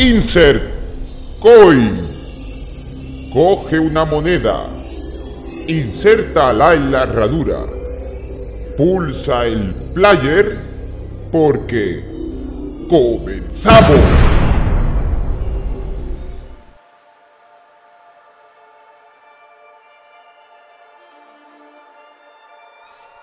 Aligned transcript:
Insert 0.00 0.62
coin. 1.42 2.08
Coge 3.34 3.78
una 3.78 4.06
moneda. 4.06 4.66
Insértala 5.68 6.72
en 6.72 6.90
la 6.90 7.02
herradura. 7.02 7.66
Pulsa 8.78 9.44
el 9.44 9.74
player 9.92 10.58
porque 11.30 12.02
comenzamos. 12.88 14.00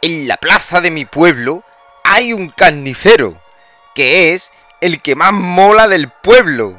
En 0.04 0.28
la 0.28 0.38
plaza 0.38 0.80
de 0.80 0.92
mi 0.92 1.06
pueblo 1.06 1.64
hay 2.04 2.34
un 2.34 2.50
carnicero, 2.50 3.42
que 3.96 4.36
es 4.36 4.52
el 4.82 5.02
que 5.02 5.16
más 5.16 5.34
mola 5.34 5.88
del 5.88 6.10
pueblo. 6.10 6.78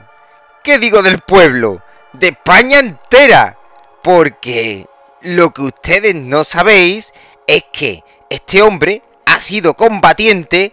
¿Qué 0.62 0.78
digo 0.78 1.02
del 1.02 1.20
pueblo? 1.20 1.82
De 2.12 2.28
España 2.28 2.78
entera. 2.78 3.56
Porque 4.02 4.86
lo 5.22 5.52
que 5.52 5.62
ustedes 5.62 6.14
no 6.14 6.44
sabéis 6.44 7.12
es 7.46 7.64
que 7.72 8.02
este 8.30 8.62
hombre 8.62 9.02
ha 9.26 9.40
sido 9.40 9.74
combatiente 9.74 10.72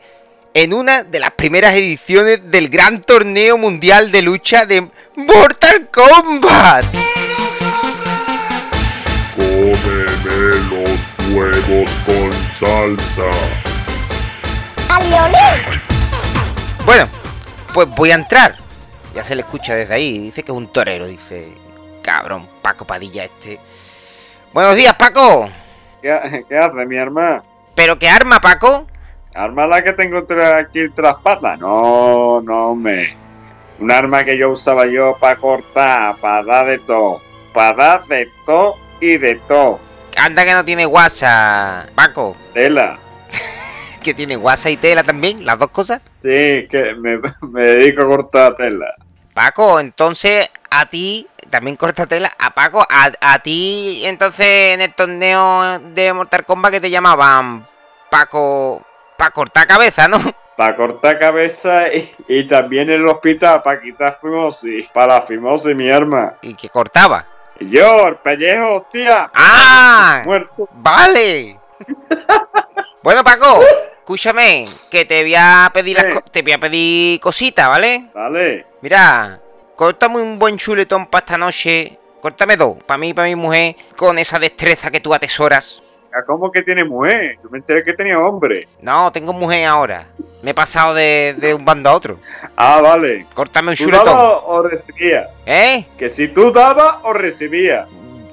en 0.53 0.73
una 0.73 1.03
de 1.03 1.19
las 1.19 1.31
primeras 1.31 1.73
ediciones 1.73 2.39
del 2.43 2.69
gran 2.69 3.02
torneo 3.02 3.57
mundial 3.57 4.11
de 4.11 4.21
lucha 4.21 4.66
de 4.66 4.89
Mortal 5.16 5.89
Kombat. 5.91 6.85
Cómeme 9.35 10.55
los 10.69 11.35
huevos 11.35 11.91
con 12.05 12.31
salsa. 12.59 13.31
Bueno, 16.85 17.07
pues 17.73 17.89
voy 17.89 18.12
a 18.12 18.16
entrar. 18.16 18.57
Ya 19.16 19.23
se 19.23 19.34
le 19.34 19.41
escucha 19.41 19.73
desde 19.75 19.95
ahí. 19.95 20.20
Dice 20.20 20.44
que 20.44 20.52
es 20.52 20.57
un 20.57 20.67
torero, 20.67 21.08
dice. 21.08 21.52
Cabrón, 22.03 22.47
Paco 22.61 22.86
Padilla 22.86 23.23
este. 23.23 23.59
Buenos 24.53 24.75
días, 24.75 24.94
Paco. 24.94 25.50
¿Qué, 26.02 26.45
qué 26.50 26.58
hace 26.58 26.86
mi 26.86 26.95
hermano? 26.95 27.44
¿Pero 27.73 27.97
qué 27.97 28.08
arma, 28.08 28.39
Paco? 28.39 28.86
¿Arma 29.33 29.67
la 29.67 29.83
que 29.83 29.94
tengo 29.94 30.25
aquí 30.56 30.88
tras 30.89 31.16
patas? 31.16 31.59
No, 31.59 32.39
no, 32.41 32.75
me. 32.75 33.17
Un 33.80 33.91
arma 33.91 34.23
que 34.23 34.38
yo 34.38 34.52
usaba 34.52 34.86
yo 34.86 35.17
para 35.19 35.36
cortar, 35.38 36.16
para 36.17 36.44
dar 36.44 36.67
de 36.67 36.80
todo. 36.80 37.19
Para 37.52 37.75
dar 37.75 38.06
de 38.06 38.30
todo 38.45 38.78
y 39.02 39.17
de 39.17 39.36
todo. 39.47 39.80
Anda 40.16 40.45
que 40.45 40.53
no 40.53 40.63
tiene 40.63 40.86
guasa, 40.86 41.88
Paco. 41.95 42.38
Tela. 42.53 43.00
Que 44.06 44.14
tiene 44.14 44.36
guasa 44.36 44.70
y 44.70 44.78
tela 44.78 45.02
también, 45.02 45.44
las 45.44 45.58
dos 45.58 45.72
cosas. 45.72 46.00
Sí, 46.14 46.67
que 46.70 46.94
me, 46.95 47.20
me 47.42 47.61
dedico 47.61 48.03
a 48.03 48.06
cortar 48.06 48.56
tela. 48.56 48.94
Paco, 49.34 49.80
entonces 49.80 50.47
a 50.70 50.86
ti, 50.86 51.28
también 51.50 51.75
corta 51.75 52.06
tela. 52.06 52.31
A 52.38 52.53
Paco, 52.53 52.86
a, 52.88 53.09
a 53.20 53.39
ti, 53.39 54.03
entonces 54.06 54.75
en 54.75 54.81
el 54.81 54.94
torneo 54.94 55.80
de 55.80 56.14
Mortal 56.14 56.45
Kombat 56.45 56.73
que 56.73 56.81
te 56.81 56.92
llamaban 56.92 57.66
Paco. 58.12 58.86
para 59.17 59.31
cortar 59.31 59.66
cabeza, 59.66 60.08
¿no? 60.08 60.19
Para 60.56 60.75
cortar 60.75 61.17
cabeza 61.19 61.92
y, 61.92 62.16
y 62.28 62.47
también 62.47 62.90
en 62.92 63.02
el 63.02 63.08
hospital 63.08 63.62
para 63.64 63.81
quitar 63.81 64.19
fimosis. 64.22 64.88
Para 64.94 65.16
la 65.16 65.22
fimosis, 65.23 65.75
mi 65.75 65.90
arma. 65.92 66.36
Y 66.44 66.53
que 66.53 66.69
cortaba. 66.69 67.25
Yo, 67.59 68.08
el 68.08 68.16
pellejo, 68.17 68.75
hostia. 68.75 69.31
¡Ah! 69.34 70.22
Muerto. 70.23 70.69
¡Vale! 70.75 71.59
bueno, 73.03 73.22
Paco, 73.22 73.59
escúchame, 74.06 74.67
que 74.92 75.03
te 75.03 75.23
voy 75.23 75.34
a 75.36 75.72
pedir 75.73 75.98
las 75.98 76.23
te 76.31 76.44
voy 76.44 76.52
a 76.52 76.59
pedir 76.59 77.20
cositas, 77.20 77.67
¿vale? 77.67 78.06
Dale. 78.14 78.67
Mira, 78.81 79.39
córtame 79.75 80.22
un 80.22 80.38
buen 80.38 80.58
chuletón 80.58 81.08
para 81.08 81.25
esta 81.25 81.38
noche. 81.39 81.97
Córtame 82.22 82.56
dos, 82.56 82.78
para 82.86 83.00
mí 83.00 83.09
y 83.09 83.14
para 83.16 83.28
mi 83.28 83.36
mujer, 83.36 83.75
con 83.97 84.20
esa 84.20 84.38
destreza 84.38 84.91
que 84.91 85.00
tú 85.00 85.12
atesoras. 85.12 85.81
¿Cómo 86.28 86.52
que 86.52 86.62
tiene 86.62 86.85
mujer? 86.85 87.38
Yo 87.44 87.50
me 87.50 87.57
enteré 87.57 87.84
que 87.84 87.94
tenía 87.94 88.19
hombre. 88.19 88.68
No, 88.79 89.12
tengo 89.12 89.34
mujer 89.34 89.66
ahora. 89.66 90.08
Me 90.44 90.52
he 90.52 90.53
pasado 90.53 90.94
de, 90.94 91.35
de 91.40 91.53
un 91.56 91.66
bando 91.66 91.90
a 91.90 91.94
otro. 91.94 92.19
Ah, 92.56 92.79
vale. 92.81 93.25
Córtame 93.34 93.72
un 93.72 93.75
¿Tú 93.75 93.85
chuletón. 93.85 94.06
dabas 94.06 94.40
o 94.46 94.62
recibías? 94.62 95.28
¿Eh? 95.47 95.85
Que 95.97 96.09
si 96.09 96.28
tú 96.29 96.52
dabas 96.53 96.97
o 97.03 97.12
recibías. 97.12 97.88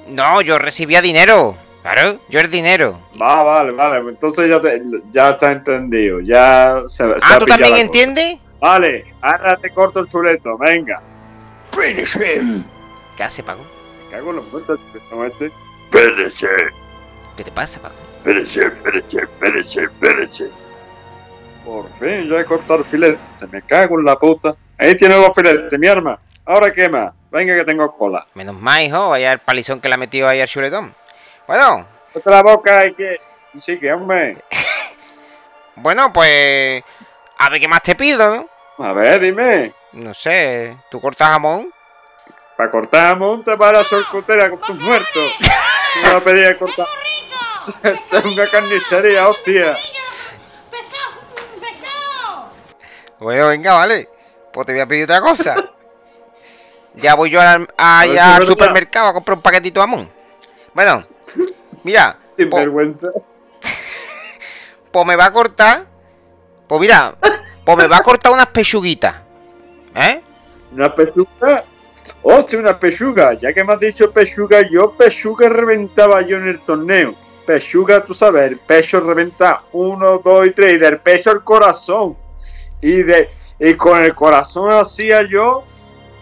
No, 0.07 0.39
yo 0.41 0.59
recibía 0.59 1.01
dinero. 1.01 1.57
Claro, 1.83 2.17
yo 2.29 2.39
el 2.39 2.49
dinero. 2.49 2.97
Va, 3.21 3.43
vale, 3.43 3.71
vale. 3.71 4.09
Entonces 4.09 4.49
ya, 4.49 4.59
te- 4.61 4.81
ya 5.11 5.29
está 5.31 5.51
entendido. 5.51 6.21
Ya 6.21 6.81
se, 6.87 7.03
se 7.05 7.13
Ah, 7.21 7.37
¿tú 7.37 7.45
también 7.45 7.75
entiendes? 7.75 8.39
Vale, 8.59 9.05
ahora 9.21 9.57
te 9.57 9.69
corto 9.69 9.99
el 9.99 10.07
chuleto. 10.07 10.57
Venga. 10.57 11.01
¿Qué 13.17 13.23
hace, 13.23 13.43
Paco? 13.43 13.61
Me 14.05 14.11
cago 14.17 14.29
en 14.31 14.35
los 14.37 14.51
muertos, 14.51 14.79
este. 15.27 15.51
Espérese, 15.91 16.47
¿Qué 17.37 17.43
te 17.43 17.51
pasa, 17.51 17.79
Paco? 17.81 17.95
espérese, 18.17 18.65
espérese, 18.65 19.17
espérese, 19.19 19.83
espérese. 19.83 20.49
Por 21.65 21.85
fin, 21.99 22.29
ya 22.29 22.39
he 22.39 22.45
cortado 22.45 22.79
el 22.79 22.85
filete. 22.85 23.19
Me 23.51 23.61
cago 23.61 23.99
en 23.99 24.05
la 24.05 24.15
puta. 24.17 24.55
Ahí 24.77 24.95
tienes 24.95 25.17
los 25.17 25.33
filetes, 25.35 25.77
mi 25.79 25.87
arma. 25.87 26.17
Ahora 26.45 26.71
qué 26.73 26.89
más. 26.89 27.13
Venga 27.31 27.55
que 27.55 27.63
tengo 27.63 27.95
cola. 27.95 28.25
Menos 28.35 28.55
mal, 28.59 28.81
hijo, 28.83 29.09
vaya 29.09 29.31
el 29.33 29.39
palizón 29.39 29.79
que 29.79 29.87
le 29.87 29.95
ha 29.95 29.97
metido 29.97 30.27
ahí 30.27 30.41
al 30.41 30.47
chuletón. 30.47 30.93
Bueno, 31.47 31.87
Otra 32.13 32.31
la 32.37 32.43
boca 32.43 32.85
y 32.85 32.93
que... 32.93 33.19
Sí, 33.59 33.79
que 33.79 33.91
hombre. 33.93 34.37
bueno, 35.75 36.11
pues. 36.11 36.83
A 37.37 37.49
ver 37.49 37.59
qué 37.59 37.67
más 37.67 37.81
te 37.83 37.95
pido, 37.95 38.47
¿no? 38.77 38.85
A 38.85 38.93
ver, 38.93 39.19
dime. 39.19 39.73
No 39.91 40.13
sé, 40.13 40.75
¿tú 40.89 40.99
cortas 40.99 41.29
jamón? 41.29 41.71
Para 42.57 42.71
cortar 42.71 43.17
monta 43.17 43.57
para 43.57 43.79
la 43.79 43.83
solcutera 43.83 44.49
con 44.49 44.59
tus 44.59 44.79
muertos. 44.79 45.31
No 46.03 46.13
la 46.13 46.19
pedía 46.19 46.57
cortar. 46.57 46.87
Esta 47.83 48.17
es 48.17 48.25
una 48.25 48.47
carnicería, 48.49 49.27
hostia. 49.27 49.77
¡Pescado! 51.59 52.49
Bueno, 53.19 53.47
venga, 53.49 53.73
vale. 53.73 54.09
Pues 54.51 54.65
te 54.67 54.73
voy 54.73 54.81
a 54.81 54.87
pedir 54.87 55.03
otra 55.05 55.21
cosa. 55.21 55.55
ya 56.95 57.15
voy 57.15 57.29
yo 57.29 57.39
al, 57.41 57.67
a- 57.77 57.99
A 58.01 58.35
al 58.35 58.47
supermercado 58.47 59.07
a 59.09 59.13
comprar 59.13 59.37
un 59.37 59.41
paquetito 59.43 59.79
de 59.79 59.85
jamón. 59.87 60.11
Bueno, 60.73 61.03
mira, 61.83 62.17
Sin 62.37 62.49
po- 62.49 62.57
vergüenza. 62.57 63.07
pues 64.91 65.05
me 65.05 65.15
va 65.15 65.25
a 65.25 65.33
cortar. 65.33 65.85
Pues 66.67 66.81
mira, 66.81 67.15
pues 67.65 67.77
me 67.77 67.87
va 67.87 67.97
a 67.97 68.03
cortar 68.03 68.31
unas 68.31 68.47
pechuguitas. 68.47 69.15
¿Eh? 69.95 70.21
Una 70.71 70.93
pechuga. 70.93 71.63
Hostia, 72.21 72.59
una 72.59 72.79
pechuga. 72.79 73.33
Ya 73.33 73.53
que 73.53 73.63
me 73.63 73.73
has 73.73 73.79
dicho 73.79 74.11
pechuga, 74.11 74.61
yo 74.69 74.91
pechuga 74.93 75.49
reventaba 75.49 76.21
yo 76.21 76.37
en 76.37 76.47
el 76.47 76.59
torneo. 76.61 77.15
Pechuga, 77.45 78.03
tú 78.03 78.13
sabes, 78.13 78.43
el 78.43 78.57
pecho 78.57 78.99
reventa 79.01 79.63
uno, 79.73 80.19
dos 80.19 80.47
y 80.47 80.51
tres. 80.51 80.73
Y 80.73 80.77
del 80.77 80.99
pecho 80.99 81.31
al 81.31 81.43
corazón. 81.43 82.15
Y 82.81 83.03
de 83.03 83.29
y 83.59 83.75
con 83.75 84.01
el 84.03 84.13
corazón 84.15 84.71
hacía 84.71 85.21
yo 85.29 85.63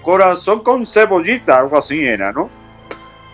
corazón 0.01 0.61
con 0.63 0.85
cebollita, 0.85 1.57
algo 1.59 1.77
así 1.77 1.99
era, 2.03 2.31
¿no? 2.31 2.49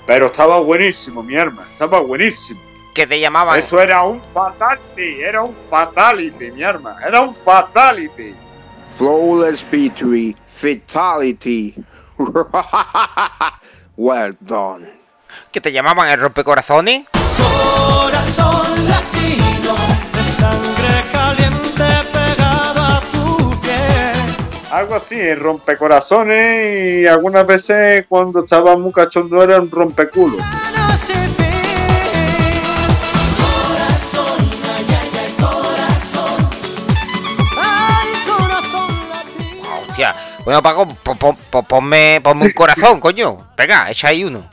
Pero 0.07 0.28
estaba 0.28 0.59
buenísimo, 0.62 1.22
mi 1.22 1.35
hermano. 1.35 1.69
Estaba 1.69 2.00
buenísimo. 2.00 2.62
Que 2.95 3.06
te 3.06 3.19
llamaban. 3.19 3.59
Eso 3.59 3.79
era 3.79 4.03
un 4.03 4.22
fatality, 4.34 5.22
era 5.22 5.44
un 5.44 5.56
fatality, 5.69 6.50
mi 6.50 6.63
hermano. 6.63 6.97
Era 7.06 7.22
un 7.22 7.35
fatality. 7.35 8.34
Flawless 8.88 9.69
victory, 9.69 10.34
fatality. 10.47 11.75
well 13.97 14.34
done. 14.40 14.88
Que 15.51 15.59
te 15.59 15.73
llamaban 15.73 16.09
el 16.09 16.19
rompecorazones. 16.22 17.03
Corazón 17.38 18.88
latino 18.88 19.75
de 20.13 20.23
sangre 20.23 21.03
caliente 21.12 21.87
Algo 24.78 24.94
así, 24.94 25.20
el 25.20 25.40
rompecorazones 25.40 27.02
y 27.03 27.08
algunas 27.08 27.47
veces 27.47 28.06
cuando 28.08 28.41
estaba 28.41 28.78
muy 28.78 28.91
cachondo 28.94 29.41
era 29.41 29.59
un 29.59 29.72
rompeculo. 29.72 30.38
Hostia. 39.90 40.14
Bueno, 40.44 40.62
Paco, 40.62 40.88
po- 41.03 41.16
po- 41.16 41.35
po- 41.50 41.64
ponme, 41.64 42.22
ponme 42.23 42.46
un 42.46 42.52
corazón, 42.52 43.00
coño. 43.00 43.47
Venga, 43.58 43.90
echa 43.90 44.09
ahí 44.09 44.23
uno. 44.23 44.47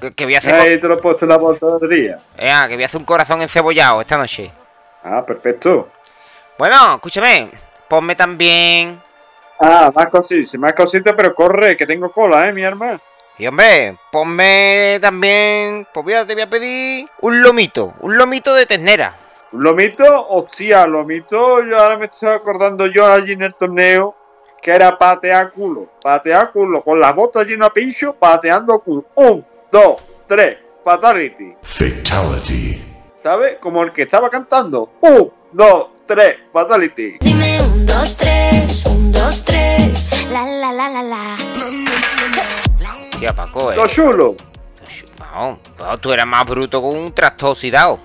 Que, 0.00 0.12
que 0.14 0.24
voy 0.24 0.34
a 0.34 0.38
hacer. 0.38 0.54
Ahí 0.54 0.80
te 0.80 0.86
lo 0.88 0.94
he 0.94 0.98
puesto 0.98 1.24
en 1.24 1.30
la 1.30 1.36
bolsa 1.38 1.66
del 1.80 1.90
día. 1.90 2.18
Que 2.36 2.74
voy 2.74 2.82
a 2.82 2.86
hacer 2.86 3.00
un 3.00 3.04
corazón 3.06 3.42
encebollado 3.42 4.00
esta 4.00 4.16
noche. 4.16 4.50
Ah, 5.04 5.24
perfecto. 5.26 5.88
Bueno, 6.58 6.94
escúchame. 6.94 7.50
Ponme 7.88 8.14
también. 8.14 9.00
Ah, 9.64 9.92
más 9.94 10.08
cositas, 10.08 10.58
más 10.58 10.72
cositas, 10.72 11.14
pero 11.16 11.34
corre, 11.34 11.76
que 11.76 11.86
tengo 11.86 12.10
cola, 12.10 12.48
eh, 12.48 12.52
mi 12.52 12.62
hermano. 12.62 13.00
Y 13.38 13.46
hombre, 13.46 13.96
ponme 14.10 14.98
también. 15.00 15.86
Pues 15.94 16.04
mira, 16.04 16.26
te 16.26 16.34
voy 16.34 16.42
a 16.42 16.50
pedir 16.50 17.08
un 17.20 17.40
lomito. 17.40 17.94
Un 18.00 18.18
lomito 18.18 18.52
de 18.54 18.66
ternera. 18.66 19.16
Un 19.52 19.62
lomito, 19.62 20.28
hostia, 20.30 20.86
lomito, 20.86 21.62
yo 21.62 21.78
ahora 21.78 21.96
me 21.96 22.06
estoy 22.06 22.30
acordando 22.30 22.86
yo 22.86 23.06
allí 23.06 23.32
en 23.32 23.42
el 23.42 23.54
torneo 23.54 24.16
que 24.62 24.70
era 24.70 24.96
patear 24.96 25.52
culo, 25.52 25.88
patear 26.00 26.52
culo, 26.52 26.82
con 26.82 27.00
las 27.00 27.14
botas 27.14 27.46
llenas 27.46 27.74
de 27.74 27.80
pincho, 27.80 28.14
pateando 28.14 28.78
culo. 28.78 29.04
Un, 29.16 29.44
dos, 29.70 29.96
tres, 30.28 30.58
fatality. 30.84 31.54
Fatality. 31.62 32.80
¿Sabes? 33.22 33.58
Como 33.58 33.82
el 33.82 33.92
que 33.92 34.02
estaba 34.02 34.30
cantando. 34.30 34.92
Un, 35.00 35.32
dos, 35.52 35.88
tres, 36.06 36.36
fatality. 36.52 37.18
Dime 37.20 37.60
un, 37.60 37.86
dos, 37.86 38.16
tres, 38.16 38.84
un, 38.86 38.91
dos, 39.22 39.44
tres, 39.44 40.26
la, 40.32 40.44
la, 40.44 40.72
la, 40.72 40.88
la, 40.90 41.02
la. 41.02 41.36
Tío, 43.18 43.34
Paco, 43.36 43.70
eh. 43.70 43.76
Lo 43.76 43.86
chulo. 43.86 44.34
Vamos, 45.16 45.60
vamos, 45.78 46.00
tú 46.00 46.12
eras 46.12 46.26
más 46.26 46.44
bruto 46.44 46.82
con 46.82 46.96
un 46.96 47.14
trasto 47.14 47.50
oxidado. 47.50 48.00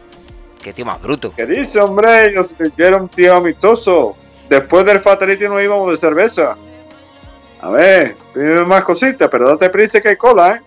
Qué 0.61 0.73
tío 0.73 0.85
más 0.85 1.01
bruto. 1.01 1.33
¿Qué 1.35 1.47
dice, 1.47 1.79
hombre? 1.79 2.33
Yo, 2.35 2.43
yo 2.77 2.85
era 2.85 2.97
un 2.97 3.09
tío 3.09 3.35
amistoso. 3.35 4.15
Después 4.47 4.85
del 4.85 4.99
fatality 4.99 5.45
nos 5.45 5.61
íbamos 5.61 5.89
de 5.89 5.97
cerveza. 5.97 6.55
A 7.61 7.69
ver, 7.69 8.15
pide 8.33 8.63
más 8.63 8.83
cositas, 8.83 9.27
pero 9.31 9.49
date 9.49 9.71
prisa 9.71 9.99
que 9.99 10.09
hay 10.09 10.17
cola, 10.17 10.51
¿eh? 10.51 10.61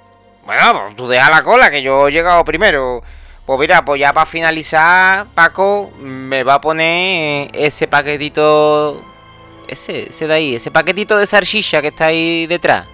Bueno, 0.44 0.82
pues 0.86 0.96
tú 0.96 1.06
deja 1.06 1.30
la 1.30 1.44
cola, 1.44 1.70
que 1.70 1.80
yo 1.80 2.08
he 2.08 2.10
llegado 2.10 2.44
primero. 2.44 3.02
Pues 3.46 3.60
mira, 3.60 3.84
pues 3.84 4.00
ya 4.00 4.12
para 4.12 4.26
finalizar, 4.26 5.26
Paco 5.32 5.92
me 6.00 6.42
va 6.42 6.54
a 6.54 6.60
poner 6.60 7.50
ese 7.54 7.86
paquetito. 7.86 9.00
Ese, 9.70 10.10
ese 10.10 10.26
de 10.26 10.34
ahí, 10.34 10.54
ese 10.56 10.72
paquetito 10.72 11.16
de 11.16 11.28
salchicha 11.28 11.80
que 11.80 11.88
está 11.88 12.06
ahí 12.06 12.48
detrás. 12.48 12.88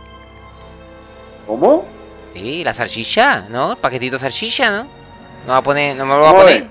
¿Cómo? 1.46 1.86
Sí, 2.34 2.62
la 2.62 2.74
salchicha, 2.74 3.46
¿no? 3.48 3.72
El 3.72 3.78
paquetito 3.78 4.16
de 4.16 4.20
salchicha, 4.20 4.70
¿no? 4.70 4.82
No, 5.46 5.52
va 5.52 5.56
a 5.56 5.62
poner, 5.62 5.96
no 5.96 6.04
me 6.04 6.14
lo 6.14 6.20
va 6.20 6.28
a 6.28 6.32
¿Cómo 6.32 6.42
poner. 6.42 6.68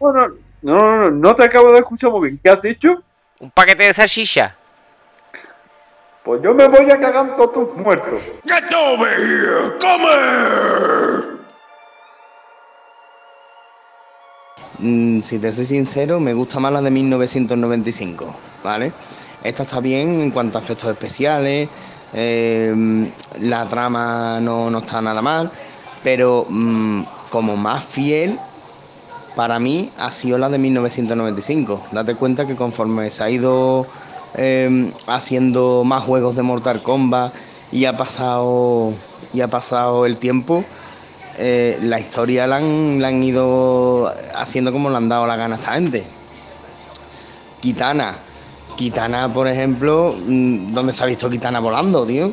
No, 0.00 0.12
no, 0.12 0.28
no, 0.62 0.96
no, 0.96 1.10
no, 1.10 1.34
te 1.34 1.44
acabo 1.44 1.70
de 1.70 1.80
escuchar 1.80 2.10
muy 2.10 2.30
bien. 2.30 2.40
¿Qué 2.42 2.48
has 2.48 2.62
dicho? 2.62 3.02
Un 3.40 3.50
paquete 3.50 3.82
de 3.82 3.92
salchicha. 3.92 4.56
Pues 6.22 6.40
yo 6.42 6.54
me 6.54 6.66
voy 6.68 6.90
a 6.90 6.98
cagar 6.98 7.26
en 7.28 7.36
todos 7.36 7.52
tus 7.52 7.76
muertos. 7.76 8.22
Get 8.46 8.72
over 8.72 9.18
here! 9.18 9.76
Come 9.80 11.39
Mm, 14.82 15.20
si 15.20 15.38
te 15.38 15.52
soy 15.52 15.66
sincero, 15.66 16.20
me 16.20 16.32
gusta 16.32 16.58
más 16.58 16.72
la 16.72 16.80
de 16.80 16.90
1995, 16.90 18.34
¿vale? 18.64 18.92
Esta 19.44 19.64
está 19.64 19.80
bien 19.80 20.22
en 20.22 20.30
cuanto 20.30 20.58
a 20.58 20.62
efectos 20.62 20.88
especiales, 20.88 21.68
eh, 22.14 22.74
la 23.40 23.68
trama 23.68 24.40
no, 24.40 24.70
no 24.70 24.78
está 24.78 25.02
nada 25.02 25.20
mal, 25.20 25.50
pero 26.02 26.46
mm, 26.48 27.02
como 27.28 27.56
más 27.56 27.84
fiel, 27.84 28.38
para 29.36 29.58
mí 29.58 29.90
ha 29.98 30.12
sido 30.12 30.38
la 30.38 30.48
de 30.48 30.58
1995. 30.58 31.88
Date 31.92 32.14
cuenta 32.14 32.46
que 32.46 32.56
conforme 32.56 33.10
se 33.10 33.22
ha 33.22 33.30
ido 33.30 33.86
eh, 34.34 34.92
haciendo 35.06 35.82
más 35.84 36.04
juegos 36.04 36.36
de 36.36 36.42
Mortal 36.42 36.82
Kombat 36.82 37.34
y 37.70 37.84
ha 37.84 37.98
pasado, 37.98 38.94
y 39.34 39.42
ha 39.42 39.48
pasado 39.48 40.06
el 40.06 40.16
tiempo, 40.16 40.64
eh, 41.42 41.78
la 41.80 41.98
historia 41.98 42.46
la 42.46 42.56
han, 42.56 43.00
la 43.00 43.08
han 43.08 43.22
ido 43.22 44.12
haciendo 44.34 44.72
como 44.72 44.90
le 44.90 44.96
han 44.98 45.08
dado 45.08 45.26
la 45.26 45.36
gana 45.36 45.56
a 45.56 45.58
esta 45.58 45.72
gente. 45.72 46.04
Kitana. 47.62 48.14
Kitana, 48.76 49.32
por 49.32 49.48
ejemplo, 49.48 50.14
mm, 50.18 50.74
¿dónde 50.74 50.92
se 50.92 51.02
ha 51.02 51.06
visto 51.06 51.30
Kitana 51.30 51.60
volando, 51.60 52.04
tío? 52.04 52.30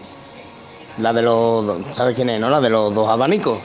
La 0.97 1.13
de 1.13 1.21
los. 1.21 1.77
¿Sabes 1.91 2.15
quién 2.15 2.29
es, 2.29 2.41
no? 2.41 2.49
La 2.49 2.59
de 2.59 2.69
los 2.69 2.93
dos 2.93 3.07
abanicos. 3.07 3.59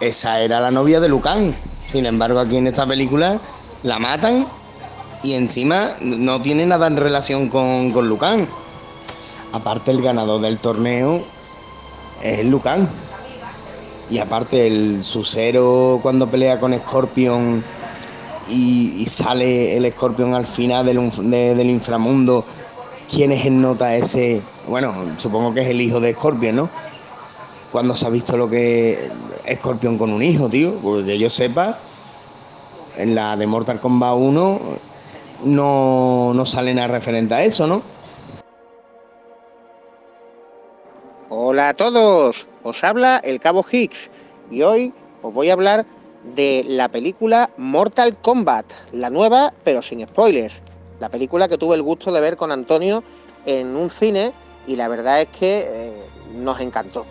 Esa 0.00 0.40
era 0.40 0.58
la 0.58 0.70
novia 0.70 1.00
de 1.00 1.08
Lucan. 1.08 1.54
Sin 1.86 2.06
embargo, 2.06 2.40
aquí 2.40 2.56
en 2.56 2.66
esta 2.66 2.86
película 2.86 3.38
la 3.82 3.98
matan 3.98 4.46
y 5.22 5.34
encima 5.34 5.90
no 6.00 6.40
tiene 6.40 6.64
nada 6.64 6.86
en 6.86 6.96
relación 6.96 7.50
con, 7.50 7.92
con 7.92 8.08
Lucan. 8.08 8.48
Aparte, 9.52 9.90
el 9.90 10.00
ganador 10.00 10.40
del 10.40 10.58
torneo 10.58 11.22
es 12.22 12.38
el 12.38 12.48
Lucan. 12.48 12.88
Y 14.08 14.18
aparte 14.18 14.66
el 14.66 15.02
Susero 15.02 15.98
cuando 16.02 16.30
pelea 16.30 16.58
con 16.58 16.72
Scorpion 16.74 17.64
y, 18.48 19.04
sale 19.06 19.76
el 19.76 19.90
Scorpion 19.92 20.34
al 20.34 20.46
final 20.46 20.86
del, 20.86 21.10
del 21.30 21.70
inframundo, 21.70 22.44
¿quién 23.10 23.32
es 23.32 23.44
el 23.46 23.60
nota 23.60 23.94
ese? 23.96 24.42
Bueno, 24.68 24.94
supongo 25.16 25.52
que 25.52 25.62
es 25.62 25.68
el 25.68 25.80
hijo 25.80 26.00
de 26.00 26.12
Scorpion, 26.14 26.56
¿no? 26.56 26.70
Cuando 27.72 27.96
se 27.96 28.06
ha 28.06 28.10
visto 28.10 28.36
lo 28.36 28.48
que 28.48 29.10
es 29.44 29.58
Scorpion 29.58 29.98
con 29.98 30.12
un 30.12 30.22
hijo, 30.22 30.48
tío, 30.48 30.74
porque 30.82 31.04
que 31.04 31.18
yo 31.18 31.28
sepa, 31.28 31.78
en 32.96 33.14
la 33.14 33.36
de 33.36 33.46
Mortal 33.46 33.80
Kombat 33.80 34.14
1 34.16 34.60
no, 35.44 36.32
no 36.34 36.46
sale 36.46 36.74
nada 36.74 36.88
referente 36.88 37.34
a 37.34 37.42
eso, 37.42 37.66
¿no? 37.66 37.82
Hola 41.28 41.70
a 41.70 41.74
todos, 41.74 42.46
os 42.66 42.82
habla 42.82 43.18
el 43.22 43.38
Cabo 43.38 43.64
Higgs 43.70 44.10
y 44.50 44.62
hoy 44.62 44.92
os 45.22 45.32
voy 45.32 45.50
a 45.50 45.52
hablar 45.52 45.86
de 46.34 46.64
la 46.66 46.88
película 46.88 47.50
Mortal 47.56 48.16
Kombat, 48.16 48.66
la 48.90 49.08
nueva 49.08 49.54
pero 49.62 49.82
sin 49.82 50.04
spoilers. 50.06 50.62
La 50.98 51.08
película 51.08 51.46
que 51.46 51.58
tuve 51.58 51.76
el 51.76 51.82
gusto 51.82 52.10
de 52.10 52.20
ver 52.20 52.36
con 52.36 52.50
Antonio 52.50 53.04
en 53.44 53.76
un 53.76 53.88
cine 53.88 54.32
y 54.66 54.74
la 54.74 54.88
verdad 54.88 55.20
es 55.20 55.28
que 55.28 55.64
eh, 55.64 55.92
nos 56.34 56.58
encantó. 56.60 57.06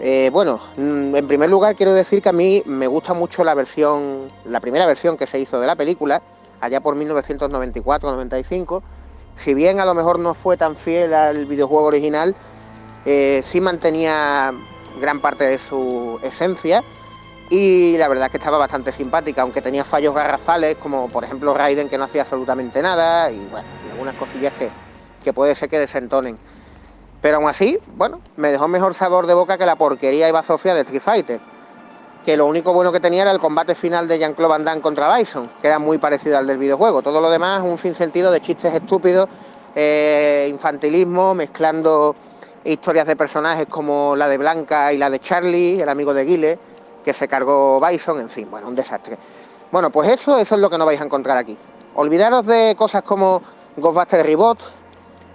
Eh, 0.00 0.30
bueno, 0.32 0.60
mm, 0.76 1.16
en 1.16 1.26
primer 1.26 1.50
lugar 1.50 1.74
quiero 1.74 1.92
decir 1.92 2.22
que 2.22 2.28
a 2.28 2.32
mí 2.32 2.62
me 2.64 2.86
gusta 2.86 3.12
mucho 3.12 3.42
la 3.42 3.54
versión, 3.54 4.28
la 4.44 4.60
primera 4.60 4.86
versión 4.86 5.16
que 5.16 5.26
se 5.26 5.40
hizo 5.40 5.58
de 5.58 5.66
la 5.66 5.74
película, 5.74 6.22
allá 6.60 6.80
por 6.80 6.94
1994-95. 6.94 8.82
Si 9.34 9.52
bien 9.52 9.80
a 9.80 9.84
lo 9.84 9.94
mejor 9.94 10.20
no 10.20 10.34
fue 10.34 10.56
tan 10.56 10.76
fiel 10.76 11.12
al 11.12 11.46
videojuego 11.46 11.86
original, 11.86 12.36
eh, 13.04 13.40
sí 13.42 13.60
mantenía 13.60 14.52
gran 15.00 15.20
parte 15.20 15.44
de 15.44 15.58
su 15.58 16.18
esencia 16.22 16.82
y 17.48 17.96
la 17.98 18.08
verdad 18.08 18.26
es 18.26 18.30
que 18.30 18.38
estaba 18.38 18.58
bastante 18.58 18.92
simpática, 18.92 19.42
aunque 19.42 19.60
tenía 19.60 19.84
fallos 19.84 20.14
garrafales, 20.14 20.76
como 20.76 21.08
por 21.08 21.24
ejemplo 21.24 21.52
Raiden 21.54 21.88
que 21.88 21.98
no 21.98 22.04
hacía 22.04 22.22
absolutamente 22.22 22.80
nada 22.82 23.30
y 23.30 23.38
bueno, 23.50 23.66
y 23.86 23.90
algunas 23.90 24.14
cosillas 24.14 24.52
que, 24.58 24.70
que 25.24 25.32
puede 25.32 25.54
ser 25.54 25.68
que 25.68 25.78
desentonen. 25.78 26.38
Pero 27.20 27.36
aún 27.36 27.48
así, 27.48 27.78
bueno, 27.96 28.20
me 28.36 28.50
dejó 28.50 28.68
mejor 28.68 28.94
sabor 28.94 29.26
de 29.26 29.34
boca 29.34 29.58
que 29.58 29.66
la 29.66 29.76
porquería 29.76 30.28
y 30.28 30.32
bazofia 30.32 30.74
de 30.74 30.82
Street 30.82 31.02
Fighter. 31.02 31.40
Que 32.24 32.36
lo 32.36 32.46
único 32.46 32.72
bueno 32.72 32.92
que 32.92 33.00
tenía 33.00 33.22
era 33.22 33.30
el 33.30 33.38
combate 33.38 33.74
final 33.74 34.08
de 34.08 34.18
Jean-Claude 34.18 34.50
Van 34.50 34.64
Damme 34.64 34.80
contra 34.80 35.14
Bison, 35.14 35.50
que 35.60 35.66
era 35.66 35.78
muy 35.78 35.98
parecido 35.98 36.38
al 36.38 36.46
del 36.46 36.58
videojuego. 36.58 37.02
Todo 37.02 37.20
lo 37.20 37.30
demás, 37.30 37.62
un 37.62 37.78
sinsentido 37.78 38.30
de 38.30 38.40
chistes 38.40 38.74
estúpidos, 38.74 39.28
eh, 39.74 40.48
infantilismo, 40.50 41.34
mezclando 41.34 42.14
historias 42.64 43.06
de 43.06 43.16
personajes 43.16 43.66
como 43.66 44.14
la 44.16 44.28
de 44.28 44.38
Blanca 44.38 44.92
y 44.92 44.98
la 44.98 45.10
de 45.10 45.18
Charlie, 45.18 45.80
el 45.80 45.88
amigo 45.88 46.12
de 46.12 46.24
Guile, 46.24 46.58
que 47.04 47.12
se 47.12 47.28
cargó 47.28 47.80
Bison, 47.80 48.20
en 48.20 48.28
fin, 48.28 48.48
bueno, 48.50 48.68
un 48.68 48.74
desastre. 48.74 49.16
Bueno, 49.72 49.90
pues 49.90 50.08
eso, 50.08 50.38
eso 50.38 50.54
es 50.54 50.60
lo 50.60 50.68
que 50.68 50.78
no 50.78 50.84
vais 50.84 51.00
a 51.00 51.04
encontrar 51.04 51.38
aquí. 51.38 51.56
Olvidaros 51.94 52.46
de 52.46 52.74
cosas 52.76 53.02
como 53.02 53.40
Ghostbusters 53.76 54.26
Reboot, 54.26 54.58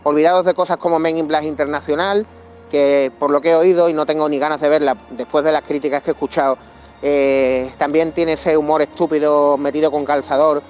olvidaros 0.03 0.45
de 0.45 0.53
cosas 0.53 0.77
como 0.77 0.99
Men 0.99 1.17
in 1.17 1.27
Black 1.27 1.43
Internacional, 1.43 2.25
que 2.69 3.11
por 3.17 3.29
lo 3.29 3.41
que 3.41 3.51
he 3.51 3.55
oído 3.55 3.89
y 3.89 3.93
no 3.93 4.05
tengo 4.05 4.27
ni 4.29 4.37
ganas 4.37 4.61
de 4.61 4.69
verla 4.69 4.97
después 5.11 5.43
de 5.43 5.51
las 5.51 5.61
críticas 5.61 6.03
que 6.03 6.11
he 6.11 6.13
escuchado, 6.13 6.57
eh, 7.01 7.71
también 7.77 8.11
tiene 8.11 8.33
ese 8.33 8.57
humor 8.57 8.81
estúpido 8.81 9.57
metido 9.57 9.91
con 9.91 10.05
calzador, 10.05 10.61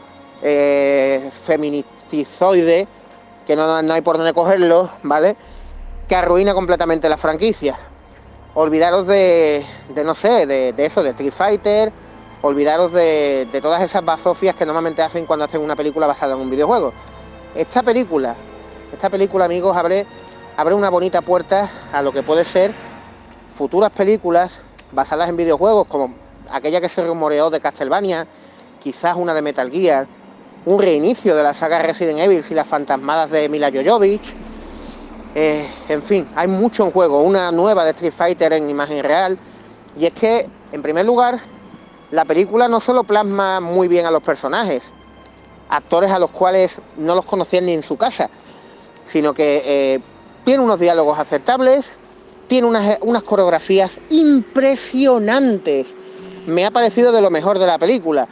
eh, 0.42 1.30
feministizoide, 1.32 2.88
que 3.46 3.56
no 3.56 3.94
hay 3.94 4.02
por 4.02 4.18
dónde 4.18 4.34
cogerlo, 4.34 4.90
¿vale? 5.04 5.36
Que 6.08 6.16
arruina 6.16 6.54
completamente 6.54 7.10
la 7.10 7.18
franquicia. 7.18 7.76
Olvidaros 8.54 9.08
de, 9.08 9.66
de 9.94 10.04
no 10.04 10.14
sé, 10.14 10.46
de, 10.46 10.74
eso, 10.78 11.04
de 11.04 11.10
Street 11.10 11.34
Fighter, 11.34 11.92
olvidaros 12.42 12.94
de, 12.94 13.48
de 13.52 13.62
todas 13.62 13.82
esas 13.82 14.06
bazofias 14.06 14.56
que 14.56 14.66
normalmente 14.66 15.02
hacen 15.02 15.26
cuando 15.26 15.46
hacen 15.46 15.62
una 15.62 15.76
película 15.76 16.08
basada 16.08 16.36
en 16.36 16.42
un 16.42 16.50
videojuego. 16.50 16.94
Esta 17.56 17.82
película, 17.84 18.36
esta 18.94 19.10
película, 19.10 19.46
amigos, 19.46 19.76
abre, 19.76 20.06
abre 20.56 20.76
una 20.76 20.90
bonita 20.90 21.22
puerta 21.22 21.70
a 21.92 22.02
lo 22.02 22.14
que 22.14 22.24
puede 22.24 22.44
ser 22.44 22.74
futuras 23.54 23.92
películas 23.92 24.62
basadas 24.92 25.28
en 25.28 25.38
videojuegos, 25.38 25.88
como 25.88 26.14
aquella 26.52 26.80
que 26.80 26.90
se 26.90 27.04
rumoreó 27.06 27.50
de 27.50 27.60
Castlevania, 27.60 28.28
quizás 28.82 29.18
una 29.18 29.34
de 29.34 29.42
Metal 29.42 29.72
Gear, 29.72 30.08
un 30.66 30.82
reinicio 30.82 31.36
de 31.36 31.44
la 31.44 31.54
saga 31.54 31.80
Resident 31.80 32.20
Evil 32.20 32.44
y 32.48 32.54
las 32.54 32.68
fantasmadas 32.68 33.32
de 33.32 33.50
Mila 33.50 33.72
Jovovich. 33.72 34.45
Eh, 35.38 35.68
en 35.90 36.02
fin, 36.02 36.26
hay 36.34 36.48
mucho 36.48 36.86
en 36.86 36.92
juego, 36.92 37.22
una 37.22 37.52
nueva 37.52 37.84
de 37.84 37.92
Street 37.92 38.14
Fighter 38.14 38.54
en 38.54 38.70
imagen 38.70 39.04
real. 39.04 39.38
Y 39.98 40.06
es 40.06 40.14
que, 40.14 40.48
en 40.72 40.82
primer 40.82 41.06
lugar, 41.06 41.42
la 42.12 42.24
película 42.24 42.70
no 42.70 42.80
solo 42.80 43.04
plasma 43.04 43.60
muy 43.60 43.90
bien 43.90 44.06
a 44.06 44.12
los 44.12 44.24
personajes, 44.24 44.84
actores 45.68 46.12
a 46.12 46.20
los 46.20 46.32
cuales 46.32 46.78
no 46.96 47.16
los 47.16 47.26
conocían 47.26 47.66
ni 47.66 47.74
en 47.74 47.84
su 47.84 47.98
casa, 47.98 48.30
sino 49.06 49.34
que 49.34 49.62
eh, 49.66 50.00
tiene 50.46 50.64
unos 50.64 50.80
diálogos 50.80 51.20
aceptables, 51.20 51.92
tiene 52.48 52.68
unas, 52.68 53.00
unas 53.02 53.24
coreografías 53.24 53.98
impresionantes. 54.12 55.94
Me 56.48 56.66
ha 56.66 56.72
parecido 56.72 57.12
de 57.12 57.22
lo 57.22 57.30
mejor 57.30 57.60
de 57.60 57.68
la 57.68 57.78
película. 57.78 58.26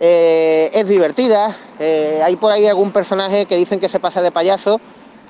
Eh, 0.00 0.70
es 0.72 0.88
divertida, 0.88 1.54
hay 1.78 2.36
por 2.36 2.52
ahí 2.52 2.66
algún 2.66 2.92
personaje 2.92 3.44
que 3.44 3.56
dicen 3.56 3.78
que 3.78 3.88
se 3.90 4.00
pasa 4.00 4.22
de 4.22 4.30
payaso, 4.30 4.80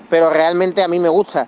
pero 0.09 0.31
realmente 0.31 0.83
a 0.83 0.89
mí 0.89 0.99
me 0.99 1.09
gusta. 1.09 1.47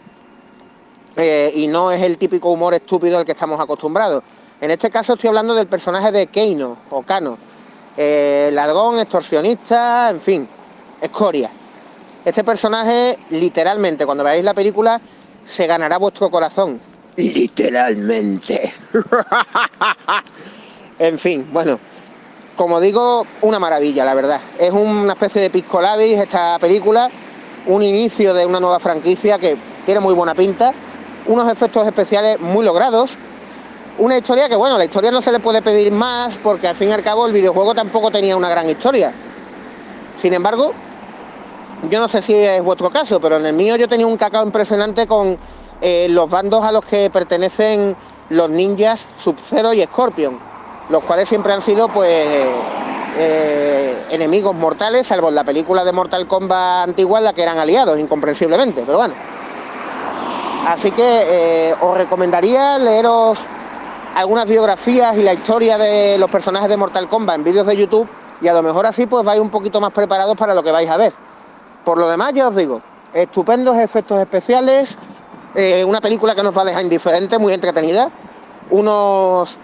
Eh, 1.16 1.50
y 1.54 1.66
no 1.66 1.90
es 1.90 2.02
el 2.02 2.16
típico 2.16 2.50
humor 2.50 2.74
estúpido 2.74 3.18
al 3.18 3.24
que 3.24 3.32
estamos 3.32 3.60
acostumbrados. 3.60 4.22
En 4.60 4.70
este 4.70 4.90
caso 4.90 5.14
estoy 5.14 5.28
hablando 5.28 5.54
del 5.54 5.66
personaje 5.66 6.12
de 6.12 6.26
Keino 6.28 6.76
o 6.90 7.02
Kano, 7.02 7.38
eh, 7.96 8.50
ladrón, 8.52 9.00
extorsionista, 9.00 10.10
en 10.10 10.20
fin, 10.20 10.48
escoria. 11.00 11.50
Este 12.24 12.44
personaje, 12.44 13.18
literalmente, 13.30 14.04
cuando 14.04 14.24
veáis 14.24 14.44
la 14.44 14.54
película, 14.54 15.00
se 15.44 15.66
ganará 15.66 15.98
vuestro 15.98 16.30
corazón. 16.30 16.80
Literalmente. 17.16 18.72
en 20.98 21.18
fin, 21.18 21.48
bueno, 21.52 21.78
como 22.54 22.80
digo, 22.80 23.26
una 23.42 23.58
maravilla, 23.58 24.04
la 24.04 24.14
verdad. 24.14 24.40
Es 24.58 24.72
una 24.72 25.14
especie 25.14 25.40
de 25.40 25.50
pisco 25.50 25.80
labis 25.80 26.18
esta 26.18 26.58
película, 26.58 27.10
un 27.68 27.82
inicio 27.82 28.34
de 28.34 28.46
una 28.46 28.60
nueva 28.60 28.80
franquicia 28.80 29.38
que 29.38 29.56
tiene 29.84 30.00
muy 30.00 30.14
buena 30.14 30.34
pinta, 30.34 30.72
unos 31.26 31.50
efectos 31.52 31.86
especiales 31.86 32.40
muy 32.40 32.64
logrados, 32.64 33.10
una 33.98 34.16
historia 34.16 34.48
que, 34.48 34.56
bueno, 34.56 34.78
la 34.78 34.86
historia 34.86 35.10
no 35.10 35.20
se 35.20 35.30
le 35.30 35.38
puede 35.38 35.60
pedir 35.60 35.92
más 35.92 36.36
porque 36.42 36.66
al 36.66 36.74
fin 36.74 36.88
y 36.88 36.92
al 36.92 37.02
cabo 37.02 37.26
el 37.26 37.32
videojuego 37.32 37.74
tampoco 37.74 38.10
tenía 38.10 38.36
una 38.36 38.48
gran 38.48 38.68
historia. 38.70 39.12
Sin 40.16 40.32
embargo, 40.32 40.72
yo 41.90 42.00
no 42.00 42.08
sé 42.08 42.22
si 42.22 42.34
es 42.34 42.62
vuestro 42.62 42.90
caso, 42.90 43.20
pero 43.20 43.36
en 43.36 43.46
el 43.46 43.52
mío 43.52 43.76
yo 43.76 43.86
tenía 43.86 44.06
un 44.06 44.16
cacao 44.16 44.44
impresionante 44.44 45.06
con 45.06 45.36
eh, 45.80 46.06
los 46.08 46.30
bandos 46.30 46.64
a 46.64 46.72
los 46.72 46.84
que 46.84 47.10
pertenecen 47.10 47.94
los 48.30 48.48
ninjas 48.48 49.06
Sub-Zero 49.22 49.74
y 49.74 49.82
Scorpion, 49.82 50.38
los 50.88 51.04
cuales 51.04 51.28
siempre 51.28 51.52
han 51.52 51.62
sido 51.62 51.88
pues 51.88 52.46
eh, 53.18 54.06
enemigos 54.10 54.54
mortales, 54.54 55.06
salvo 55.06 55.28
en 55.28 55.34
la 55.34 55.44
película 55.44 55.84
de 55.84 55.92
Mortal 55.92 56.26
Kombat 56.26 56.88
antigua 56.88 57.20
la 57.20 57.32
que 57.32 57.42
eran 57.42 57.58
aliados, 57.58 57.98
incomprensiblemente, 57.98 58.82
pero 58.86 58.98
bueno. 58.98 59.14
Así 60.66 60.90
que 60.90 61.02
eh, 61.02 61.74
os 61.80 61.96
recomendaría 61.96 62.78
leeros 62.78 63.38
algunas 64.14 64.46
biografías 64.46 65.16
y 65.16 65.22
la 65.22 65.32
historia 65.32 65.78
de 65.78 66.18
los 66.18 66.30
personajes 66.30 66.68
de 66.68 66.76
Mortal 66.76 67.08
Kombat 67.08 67.36
en 67.36 67.44
vídeos 67.44 67.66
de 67.66 67.76
YouTube 67.76 68.08
y 68.40 68.48
a 68.48 68.52
lo 68.52 68.62
mejor 68.62 68.86
así 68.86 69.06
pues 69.06 69.24
vais 69.24 69.40
un 69.40 69.50
poquito 69.50 69.80
más 69.80 69.92
preparados 69.92 70.36
para 70.36 70.54
lo 70.54 70.62
que 70.62 70.72
vais 70.72 70.88
a 70.88 70.96
ver. 70.96 71.12
Por 71.84 71.98
lo 71.98 72.08
demás, 72.08 72.32
ya 72.34 72.48
os 72.48 72.56
digo, 72.56 72.82
estupendos 73.12 73.76
efectos 73.78 74.18
especiales, 74.20 74.96
eh, 75.54 75.84
una 75.84 76.00
película 76.00 76.34
que 76.34 76.42
nos 76.42 76.56
va 76.56 76.62
a 76.62 76.66
dejar 76.66 76.82
indiferentes, 76.82 77.38
muy 77.38 77.52
entretenida, 77.52 78.10
unos, 78.70 79.56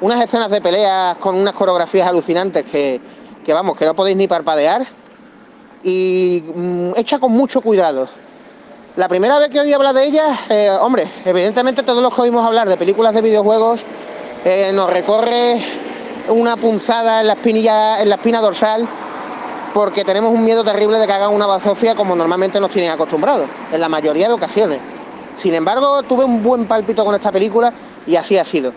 unas 0.00 0.20
escenas 0.20 0.50
de 0.50 0.60
peleas 0.60 1.16
con 1.18 1.36
unas 1.36 1.54
coreografías 1.54 2.08
alucinantes 2.08 2.64
que, 2.64 3.00
que 3.44 3.52
vamos, 3.52 3.76
que 3.76 3.86
no 3.86 3.94
podéis 3.94 4.16
ni 4.16 4.28
parpadear 4.28 4.86
y 5.82 6.42
mm, 6.54 6.92
hecha 6.96 7.18
con 7.18 7.32
mucho 7.32 7.60
cuidado. 7.60 8.08
La 8.96 9.08
primera 9.08 9.38
vez 9.38 9.50
que 9.50 9.60
oí 9.60 9.72
hablar 9.72 9.94
de 9.94 10.06
ella, 10.06 10.24
eh, 10.48 10.70
hombre, 10.80 11.06
evidentemente 11.24 11.82
todos 11.82 12.02
los 12.02 12.14
que 12.14 12.22
oímos 12.22 12.46
hablar 12.46 12.68
de 12.68 12.76
películas 12.76 13.14
de 13.14 13.20
videojuegos 13.20 13.80
eh, 14.44 14.70
nos 14.74 14.90
recorre 14.90 15.60
una 16.28 16.56
punzada 16.56 17.20
en 17.20 17.26
la 17.28 17.34
espinilla, 17.34 18.00
en 18.00 18.08
la 18.08 18.14
espina 18.16 18.40
dorsal, 18.40 18.88
porque 19.74 20.04
tenemos 20.04 20.32
un 20.32 20.44
miedo 20.44 20.64
terrible 20.64 20.98
de 20.98 21.06
que 21.06 21.12
hagan 21.12 21.32
una 21.32 21.46
bazofia 21.46 21.94
como 21.94 22.16
normalmente 22.16 22.58
nos 22.58 22.70
tienen 22.70 22.90
acostumbrados, 22.90 23.46
en 23.70 23.80
la 23.80 23.88
mayoría 23.88 24.28
de 24.28 24.34
ocasiones. 24.34 24.80
Sin 25.36 25.54
embargo, 25.54 26.02
tuve 26.02 26.24
un 26.24 26.42
buen 26.42 26.66
pálpito 26.66 27.04
con 27.04 27.14
esta 27.14 27.30
película 27.30 27.72
y 28.06 28.16
así 28.16 28.38
ha 28.38 28.44
sido. 28.44 28.72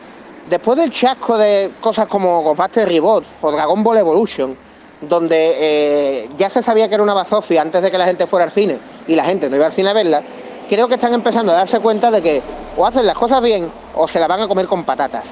Después 0.49 0.79
del 0.79 0.91
chasco 0.91 1.37
de 1.37 1.69
cosas 1.79 2.07
como 2.07 2.41
Ghostbusters 2.41 2.89
Reboot 2.89 3.23
o 3.41 3.51
Dragon 3.51 3.83
Ball 3.83 3.99
Evolution, 3.99 4.57
donde 5.01 5.53
eh, 5.59 6.29
ya 6.39 6.49
se 6.49 6.63
sabía 6.63 6.89
que 6.89 6.95
era 6.95 7.03
una 7.03 7.13
bazofia 7.13 7.61
antes 7.61 7.83
de 7.83 7.91
que 7.91 7.97
la 7.99 8.05
gente 8.05 8.25
fuera 8.25 8.45
al 8.45 8.51
cine 8.51 8.79
y 9.07 9.15
la 9.15 9.25
gente 9.25 9.47
no 9.47 9.55
iba 9.55 9.67
al 9.67 9.71
cine 9.71 9.89
a 9.89 9.93
verla, 9.93 10.23
creo 10.67 10.87
que 10.87 10.95
están 10.95 11.13
empezando 11.13 11.51
a 11.51 11.55
darse 11.55 11.79
cuenta 11.79 12.09
de 12.09 12.23
que 12.23 12.41
o 12.75 12.85
hacen 12.85 13.05
las 13.05 13.15
cosas 13.15 13.43
bien 13.43 13.69
o 13.95 14.07
se 14.07 14.19
las 14.19 14.27
van 14.27 14.41
a 14.41 14.47
comer 14.47 14.65
con 14.65 14.83
patatas. 14.85 15.25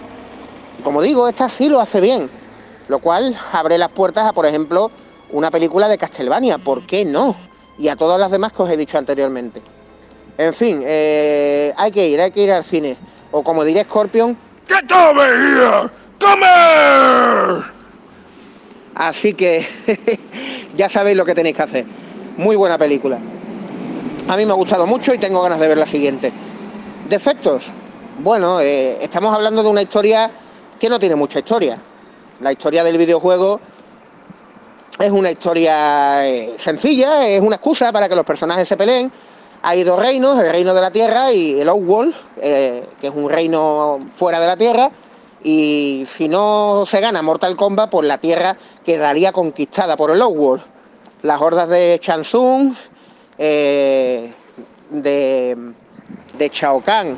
Como 0.83 1.01
digo, 1.01 1.27
esta 1.27 1.49
sí 1.49 1.67
lo 1.67 1.79
hace 1.79 1.99
bien, 1.99 2.29
lo 2.87 2.99
cual 2.99 3.35
abre 3.53 3.79
las 3.79 3.91
puertas 3.91 4.27
a, 4.27 4.33
por 4.33 4.45
ejemplo, 4.45 4.91
una 5.31 5.49
película 5.49 5.87
de 5.87 5.97
Castlevania, 5.97 6.59
¿por 6.59 6.85
qué 6.85 7.05
no? 7.05 7.35
Y 7.79 7.87
a 7.87 7.95
todas 7.95 8.19
las 8.19 8.29
demás 8.29 8.53
que 8.53 8.61
os 8.61 8.69
he 8.69 8.77
dicho 8.77 8.99
anteriormente. 8.99 9.63
En 10.37 10.53
fin, 10.53 10.79
eh, 10.83 11.73
hay 11.75 11.89
que 11.89 12.07
ir, 12.07 12.21
hay 12.21 12.29
que 12.29 12.43
ir 12.43 12.51
al 12.51 12.63
cine. 12.63 12.95
O 13.31 13.41
como 13.43 13.63
diré 13.63 13.83
Scorpion, 13.83 14.37
¡Get 14.67 14.91
over 14.91 15.29
here! 15.29 15.89
¡Comer! 16.19 17.63
Así 18.95 19.33
que 19.33 19.65
ya 20.75 20.89
sabéis 20.89 21.15
lo 21.15 21.25
que 21.25 21.35
tenéis 21.35 21.55
que 21.55 21.63
hacer. 21.63 21.85
Muy 22.37 22.55
buena 22.55 22.77
película. 22.77 23.17
A 24.27 24.35
mí 24.35 24.45
me 24.45 24.51
ha 24.51 24.55
gustado 24.55 24.85
mucho 24.85 25.13
y 25.13 25.17
tengo 25.17 25.41
ganas 25.41 25.59
de 25.59 25.67
ver 25.67 25.77
la 25.77 25.85
siguiente. 25.85 26.31
Defectos. 27.07 27.65
Bueno, 28.19 28.59
eh, 28.59 28.97
estamos 29.01 29.33
hablando 29.33 29.63
de 29.63 29.69
una 29.69 29.81
historia 29.81 30.29
que 30.79 30.89
no 30.89 30.99
tiene 30.99 31.15
mucha 31.15 31.39
historia. 31.39 31.79
La 32.41 32.51
historia 32.51 32.83
del 32.83 32.97
videojuego 32.97 33.59
es 34.99 35.11
una 35.11 35.31
historia 35.31 36.27
eh, 36.27 36.55
sencilla, 36.57 37.27
es 37.27 37.41
una 37.41 37.55
excusa 37.55 37.91
para 37.91 38.09
que 38.09 38.15
los 38.15 38.25
personajes 38.25 38.67
se 38.67 38.75
peleen. 38.75 39.11
Hay 39.69 39.83
dos 39.83 39.99
reinos, 39.99 40.39
el 40.39 40.49
reino 40.49 40.73
de 40.73 40.79
la 40.79 40.91
tierra 40.91 41.33
y 41.33 41.59
el 41.59 41.67
Outworld, 41.67 42.15
eh, 42.37 42.87
que 43.01 43.07
es 43.07 43.13
un 43.13 43.29
reino 43.29 43.99
fuera 44.15 44.39
de 44.39 44.47
la 44.47 44.55
tierra. 44.55 44.89
Y 45.43 46.05
si 46.07 46.29
no 46.29 46.85
se 46.85 47.01
gana 47.01 47.21
Mortal 47.21 47.57
Kombat, 47.57 47.89
pues 47.89 48.07
la 48.07 48.17
tierra 48.17 48.55
quedaría 48.85 49.33
conquistada 49.33 49.97
por 49.97 50.11
el 50.11 50.21
Outworld. 50.21 50.63
Las 51.23 51.41
hordas 51.41 51.67
de 51.67 51.99
Chansung, 52.01 52.75
eh, 53.37 54.31
de, 54.89 55.57
de 56.37 56.49
Shao 56.49 56.79
Kahn 56.79 57.17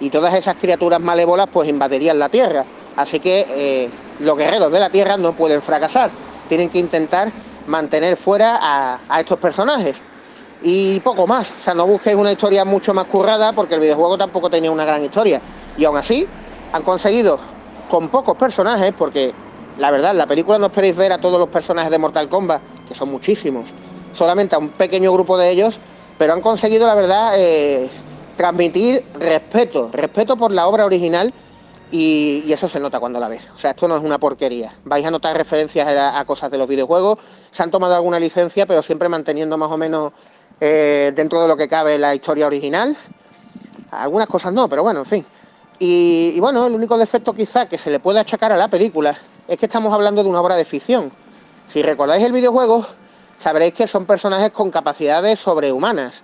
y 0.00 0.10
todas 0.10 0.34
esas 0.34 0.56
criaturas 0.56 0.98
malévolas 0.98 1.48
pues 1.52 1.68
invadirían 1.68 2.18
la 2.18 2.28
tierra. 2.28 2.64
Así 2.96 3.20
que 3.20 3.46
eh, 3.48 3.90
los 4.18 4.36
guerreros 4.36 4.72
de 4.72 4.80
la 4.80 4.90
tierra 4.90 5.16
no 5.18 5.34
pueden 5.34 5.62
fracasar. 5.62 6.10
Tienen 6.48 6.68
que 6.68 6.80
intentar 6.80 7.30
mantener 7.68 8.16
fuera 8.16 8.58
a, 8.60 8.98
a 9.08 9.20
estos 9.20 9.38
personajes. 9.38 10.02
Y 10.68 10.98
poco 10.98 11.28
más. 11.28 11.54
O 11.60 11.62
sea, 11.62 11.74
no 11.74 11.86
busquéis 11.86 12.16
una 12.16 12.32
historia 12.32 12.64
mucho 12.64 12.92
más 12.92 13.04
currada 13.06 13.52
porque 13.52 13.74
el 13.74 13.80
videojuego 13.80 14.18
tampoco 14.18 14.50
tenía 14.50 14.68
una 14.68 14.84
gran 14.84 15.04
historia. 15.04 15.40
Y 15.78 15.84
aún 15.84 15.96
así 15.96 16.26
han 16.72 16.82
conseguido 16.82 17.38
con 17.88 18.08
pocos 18.08 18.36
personajes, 18.36 18.92
porque 18.98 19.32
la 19.78 19.92
verdad, 19.92 20.10
en 20.10 20.18
la 20.18 20.26
película 20.26 20.58
no 20.58 20.66
esperéis 20.66 20.96
ver 20.96 21.12
a 21.12 21.18
todos 21.18 21.38
los 21.38 21.48
personajes 21.50 21.88
de 21.88 21.98
Mortal 21.98 22.28
Kombat, 22.28 22.60
que 22.88 22.94
son 22.94 23.12
muchísimos, 23.12 23.66
solamente 24.12 24.56
a 24.56 24.58
un 24.58 24.70
pequeño 24.70 25.12
grupo 25.12 25.38
de 25.38 25.52
ellos, 25.52 25.78
pero 26.18 26.32
han 26.32 26.40
conseguido, 26.40 26.84
la 26.84 26.96
verdad, 26.96 27.34
eh, 27.36 27.88
transmitir 28.36 29.04
respeto, 29.20 29.90
respeto 29.92 30.36
por 30.36 30.50
la 30.50 30.66
obra 30.66 30.84
original 30.84 31.32
y, 31.92 32.52
eso 32.52 32.68
se 32.68 32.80
nota 32.80 32.98
cuando 32.98 33.20
la 33.20 33.28
ves. 33.28 33.50
O 33.54 33.58
sea, 33.58 33.70
esto 33.70 33.86
no 33.86 33.96
es 33.96 34.02
una 34.02 34.18
porquería. 34.18 34.72
Vais 34.84 35.06
a 35.06 35.12
notar 35.12 35.36
referencias 35.36 35.86
a 35.86 36.24
cosas 36.24 36.50
de 36.50 36.58
los 36.58 36.68
videojuegos, 36.68 37.20
se 37.52 37.62
han 37.62 37.70
tomado 37.70 37.94
alguna 37.94 38.18
licencia, 38.18 38.66
pero 38.66 38.82
siempre 38.82 39.08
manteniendo 39.08 39.56
más 39.56 39.70
o 39.70 39.76
menos 39.76 40.12
eh, 40.60 41.12
dentro 41.14 41.42
de 41.42 41.48
lo 41.48 41.56
que 41.56 41.68
cabe 41.68 41.98
la 41.98 42.14
historia 42.14 42.46
original. 42.46 42.96
Algunas 43.90 44.26
cosas 44.26 44.52
no, 44.52 44.68
pero 44.68 44.82
bueno, 44.82 45.00
en 45.00 45.06
fin. 45.06 45.26
Y, 45.78 46.40
bueno, 46.40 46.66
el 46.66 46.72
único 46.72 46.96
defecto 46.96 47.34
quizá 47.34 47.68
que 47.68 47.76
se 47.76 47.90
le 47.90 48.00
puede 48.00 48.18
achacar 48.18 48.50
a 48.52 48.56
la 48.56 48.68
película 48.68 49.16
es 49.46 49.58
que 49.58 49.66
estamos 49.66 49.92
hablando 49.92 50.22
de 50.22 50.30
una 50.30 50.40
obra 50.40 50.56
de 50.56 50.64
ficción. 50.64 51.12
Si 51.66 51.82
recordáis 51.82 52.24
el 52.24 52.32
videojuego, 52.32 52.86
sabréis 53.38 53.74
que 53.74 53.86
son 53.86 54.06
personajes 54.06 54.50
con 54.50 54.70
capacidades 54.70 55.38
sobrehumanas. 55.38 56.22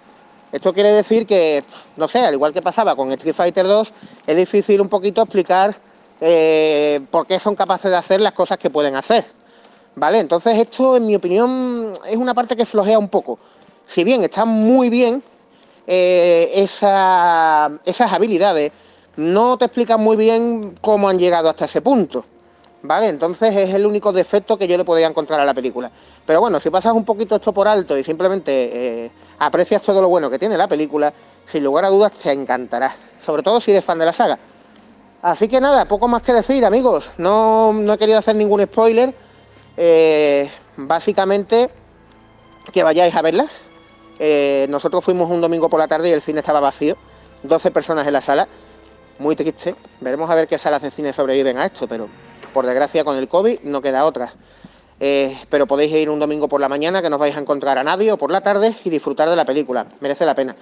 Esto 0.53 0.73
quiere 0.73 0.93
decir 0.93 1.27
que, 1.27 1.65
no 1.97 2.09
sé, 2.09 2.21
al 2.21 2.35
igual 2.35 2.53
que 2.53 2.63
pasaba 2.63 2.97
con 2.97 3.13
Street 3.13 3.35
Fighter 3.35 3.67
2, 3.67 3.93
es 4.27 4.37
difícil 4.37 4.81
un 4.81 4.89
poquito 4.89 5.23
explicar 5.23 5.75
eh, 6.21 7.01
por 7.11 7.27
qué 7.27 7.39
son 7.39 7.55
capaces 7.55 7.91
de 7.91 7.97
hacer 7.97 8.21
las 8.21 8.33
cosas 8.33 8.59
que 8.59 8.71
pueden 8.71 8.97
hacer. 8.97 9.25
¿Vale? 9.95 10.21
Entonces 10.21 10.57
esto, 10.57 10.97
en 10.97 11.07
mi 11.07 11.15
opinión, 11.15 11.93
es 12.07 12.17
una 12.17 12.33
parte 12.33 12.57
que 12.57 12.65
flojea 12.65 12.99
un 12.99 13.09
poco. 13.09 13.39
Si 13.87 14.05
bien 14.05 14.23
está 14.23 14.45
muy 14.45 14.91
bien, 14.91 15.23
eh, 15.87 16.51
esa, 16.55 17.71
esas 17.85 18.13
habilidades 18.13 18.73
no 19.17 19.59
te 19.59 19.67
explican 19.67 20.01
muy 20.01 20.17
bien 20.17 20.79
cómo 20.81 21.09
han 21.09 21.19
llegado 21.19 21.49
hasta 21.49 21.67
ese 21.67 21.81
punto. 21.81 22.25
¿Vale? 22.85 23.09
Entonces 23.09 23.55
es 23.55 23.73
el 23.75 23.87
único 23.87 24.13
defecto 24.13 24.59
que 24.59 24.67
yo 24.67 24.77
le 24.77 24.85
podía 24.85 25.07
encontrar 25.07 25.39
a 25.39 25.45
la 25.45 25.55
película. 25.55 25.89
Pero 26.27 26.41
bueno, 26.41 26.59
si 26.59 26.69
pasas 26.69 26.93
un 26.93 27.05
poquito 27.05 27.37
esto 27.37 27.53
por 27.53 27.69
alto 27.69 27.97
y 27.97 28.03
simplemente 28.03 29.05
eh, 29.05 29.11
aprecias 29.39 29.83
todo 29.83 30.01
lo 30.03 30.09
bueno 30.09 30.29
que 30.29 30.39
tiene 30.39 30.57
la 30.57 30.67
película, 30.67 31.13
sin 31.45 31.63
lugar 31.63 31.85
a 31.85 31.91
dudas 31.91 32.11
te 32.13 32.33
encantará. 32.33 32.93
Sobre 33.25 33.45
todo 33.45 33.61
si 33.61 33.71
eres 33.71 33.85
fan 33.85 34.01
de 34.01 34.07
la 34.07 34.13
saga. 34.13 34.37
Así 35.23 35.47
que 35.47 35.61
nada, 35.61 35.85
poco 35.85 36.09
más 36.09 36.23
que 36.23 36.33
decir, 36.33 36.65
amigos. 36.65 37.11
No, 37.19 37.73
no 37.73 37.93
he 37.93 37.99
querido 37.99 38.19
hacer 38.19 38.35
ningún 38.35 38.65
spoiler. 38.65 39.15
Eh, 39.77 40.51
básicamente, 40.77 41.71
que 42.73 42.83
vayáis 42.83 43.15
a 43.15 43.23
verla. 43.23 43.47
Eh, 44.19 44.67
nosotros 44.69 45.05
fuimos 45.05 45.31
un 45.31 45.41
domingo 45.41 45.69
por 45.69 45.81
la 45.81 45.89
tarde 45.89 46.09
y 46.09 46.13
el 46.13 46.23
cine 46.23 46.41
estaba 46.41 46.61
vacío. 46.61 46.97
12 47.43 47.71
personas 47.71 48.07
en 48.07 48.13
la 48.13 48.21
sala. 48.21 48.47
Muy 49.19 49.37
triste. 49.37 49.75
Veremos 50.01 50.31
a 50.31 50.35
ver 50.35 50.47
qué 50.49 50.59
salas 50.59 50.83
de 50.83 50.91
cine 50.91 51.13
sobreviven 51.13 51.59
a 51.59 51.67
esto, 51.67 51.87
pero 51.89 52.09
por 52.53 52.67
desgracia 52.67 53.05
con 53.05 53.17
el 53.17 53.29
COVID 53.29 53.61
no 53.65 53.81
queda 53.81 54.05
otra. 54.05 54.33
eh, 55.05 55.37
pero 55.51 55.67
podéis 55.67 55.93
ir 55.95 56.09
un 56.09 56.21
domingo 56.21 56.47
por 56.47 56.61
la 56.61 56.69
mañana 56.69 57.03
que 57.03 57.11
no 57.11 57.19
vais 57.19 57.37
a 57.37 57.41
encontrar 57.41 57.77
a 57.77 57.83
nadie 57.83 58.13
o 58.13 58.17
por 58.17 58.31
la 58.31 58.41
tarde 58.41 58.73
y 58.85 58.91
disfrutar 58.91 59.29
de 59.29 59.35
la 59.35 59.45
película, 59.45 59.85
merece 60.01 60.25
la 60.25 60.35
pena. 60.37 60.55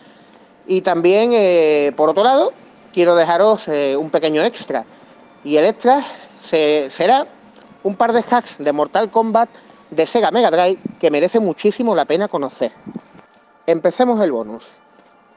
Y 0.66 0.80
también, 0.80 1.32
eh, 1.34 1.92
por 1.94 2.08
otro 2.08 2.24
lado, 2.24 2.50
quiero 2.92 3.14
dejaros 3.16 3.68
un 3.98 4.08
pequeño 4.10 4.40
extra. 4.42 4.86
Y 5.44 5.56
el 5.58 5.66
extra 5.66 6.02
se- 6.38 6.88
será 6.88 7.26
un 7.82 7.96
par 7.96 8.14
de 8.14 8.20
hacks 8.30 8.56
de 8.58 8.72
Mortal 8.72 9.10
Kombat 9.10 9.50
de 9.90 10.06
Sega 10.06 10.30
Mega 10.30 10.50
Drive 10.50 10.78
que 10.98 11.10
merece 11.10 11.38
muchísimo 11.40 11.94
la 11.94 12.06
pena 12.06 12.26
conocer. 12.28 12.72
Empecemos 13.70 14.20
el 14.20 14.32
bonus. 14.32 14.64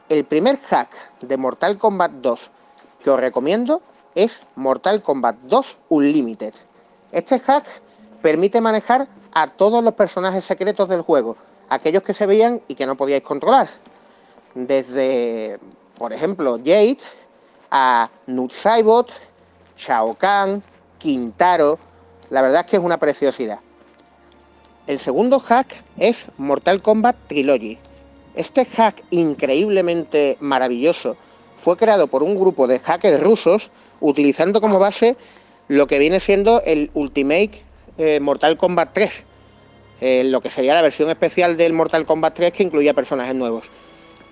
El 0.10 0.26
primer 0.26 0.58
hack 0.58 0.90
de 1.22 1.38
Mortal 1.38 1.78
Kombat 1.78 2.14
2 2.14 2.40
que 3.04 3.12
os 3.12 3.20
recomiendo 3.20 3.84
es 4.16 4.42
Mortal 4.56 5.04
Kombat 5.04 5.36
2 5.44 5.78
Unlimited. 5.90 6.56
Este 7.12 7.40
hack 7.40 7.64
permite 8.24 8.60
manejar 8.60 9.08
a 9.34 9.46
todos 9.46 9.84
los 9.84 9.94
personajes 9.94 10.44
secretos 10.44 10.90
del 10.90 11.02
juego, 11.02 11.38
aquellos 11.70 12.02
que 12.02 12.16
se 12.16 12.26
veían 12.26 12.60
y 12.68 12.74
que 12.74 12.88
no 12.88 12.98
podíais 12.98 13.22
controlar. 13.22 13.70
Desde, 14.56 15.60
por 16.00 16.12
ejemplo, 16.12 16.58
Jade 16.58 16.98
a 17.70 18.10
Nut 18.26 18.52
Saibot, 18.52 19.12
Shao 19.78 20.16
Kahn, 20.16 20.64
Quintaro. 20.98 21.78
La 22.32 22.42
verdad 22.42 22.62
es 22.62 22.72
que 22.72 22.78
es 22.78 22.84
una 22.84 22.98
preciosidad. 22.98 23.60
El 24.88 24.98
segundo 24.98 25.40
hack 25.40 25.84
es 25.98 26.26
Mortal 26.40 26.82
Kombat 26.82 27.16
Trilogy. 27.28 27.78
Este 28.36 28.66
hack 28.66 29.04
increíblemente 29.12 30.38
maravilloso 30.40 31.16
fue 31.58 31.78
creado 31.78 32.08
por 32.08 32.24
un 32.24 32.36
grupo 32.36 32.68
de 32.68 32.80
hackers 32.80 33.22
rusos 33.22 33.70
utilizando 34.00 34.60
como 34.60 34.80
base 34.80 35.16
lo 35.68 35.88
que 35.88 36.00
viene 36.00 36.20
siendo 36.20 36.62
el 36.66 36.92
Ultimate 36.94 37.64
eh, 37.98 38.20
Mortal 38.20 38.58
Kombat 38.58 38.90
3, 38.94 39.26
eh, 40.02 40.24
lo 40.26 40.42
que 40.42 40.50
sería 40.50 40.74
la 40.74 40.82
versión 40.82 41.10
especial 41.10 41.58
del 41.58 41.74
Mortal 41.74 42.06
Kombat 42.06 42.34
3 42.36 42.54
que 42.54 42.64
incluía 42.64 42.94
personajes 42.94 43.36
nuevos. 43.36 43.66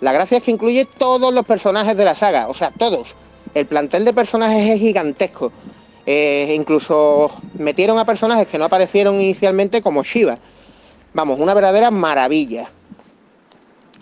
La 0.01 0.11
gracia 0.11 0.37
es 0.37 0.43
que 0.43 0.51
incluye 0.51 0.85
todos 0.85 1.31
los 1.33 1.45
personajes 1.45 1.95
de 1.95 2.03
la 2.03 2.15
saga, 2.15 2.47
o 2.47 2.53
sea, 2.53 2.71
todos. 2.71 3.15
El 3.53 3.67
plantel 3.67 4.03
de 4.03 4.13
personajes 4.13 4.67
es 4.67 4.79
gigantesco. 4.79 5.51
Eh, 6.05 6.55
incluso 6.57 7.31
metieron 7.53 7.99
a 7.99 8.05
personajes 8.05 8.47
que 8.47 8.57
no 8.57 8.65
aparecieron 8.65 9.21
inicialmente 9.21 9.81
como 9.81 10.03
Shiva. 10.03 10.39
Vamos, 11.13 11.39
una 11.39 11.53
verdadera 11.53 11.91
maravilla. 11.91 12.71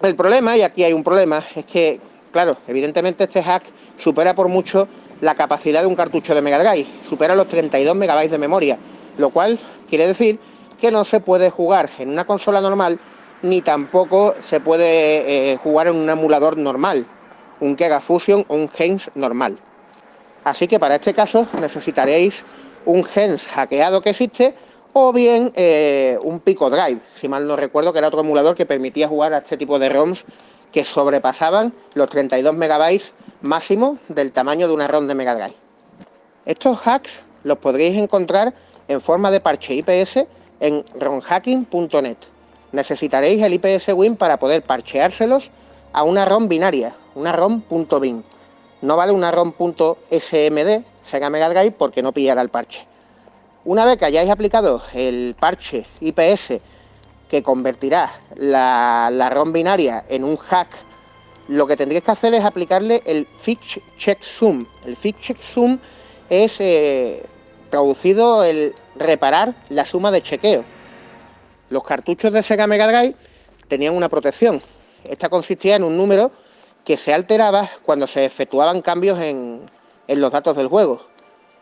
El 0.01 0.15
problema, 0.15 0.55
y 0.55 0.61
aquí 0.61 0.85
hay 0.85 0.93
un 0.93 1.03
problema, 1.03 1.43
es 1.55 1.65
que, 1.65 1.99
claro, 2.31 2.55
evidentemente 2.67 3.25
este 3.25 3.43
hack 3.43 3.63
supera 3.97 4.33
por 4.33 4.47
mucho 4.47 4.87
la 5.19 5.35
capacidad 5.35 5.81
de 5.81 5.87
un 5.87 5.95
cartucho 5.95 6.33
de 6.33 6.41
Mega 6.41 6.57
Drive, 6.57 6.87
supera 7.07 7.35
los 7.35 7.49
32 7.49 7.97
megabytes 7.97 8.31
de 8.31 8.37
memoria, 8.37 8.77
lo 9.17 9.29
cual 9.31 9.59
quiere 9.89 10.07
decir 10.07 10.39
que 10.79 10.89
no 10.89 11.03
se 11.03 11.19
puede 11.19 11.49
jugar 11.49 11.89
en 11.99 12.09
una 12.09 12.23
consola 12.23 12.61
normal 12.61 12.97
ni 13.41 13.61
tampoco 13.61 14.35
se 14.39 14.61
puede 14.61 15.51
eh, 15.51 15.57
jugar 15.57 15.87
en 15.87 15.97
un 15.97 16.09
emulador 16.09 16.57
normal, 16.57 17.05
un 17.59 17.75
Kega 17.75 17.99
Fusion 17.99 18.45
o 18.47 18.55
un 18.55 18.69
Gens 18.69 19.11
normal. 19.15 19.57
Así 20.45 20.67
que 20.67 20.79
para 20.79 20.95
este 20.95 21.13
caso 21.13 21.45
necesitaréis 21.59 22.45
un 22.85 23.03
Gens 23.03 23.45
hackeado 23.47 24.01
que 24.01 24.11
existe 24.11 24.55
o 24.93 25.13
bien 25.13 25.51
eh, 25.55 26.17
un 26.23 26.39
Pico 26.39 26.69
Drive, 26.69 26.99
si 27.13 27.27
mal 27.27 27.47
no 27.47 27.55
recuerdo, 27.55 27.93
que 27.93 27.99
era 27.99 28.07
otro 28.07 28.21
emulador 28.21 28.55
que 28.55 28.65
permitía 28.65 29.07
jugar 29.07 29.33
a 29.33 29.39
este 29.39 29.57
tipo 29.57 29.79
de 29.79 29.89
ROMs 29.89 30.25
que 30.71 30.83
sobrepasaban 30.83 31.73
los 31.93 32.09
32 32.09 32.53
megabytes 32.53 33.13
máximo 33.41 33.97
del 34.07 34.31
tamaño 34.31 34.67
de 34.67 34.73
una 34.73 34.87
ROM 34.87 35.07
de 35.07 35.15
Mega 35.15 35.35
Drive. 35.35 35.55
Estos 36.45 36.85
hacks 36.85 37.21
los 37.43 37.57
podréis 37.57 37.97
encontrar 37.97 38.53
en 38.87 39.01
forma 39.01 39.31
de 39.31 39.39
parche 39.39 39.75
IPS 39.75 40.25
en 40.59 40.83
romhacking.net. 40.99 42.17
Necesitaréis 42.71 43.41
el 43.41 43.53
IPS 43.53 43.89
Win 43.95 44.15
para 44.15 44.37
poder 44.37 44.63
parcheárselos 44.63 45.49
a 45.93 46.03
una 46.03 46.25
ROM 46.25 46.47
binaria, 46.47 46.95
una 47.15 47.31
ROM.bin. 47.31 48.23
No 48.81 48.95
vale 48.95 49.11
una 49.11 49.31
ROM.smd 49.31 50.83
Sega 51.01 51.29
Mega 51.29 51.49
Drive 51.49 51.71
porque 51.71 52.03
no 52.03 52.13
pillará 52.13 52.41
el 52.41 52.49
parche. 52.49 52.88
Una 53.69 53.85
vez 53.85 53.97
que 53.97 54.05
hayáis 54.05 54.31
aplicado 54.31 54.81
el 54.95 55.35
parche 55.39 55.85
IPS 56.01 56.53
que 57.29 57.43
convertirá 57.43 58.11
la, 58.35 59.29
ROM 59.31 59.53
binaria 59.53 60.05
en 60.09 60.23
un 60.23 60.37
hack, 60.37 60.69
lo 61.49 61.67
que 61.67 61.77
tendréis 61.77 62.03
que 62.03 62.09
hacer 62.09 62.33
es 62.33 62.43
aplicarle 62.43 63.03
el 63.05 63.27
Fix 63.37 63.79
Check 63.95 64.23
Zoom. 64.23 64.65
El 64.85 64.95
Fix 64.95 65.21
Check 65.21 65.39
Zoom 65.39 65.77
es 66.31 66.59
eh, 66.61 67.23
traducido 67.69 68.43
el 68.43 68.73
reparar 68.95 69.53
la 69.69 69.85
suma 69.85 70.09
de 70.09 70.23
chequeo. 70.23 70.65
Los 71.69 71.83
cartuchos 71.83 72.33
de 72.33 72.41
Sega 72.41 72.65
Mega 72.65 72.87
Drive 72.87 73.13
tenían 73.67 73.95
una 73.95 74.09
protección. 74.09 74.63
Esta 75.03 75.29
consistía 75.29 75.75
en 75.75 75.83
un 75.83 75.95
número 75.95 76.31
que 76.83 76.97
se 76.97 77.13
alteraba 77.13 77.69
cuando 77.85 78.07
se 78.07 78.25
efectuaban 78.25 78.81
cambios 78.81 79.19
en 79.19 79.61
los 80.07 80.31
datos 80.31 80.55
del 80.55 80.69
juego. 80.69 81.08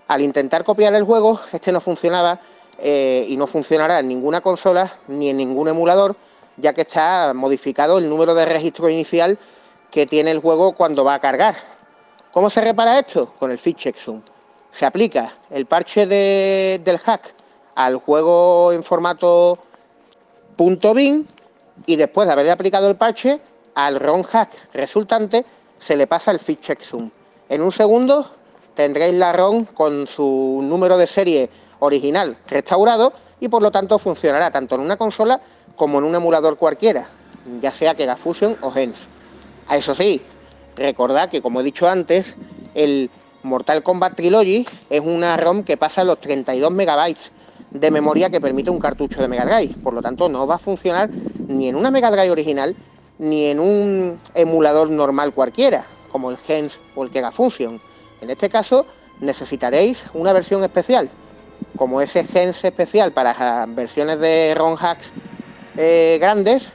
Al 0.08 0.22
intentar 0.22 0.64
copiar 0.64 0.94
el 0.96 1.04
juego, 1.04 1.40
este 1.52 1.72
no 1.72 1.82
funcionaba 1.82 2.40
eh, 2.80 3.26
y 3.28 3.36
no 3.38 3.48
funcionará 3.48 4.00
en 4.00 4.08
ninguna 4.08 4.42
consola 4.42 4.92
ni 5.08 5.30
en 5.30 5.38
ningún 5.38 5.68
emulador, 5.68 6.16
ya 6.58 6.74
que 6.74 6.82
está 6.82 7.34
modificado 7.36 7.98
el 7.98 8.10
número 8.10 8.34
de 8.34 8.46
registro 8.46 8.90
inicial 8.90 9.38
que 9.92 10.06
tiene 10.06 10.32
el 10.32 10.40
juego 10.40 10.74
cuando 10.74 11.04
va 11.04 11.16
a 11.16 11.20
cargar. 11.20 11.56
¿Cómo 12.32 12.50
se 12.50 12.62
repara 12.62 13.00
esto? 13.00 13.34
Con 13.40 13.52
el 13.52 13.58
Fix 13.58 13.82
Check 13.82 13.98
Zoom. 13.98 14.22
Se 14.72 14.86
aplica 14.86 15.34
el 15.50 15.66
parche 15.66 16.06
de- 16.06 16.80
del 16.84 17.00
hack 17.00 17.34
al 17.76 17.98
juego 17.98 18.72
en 18.72 18.84
formato 18.84 19.58
.bin 20.58 21.28
y 21.86 21.96
después 21.96 22.28
de 22.28 22.34
haberle 22.34 22.52
aplicado 22.52 22.88
el 22.90 22.96
parche 22.96 23.40
al 23.76 24.00
ROM 24.00 24.24
hack 24.24 24.50
resultante 24.74 25.46
se 25.78 25.96
le 25.96 26.08
pasa 26.08 26.32
el 26.32 26.40
Fix 26.40 26.62
Check 26.62 26.82
Zoom. 26.82 27.10
En 27.50 27.62
un 27.62 27.72
segundo 27.72 28.32
tendréis 28.78 29.16
la 29.16 29.34
ROM 29.34 29.66
con 29.66 30.06
su 30.06 30.62
número 30.64 31.00
de 31.00 31.08
serie 31.08 31.50
original 31.80 32.38
restaurado 32.48 33.12
y 33.40 33.48
por 33.48 33.64
lo 33.64 33.72
tanto 33.72 33.98
funcionará 33.98 34.52
tanto 34.52 34.76
en 34.76 34.82
una 34.82 34.98
consola 34.98 35.42
como 35.76 35.98
en 35.98 36.04
un 36.04 36.14
emulador 36.14 36.58
cualquiera, 36.58 37.08
ya 37.60 37.72
sea 37.72 37.96
que 37.96 38.06
la 38.06 38.16
Fusion 38.16 38.56
o 38.62 38.70
Gens. 38.70 39.10
A 39.68 39.78
eso 39.78 39.96
sí, 39.96 40.22
recordad 40.76 41.28
que 41.28 41.42
como 41.42 41.62
he 41.62 41.64
dicho 41.64 41.90
antes, 41.90 42.36
el 42.76 43.10
Mortal 43.42 43.82
Kombat 43.82 44.16
Trilogy 44.16 44.64
es 44.92 45.02
una 45.02 45.36
ROM 45.38 45.64
que 45.64 45.76
pasa 45.76 46.04
los 46.04 46.22
32 46.22 46.72
megabytes 46.72 47.32
de 47.72 47.90
memoria 47.90 48.30
que 48.30 48.40
permite 48.40 48.70
un 48.70 48.80
cartucho 48.80 49.24
de 49.24 49.28
Mega 49.28 49.46
Drive. 49.46 49.74
Por 49.82 49.96
lo 49.96 50.04
tanto, 50.04 50.30
no 50.30 50.46
va 50.46 50.56
a 50.56 50.60
funcionar 50.60 51.10
ni 51.48 51.68
en 51.68 51.76
una 51.76 51.90
Mega 51.90 52.12
Drive 52.12 52.30
original 52.30 52.76
ni 53.18 53.48
en 53.48 53.60
un 53.60 54.20
emulador 54.36 54.92
normal 54.92 55.34
cualquiera, 55.34 55.84
como 56.12 56.30
el 56.30 56.38
Gens 56.38 56.80
o 56.96 57.04
el 57.04 57.10
Kega. 57.10 57.32
En 58.22 58.30
este 58.30 58.50
caso, 58.50 58.86
necesitaréis 59.20 60.06
una 60.14 60.34
versión 60.34 60.64
especial, 60.64 61.10
como 61.76 62.02
ese 62.02 62.24
Gens 62.24 62.64
especial 62.64 63.14
para 63.14 63.66
versiones 63.68 64.20
de 64.20 64.54
ROM 64.56 64.76
hacks 64.80 65.12
eh, 65.78 66.18
grandes, 66.20 66.74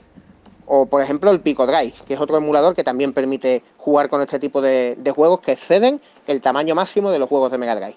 o 0.67 0.87
por 0.87 1.03
ejemplo 1.03 1.31
el 1.31 1.41
Pico 1.41 1.67
Drive, 1.67 1.95
que 2.07 2.15
es 2.15 2.21
otro 2.21 2.37
emulador 2.37 2.75
que 2.75 2.85
también 2.85 3.13
permite 3.13 3.63
jugar 3.77 4.09
con 4.09 4.23
este 4.23 4.39
tipo 4.39 4.63
de, 4.63 4.97
juegos 5.15 5.41
que 5.41 5.53
exceden 5.53 6.01
el 6.27 6.41
tamaño 6.41 6.75
máximo 6.75 7.11
de 7.11 7.19
los 7.19 7.29
juegos 7.29 7.51
de 7.51 7.59
Mega 7.59 7.77
Drive. 7.77 7.97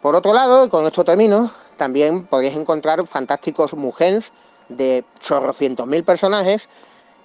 Por 0.00 0.16
otro 0.16 0.32
lado, 0.32 0.68
con 0.70 0.86
esto 0.86 1.04
termino, 1.04 1.50
también 1.76 2.24
podéis 2.24 2.56
encontrar 2.56 3.06
fantásticos 3.06 3.74
mugens 3.74 4.32
de 4.68 5.04
chorrocientos 5.20 5.86
mil 5.86 6.02
personajes 6.02 6.68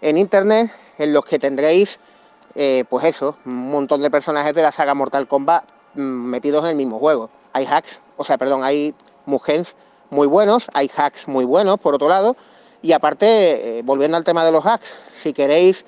en 0.01 0.17
internet 0.17 0.71
en 0.97 1.13
los 1.13 1.25
que 1.25 1.39
tendréis, 1.39 1.99
eh, 2.55 2.85
pues 2.89 3.05
eso, 3.05 3.37
un 3.45 3.69
montón 3.69 4.01
de 4.01 4.09
personajes 4.09 4.53
de 4.53 4.61
la 4.61 4.71
saga 4.71 4.93
Mortal 4.93 5.27
Kombat 5.27 5.65
mm, 5.95 6.01
metidos 6.01 6.63
en 6.63 6.71
el 6.71 6.77
mismo 6.77 6.99
juego. 6.99 7.29
Hay 7.53 7.65
hacks, 7.65 7.99
o 8.17 8.23
sea, 8.23 8.37
perdón, 8.37 8.63
hay 8.63 8.93
mugens 9.25 9.75
muy 10.09 10.27
buenos, 10.27 10.67
hay 10.73 10.89
hacks 10.95 11.27
muy 11.27 11.45
buenos, 11.45 11.79
por 11.79 11.95
otro 11.95 12.07
lado, 12.07 12.35
y 12.81 12.93
aparte, 12.93 13.79
eh, 13.79 13.81
volviendo 13.83 14.15
al 14.15 14.23
tema 14.23 14.45
de 14.45 14.51
los 14.51 14.65
hacks, 14.65 14.95
si 15.11 15.33
queréis 15.33 15.85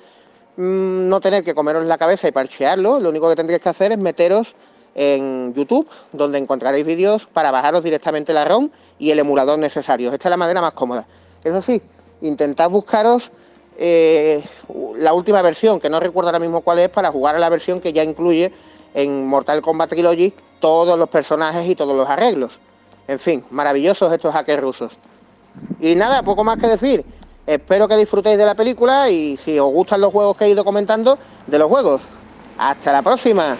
mm, 0.56 1.08
no 1.08 1.20
tener 1.20 1.42
que 1.44 1.54
comeros 1.54 1.86
la 1.86 1.96
cabeza 1.96 2.28
y 2.28 2.32
parchearlo, 2.32 3.00
lo 3.00 3.08
único 3.08 3.28
que 3.28 3.36
tendréis 3.36 3.62
que 3.62 3.68
hacer 3.68 3.92
es 3.92 3.98
meteros 3.98 4.54
en 4.94 5.54
YouTube, 5.54 5.88
donde 6.12 6.38
encontraréis 6.38 6.84
vídeos 6.84 7.26
para 7.26 7.50
bajaros 7.50 7.84
directamente 7.84 8.32
la 8.32 8.44
ROM 8.44 8.68
y 8.98 9.10
el 9.10 9.20
emulador 9.20 9.58
necesario. 9.58 10.12
Esta 10.12 10.28
es 10.28 10.30
la 10.30 10.36
manera 10.36 10.60
más 10.60 10.72
cómoda. 10.72 11.06
Eso 11.44 11.60
sí, 11.60 11.80
intentad 12.20 12.68
buscaros 12.68 13.30
eh, 13.78 14.42
la 14.96 15.12
última 15.12 15.40
versión, 15.40 15.78
que 15.78 15.88
no 15.88 16.00
recuerdo 16.00 16.28
ahora 16.28 16.40
mismo 16.40 16.60
cuál 16.60 16.80
es, 16.80 16.88
para 16.88 17.12
jugar 17.12 17.36
a 17.36 17.38
la 17.38 17.48
versión 17.48 17.80
que 17.80 17.92
ya 17.92 18.02
incluye 18.02 18.52
en 18.94 19.26
Mortal 19.26 19.62
Kombat 19.62 19.90
Trilogy 19.90 20.34
todos 20.60 20.98
los 20.98 21.08
personajes 21.08 21.66
y 21.68 21.74
todos 21.74 21.96
los 21.96 22.08
arreglos. 22.08 22.58
En 23.06 23.18
fin, 23.18 23.44
maravillosos 23.50 24.12
estos 24.12 24.32
hackers 24.32 24.60
rusos. 24.60 24.92
Y 25.80 25.94
nada, 25.94 26.22
poco 26.22 26.44
más 26.44 26.58
que 26.58 26.66
decir. 26.66 27.04
Espero 27.46 27.88
que 27.88 27.96
disfrutéis 27.96 28.36
de 28.36 28.44
la 28.44 28.54
película 28.54 29.08
y 29.08 29.36
si 29.38 29.58
os 29.58 29.72
gustan 29.72 30.02
los 30.02 30.12
juegos 30.12 30.36
que 30.36 30.44
he 30.44 30.50
ido 30.50 30.64
comentando, 30.64 31.16
de 31.46 31.58
los 31.58 31.68
juegos. 31.68 32.02
Hasta 32.58 32.92
la 32.92 33.00
próxima. 33.00 33.56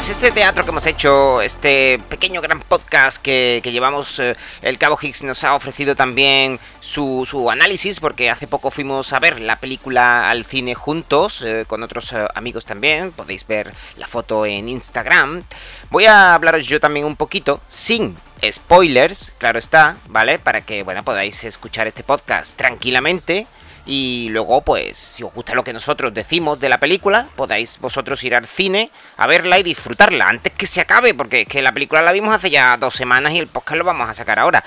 Tras 0.00 0.08
este 0.16 0.30
teatro 0.30 0.64
que 0.64 0.70
hemos 0.70 0.86
hecho, 0.86 1.42
este 1.42 2.00
pequeño 2.08 2.40
gran 2.40 2.60
podcast 2.60 3.20
que, 3.20 3.60
que 3.62 3.70
llevamos, 3.70 4.18
eh, 4.18 4.34
el 4.62 4.78
Cabo 4.78 4.98
Higgs 5.00 5.24
nos 5.24 5.44
ha 5.44 5.54
ofrecido 5.54 5.94
también 5.94 6.58
su, 6.80 7.26
su 7.28 7.50
análisis, 7.50 8.00
porque 8.00 8.30
hace 8.30 8.46
poco 8.46 8.70
fuimos 8.70 9.12
a 9.12 9.20
ver 9.20 9.40
la 9.40 9.56
película 9.56 10.30
al 10.30 10.46
cine 10.46 10.74
juntos, 10.74 11.42
eh, 11.42 11.64
con 11.66 11.82
otros 11.82 12.14
eh, 12.14 12.26
amigos 12.34 12.64
también, 12.64 13.12
podéis 13.12 13.46
ver 13.46 13.74
la 13.98 14.06
foto 14.06 14.46
en 14.46 14.70
Instagram. 14.70 15.42
Voy 15.90 16.06
a 16.06 16.34
hablaros 16.34 16.66
yo 16.66 16.80
también 16.80 17.04
un 17.04 17.16
poquito, 17.16 17.60
sin 17.68 18.16
spoilers, 18.50 19.34
claro 19.36 19.58
está, 19.58 19.98
¿vale? 20.08 20.38
Para 20.38 20.62
que, 20.62 20.82
bueno, 20.82 21.04
podáis 21.04 21.44
escuchar 21.44 21.86
este 21.88 22.04
podcast 22.04 22.56
tranquilamente. 22.56 23.46
Y 23.86 24.28
luego, 24.30 24.60
pues, 24.62 24.98
si 24.98 25.22
os 25.22 25.32
gusta 25.32 25.54
lo 25.54 25.64
que 25.64 25.72
nosotros 25.72 26.12
decimos 26.12 26.60
de 26.60 26.68
la 26.68 26.78
película, 26.78 27.26
podáis 27.36 27.78
vosotros 27.78 28.22
ir 28.24 28.34
al 28.34 28.46
cine 28.46 28.90
a 29.16 29.26
verla 29.26 29.58
y 29.58 29.62
disfrutarla 29.62 30.26
antes 30.28 30.52
que 30.52 30.66
se 30.66 30.80
acabe, 30.80 31.14
porque 31.14 31.42
es 31.42 31.48
que 31.48 31.62
la 31.62 31.72
película 31.72 32.02
la 32.02 32.12
vimos 32.12 32.34
hace 32.34 32.50
ya 32.50 32.76
dos 32.76 32.94
semanas 32.94 33.32
y 33.32 33.38
el 33.38 33.48
podcast 33.48 33.78
lo 33.78 33.84
vamos 33.84 34.08
a 34.08 34.14
sacar 34.14 34.38
ahora. 34.38 34.62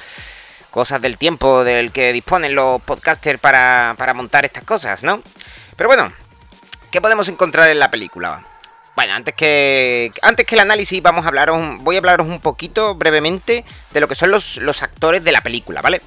Cosas 0.71 1.01
del 1.01 1.17
tiempo 1.17 1.63
del 1.63 1.91
que 1.91 2.11
disponen 2.11 2.55
los 2.55 2.81
podcasters 2.81 3.39
para, 3.39 3.93
para 3.97 4.13
montar 4.13 4.43
estas 4.45 4.63
cosas, 4.63 5.03
¿no? 5.03 5.21
Pero 5.75 5.87
bueno, 5.87 6.11
¿qué 6.91 6.99
podemos 6.99 7.27
encontrar 7.27 7.69
en 7.69 7.79
la 7.79 7.91
película? 7.91 8.43
Bueno, 8.95 9.13
antes 9.13 9.33
que 9.33 10.11
antes 10.21 10.45
que 10.45 10.53
el 10.55 10.61
análisis 10.61 11.01
vamos 11.01 11.25
a 11.25 11.29
hablaros, 11.29 11.59
voy 11.79 11.95
a 11.95 11.99
hablaros 11.99 12.27
un 12.27 12.39
poquito 12.39 12.93
brevemente 12.93 13.65
de 13.91 13.99
lo 13.99 14.07
que 14.07 14.13
son 14.13 14.29
los, 14.29 14.57
los 14.57 14.83
actores 14.83 15.23
de 15.23 15.31
la 15.31 15.41
película, 15.41 15.81
¿vale? 15.81 16.01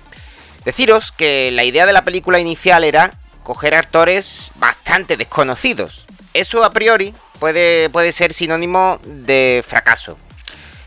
Deciros 0.66 1.12
que 1.12 1.52
la 1.52 1.62
idea 1.62 1.86
de 1.86 1.92
la 1.92 2.02
película 2.02 2.40
inicial 2.40 2.82
era 2.82 3.12
coger 3.44 3.76
actores 3.76 4.50
bastante 4.56 5.16
desconocidos. 5.16 6.06
Eso 6.34 6.64
a 6.64 6.70
priori 6.70 7.14
puede, 7.38 7.88
puede 7.88 8.10
ser 8.10 8.32
sinónimo 8.32 8.98
de 9.04 9.64
fracaso. 9.64 10.18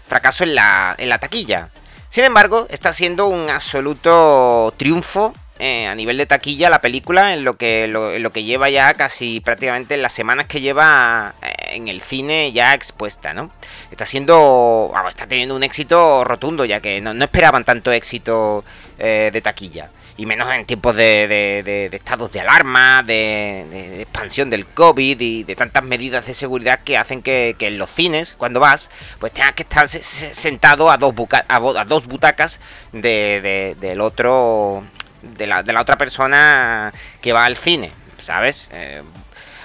Fracaso 0.05 0.43
en 0.43 0.55
la, 0.55 0.93
en 0.97 1.07
la 1.07 1.17
taquilla. 1.17 1.69
Sin 2.09 2.25
embargo, 2.25 2.67
está 2.69 2.91
siendo 2.91 3.27
un 3.27 3.49
absoluto 3.49 4.73
triunfo 4.75 5.33
eh, 5.59 5.87
a 5.87 5.95
nivel 5.95 6.17
de 6.17 6.25
taquilla 6.25 6.69
la 6.69 6.81
película 6.81 7.33
en 7.33 7.45
lo 7.45 7.55
que 7.55 7.87
lo, 7.87 8.11
en 8.11 8.23
lo 8.23 8.31
que 8.31 8.43
lleva 8.43 8.69
ya 8.69 8.93
casi 8.95 9.39
prácticamente 9.39 9.95
las 9.95 10.11
semanas 10.11 10.47
que 10.47 10.59
lleva 10.59 11.35
eh, 11.41 11.75
en 11.75 11.87
el 11.87 12.01
cine 12.01 12.51
ya 12.51 12.73
expuesta, 12.73 13.33
¿no? 13.33 13.51
Está 13.91 14.05
siendo, 14.05 14.91
está 15.09 15.27
teniendo 15.27 15.55
un 15.55 15.63
éxito 15.63 16.25
rotundo 16.25 16.65
ya 16.65 16.81
que 16.81 16.99
no, 16.99 17.13
no 17.13 17.23
esperaban 17.25 17.63
tanto 17.63 17.93
éxito 17.93 18.65
eh, 18.99 19.29
de 19.33 19.41
taquilla 19.41 19.89
y 20.17 20.25
menos 20.25 20.51
en 20.51 20.65
tiempos 20.65 20.95
de, 20.97 21.27
de- 21.63 21.89
estados 21.95 22.29
de 22.33 22.41
alarma, 22.41 23.03
de, 23.03 24.01
expansión 24.01 24.49
del 24.49 24.65
COVID 24.65 25.17
y 25.21 25.43
de 25.45 25.55
tantas 25.55 25.81
medidas 25.83 26.25
de 26.25 26.33
seguridad 26.33 26.81
que 26.83 26.97
hacen 26.97 27.21
que, 27.21 27.55
en 27.57 27.77
los 27.77 27.89
cines, 27.89 28.35
cuando 28.37 28.59
vas, 28.59 28.91
pues 29.19 29.31
tengas 29.31 29.53
que 29.53 29.63
estar 29.63 29.87
se- 29.87 30.03
se- 30.03 30.33
sentado 30.33 30.91
a 30.91 30.97
dos, 30.97 31.15
buca- 31.15 31.45
a, 31.47 31.85
dos 31.85 32.05
butacas 32.05 32.59
de, 32.91 33.39
de- 33.41 33.77
del 33.79 34.01
otro, 34.01 34.83
de 35.21 35.47
la, 35.47 35.63
de 35.63 35.71
la 35.71 35.79
otra 35.81 35.97
persona 35.97 36.93
que 37.21 37.31
va 37.31 37.45
al 37.45 37.55
cine, 37.55 37.91
¿sabes? 38.17 38.67
Eh, 38.73 39.01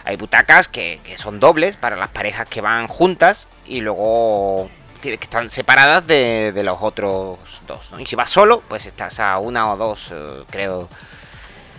hay 0.04 0.14
butacas 0.16 0.68
que, 0.68 1.00
que 1.02 1.16
son 1.16 1.40
dobles 1.40 1.76
para 1.76 1.96
las 1.96 2.10
parejas 2.10 2.46
que 2.48 2.60
van 2.60 2.86
juntas 2.86 3.48
y 3.66 3.80
luego 3.80 4.70
que 5.10 5.24
están 5.24 5.50
separadas 5.50 6.06
de, 6.06 6.52
los 6.64 6.78
otros 6.80 7.38
dos. 7.66 7.80
¿no? 7.92 8.00
Y 8.00 8.06
si 8.06 8.16
vas 8.16 8.30
solo, 8.30 8.62
pues 8.68 8.86
estás 8.86 9.20
a 9.20 9.38
una 9.38 9.72
o 9.72 9.76
dos, 9.76 10.08
eh, 10.12 10.42
creo, 10.50 10.88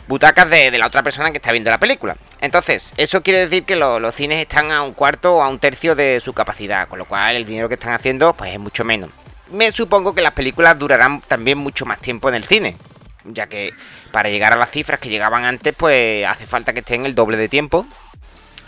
butacas 0.08 0.50
de, 0.50 0.72
de 0.72 0.78
la 0.78 0.88
otra 0.88 1.04
persona 1.04 1.32
que 1.32 1.38
está 1.38 1.52
viendo 1.52 1.70
la 1.72 1.80
película. 1.80 2.16
Entonces, 2.42 2.94
eso 2.98 3.24
quiere 3.24 3.40
decir 3.40 3.64
que 3.66 3.76
lo- 3.76 4.00
los 4.00 4.14
cines 4.14 4.40
están 4.40 4.72
a 4.72 4.82
un 4.84 4.94
cuarto 4.94 5.36
o 5.38 5.44
a 5.44 5.50
un 5.50 5.60
tercio 5.60 5.96
de 5.96 6.20
su 6.20 6.34
capacidad, 6.34 6.88
con 6.88 7.00
lo 7.00 7.06
cual 7.06 7.36
el 7.36 7.46
dinero 7.46 7.68
que 7.68 7.76
están 7.76 7.94
haciendo 7.94 8.34
pues 8.34 8.54
es 8.54 8.60
mucho 8.60 8.84
menos. 8.84 9.10
Me 9.52 9.72
supongo 9.72 10.14
que 10.14 10.22
las 10.22 10.34
películas 10.34 10.78
durarán 10.78 11.22
también 11.22 11.58
mucho 11.58 11.86
más 11.86 12.00
tiempo 12.00 12.30
en 12.30 12.36
el 12.36 12.44
cine, 12.44 12.76
ya 13.24 13.48
que 13.48 13.74
para 14.12 14.30
llegar 14.30 14.54
a 14.54 14.58
las 14.58 14.70
cifras 14.72 15.00
que 15.00 15.10
llegaban 15.10 15.46
antes, 15.46 15.74
pues 15.76 16.26
hace 16.26 16.46
falta 16.46 16.74
que 16.74 16.80
estén 16.80 17.06
el 17.06 17.16
doble 17.16 17.38
de 17.38 17.48
tiempo, 17.50 17.86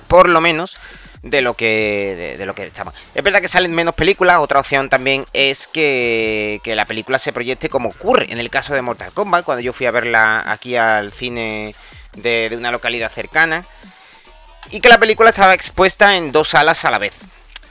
por 0.07 0.29
lo 0.29 0.39
menos 0.41 0.77
de 1.29 1.41
lo 1.41 1.53
que 1.53 2.35
de, 2.37 2.45
lo 2.45 2.55
que 2.55 2.65
estamos. 2.65 2.93
Es 3.13 3.23
verdad 3.23 3.41
que 3.41 3.47
salen 3.47 3.73
menos 3.73 3.95
películas, 3.95 4.37
otra 4.37 4.59
opción 4.59 4.89
también 4.89 5.25
es 5.33 5.67
que, 5.67 6.59
que 6.63 6.75
la 6.75 6.85
película 6.85 7.19
se 7.19 7.33
proyecte 7.33 7.69
como 7.69 7.89
ocurre 7.89 8.31
en 8.31 8.39
el 8.39 8.49
caso 8.49 8.73
de 8.73 8.81
Mortal 8.81 9.11
Kombat, 9.13 9.45
cuando 9.45 9.61
yo 9.61 9.73
fui 9.73 9.85
a 9.85 9.91
verla 9.91 10.43
aquí 10.45 10.75
al 10.75 11.11
cine 11.11 11.75
de, 12.13 12.49
de 12.49 12.57
una 12.57 12.71
localidad 12.71 13.11
cercana, 13.11 13.65
y 14.69 14.81
que 14.81 14.89
la 14.89 14.97
película 14.97 15.29
estaba 15.29 15.53
expuesta 15.53 16.15
en 16.15 16.31
dos 16.31 16.49
salas 16.49 16.83
a 16.85 16.91
la 16.91 16.97
vez. 16.97 17.13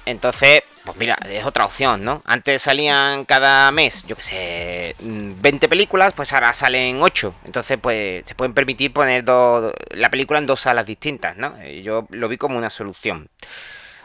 Entonces, 0.07 0.63
pues 0.87 0.97
mira, 0.97 1.17
es 1.29 1.45
otra 1.45 1.67
opción, 1.67 2.03
¿no? 2.05 2.23
Antes 2.25 2.63
salían 2.63 3.27
cada 3.27 3.71
mes, 3.73 4.05
yo 4.07 4.17
que 4.17 4.23
sé, 4.23 4.97
mm, 5.01 5.43
20 5.43 5.69
películas, 5.69 6.15
pues 6.15 6.33
ahora 6.33 6.55
salen 6.55 7.03
8. 7.03 7.35
Entonces, 7.45 7.77
pues 7.81 8.25
se 8.27 8.35
pueden 8.35 8.55
permitir 8.55 8.93
poner 8.95 9.25
do- 9.25 9.75
la 9.91 10.09
película 10.11 10.39
en 10.39 10.47
dos 10.47 10.61
salas 10.63 10.87
distintas, 10.87 11.37
¿no? 11.37 11.55
Yo 11.83 12.07
lo 12.11 12.29
vi 12.29 12.39
como 12.39 12.57
una 12.57 12.71
solución. 12.71 13.29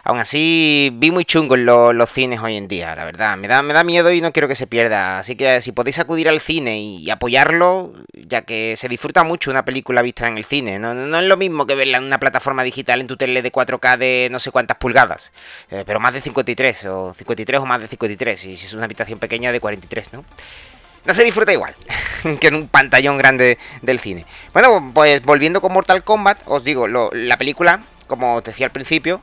Aún 0.04 0.18
así, 0.20 0.90
vi 0.96 1.12
muy 1.12 1.26
chungo 1.26 1.56
lo- 1.56 1.94
los 1.94 2.10
cines 2.12 2.40
hoy 2.40 2.58
en 2.58 2.68
día, 2.68 2.96
la 2.96 3.06
verdad. 3.06 3.38
Me 3.38 3.48
da, 3.48 3.62
me 3.62 3.74
da 3.74 3.84
miedo 3.84 4.12
y 4.12 4.20
no 4.20 4.32
quiero 4.32 4.48
que 4.48 4.56
se 4.56 4.66
pierda. 4.66 5.20
Así 5.20 5.36
que 5.36 5.62
si 5.62 5.72
podéis 5.72 6.00
acudir 6.00 6.28
al 6.28 6.40
cine 6.40 6.80
y, 6.80 7.10
apoyarlo, 7.12 7.94
ya 8.14 8.42
que 8.42 8.76
se 8.78 8.88
disfruta 8.90 9.24
mucho 9.24 9.52
una 9.52 9.64
película 9.64 10.02
vista 10.02 10.28
en 10.28 10.38
el 10.38 10.44
cine. 10.46 10.80
No, 10.80 10.94
no 10.96 11.20
es 11.20 11.26
lo 11.26 11.38
mismo 11.38 11.68
que 11.68 11.76
verla 11.76 12.00
en 12.00 12.06
una 12.06 12.20
plataforma 12.20 12.64
digital 12.64 13.00
en 13.02 13.08
tu 13.08 13.16
tele 13.16 13.42
de 13.44 13.52
4K 13.52 13.98
de 13.98 14.28
no 14.32 14.40
sé 14.40 14.50
cuántas 14.52 14.78
pulgadas. 14.78 15.32
Eh, 15.70 15.84
pero 15.86 16.00
más 16.00 16.14
de 16.14 16.22
53, 16.22 16.86
o 16.86 17.14
53 17.14 17.60
o 17.62 17.66
más 17.68 17.80
de 17.82 17.88
53. 17.88 18.46
Y 18.46 18.56
si 18.58 18.66
es 18.66 18.74
una 18.74 18.86
habitación 18.86 19.20
pequeña 19.20 19.52
de 19.52 19.60
43, 19.60 20.14
¿no? 20.14 20.26
no 21.04 21.14
se 21.16 21.24
disfruta 21.24 21.52
igual 21.52 21.74
que 22.40 22.48
en 22.48 22.56
un 22.56 22.68
pantallón 22.68 23.18
grande 23.18 23.58
del 23.82 24.00
cine. 24.00 24.26
Bueno, 24.54 24.92
pues 24.94 25.22
volviendo 25.24 25.60
con 25.62 25.74
Mortal 25.74 26.04
Kombat, 26.04 26.40
os 26.46 26.64
digo, 26.64 26.88
lo- 26.88 27.10
la 27.14 27.38
película, 27.38 27.82
como 28.08 28.36
os 28.36 28.44
decía 28.44 28.66
al 28.68 28.72
principio, 28.72 29.22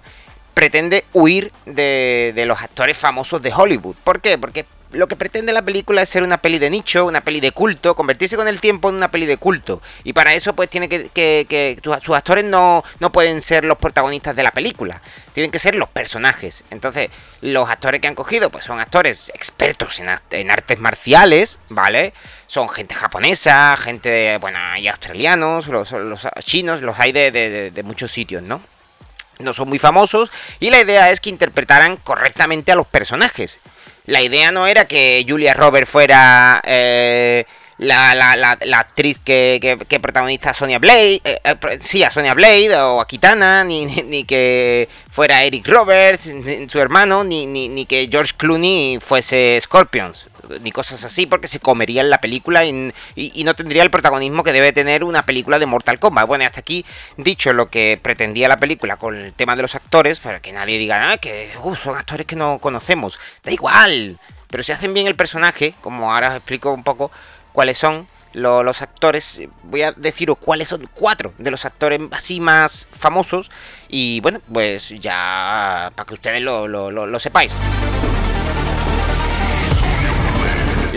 pretende 0.59 1.05
huir 1.13 1.53
de, 1.67 2.33
de 2.35 2.45
los 2.45 2.61
actores 2.61 2.99
famosos 2.99 3.41
de 3.41 3.53
Hollywood. 3.55 3.95
¿Por 4.03 4.21
qué? 4.21 4.37
Porque 4.39 4.67
lo 4.91 5.07
que 5.07 5.15
pretende 5.15 5.53
la 5.53 5.63
película 5.63 6.03
es 6.03 6.09
ser 6.09 6.25
una 6.25 6.39
peli 6.39 6.59
de 6.59 6.69
nicho, 6.69 7.07
una 7.07 7.21
peli 7.21 7.39
de 7.39 7.53
culto, 7.53 7.95
convertirse 7.95 8.35
con 8.37 8.49
el 8.49 8.61
tiempo 8.61 8.89
en 8.89 8.97
una 8.97 9.07
peli 9.09 9.27
de 9.27 9.37
culto. 9.37 9.81
Y 10.03 10.15
para 10.15 10.35
eso, 10.35 10.55
pues 10.55 10.69
tiene 10.69 10.89
que. 10.89 11.11
que, 11.15 11.47
que 11.49 11.79
sus, 12.03 12.17
actores 12.17 12.43
no, 12.45 12.83
no 12.99 13.13
pueden 13.13 13.41
ser 13.41 13.65
los 13.65 13.79
protagonistas 13.79 14.35
de 14.35 14.43
la 14.43 14.51
película. 14.51 15.01
Tienen 15.33 15.53
que 15.53 15.61
ser 15.61 15.77
los 15.77 15.89
personajes. 15.91 16.65
Entonces, 16.73 17.09
los 17.41 17.71
actores 17.71 18.01
que 18.01 18.09
han 18.09 18.17
cogido, 18.17 18.51
pues 18.51 18.65
son 18.65 18.81
actores 18.81 19.31
expertos 19.33 20.01
en, 20.01 20.09
en 20.33 20.51
artes 20.51 20.81
marciales, 20.81 21.61
¿vale? 21.69 22.15
Son 22.49 22.69
gente 22.69 22.97
japonesa, 22.97 23.77
gente, 23.77 24.39
bueno, 24.39 24.59
hay 24.59 24.89
australianos, 24.89 25.69
los, 25.69 25.93
los 25.93 26.27
chinos, 26.41 26.83
los 26.83 26.99
hay 26.99 27.13
de- 27.13 27.31
de 27.71 27.83
muchos 27.85 28.11
sitios, 28.11 28.43
¿no? 28.43 28.61
No 29.39 29.53
son 29.55 29.69
muy 29.69 29.79
famosos 29.79 30.31
y 30.61 30.71
la 30.71 30.81
idea 30.81 31.11
es 31.11 31.21
que 31.21 31.31
interpretaran 31.31 31.97
correctamente 31.97 32.73
a 32.73 32.77
los 32.77 32.87
personajes. 32.87 33.59
La 34.07 34.23
idea 34.23 34.51
no 34.53 34.67
era 34.67 34.87
que 34.87 35.25
Julia 35.29 35.53
Roberts 35.55 35.91
fuera 35.91 36.61
eh, 36.65 37.45
la, 37.77 38.15
la- 38.15 38.37
la- 38.37 38.59
actriz 38.79 39.19
que, 39.25 39.59
que, 39.61 39.77
a 40.51 40.55
Sonia 40.55 40.79
Blade, 40.79 41.21
eh, 41.25 41.41
eh, 41.45 41.79
sí, 41.81 42.03
a 42.03 42.11
Sonia 42.11 42.35
Blade 42.35 42.75
o 42.77 43.01
a 43.01 43.07
Kitana, 43.07 43.65
ni, 43.65 43.85
ni- 43.87 44.03
que 44.25 44.89
fuera 45.13 45.45
Eric 45.45 45.69
Roberts, 45.69 46.31
su 46.69 46.81
hermano, 46.81 47.23
ni, 47.47 47.69
ni 47.69 47.85
que 47.87 48.09
George 48.11 48.33
Clooney 48.37 48.99
fuese 49.01 49.59
Scorpions, 49.61 50.25
ni 50.61 50.73
cosas 50.73 51.05
así, 51.05 51.27
porque 51.27 51.49
se 51.49 51.61
comerían 51.61 52.11
la 52.11 52.19
película 52.19 52.65
y, 52.65 52.93
no 53.45 53.55
tendría 53.55 53.83
el 53.83 53.91
protagonismo 53.91 54.45
que 54.45 54.53
debe 54.53 54.73
tener 54.73 55.05
una 55.05 55.23
película 55.25 55.59
de 55.59 55.67
Mortal 55.67 55.99
Kombat. 55.99 56.27
Bueno, 56.27 56.45
hasta 56.45 56.61
aquí 56.61 56.85
dicho 57.17 57.53
lo 57.53 57.69
que 57.71 57.99
pretendía 58.03 58.49
la 58.49 58.57
película 58.59 58.97
con 58.97 59.17
el 59.17 59.33
tema 59.35 59.57
de 59.57 59.63
los 59.63 59.75
actores, 59.75 60.21
para 60.21 60.41
que 60.41 60.53
nadie 60.53 60.79
diga, 60.79 61.11
ah, 61.13 61.19
que 61.19 61.51
uh, 61.63 61.75
son 61.77 61.97
actores 61.97 62.27
que 62.27 62.37
no 62.37 62.59
conocemos. 62.59 63.19
Da 63.45 63.53
igual, 63.53 64.19
pero 64.51 64.63
si 64.63 64.73
hacen 64.73 64.95
bien 64.95 65.07
el 65.07 65.15
personaje, 65.17 65.75
como 65.81 66.13
ahora 66.13 66.31
os 66.31 66.37
explico 66.37 66.73
un 66.73 66.83
poco 66.85 67.11
cuáles 67.53 67.79
son 67.79 68.07
lo- 68.35 68.63
los 68.63 68.83
actores, 68.83 69.41
voy 69.65 69.83
a 69.83 69.93
deciros 69.93 70.37
cuáles 70.39 70.69
son 70.69 70.89
cuatro 70.95 71.33
de 71.39 71.51
los 71.51 71.65
actores 71.65 72.01
así 72.13 72.41
más 72.41 72.87
famosos 72.99 73.51
y 73.89 74.21
bueno, 74.21 74.41
pues 74.53 74.91
ya 74.91 75.91
para 75.95 76.07
que 76.07 76.15
ustedes 76.15 76.41
lo- 76.43 76.69
lo- 76.69 76.91
lo 76.91 77.19
sepáis. 77.19 77.57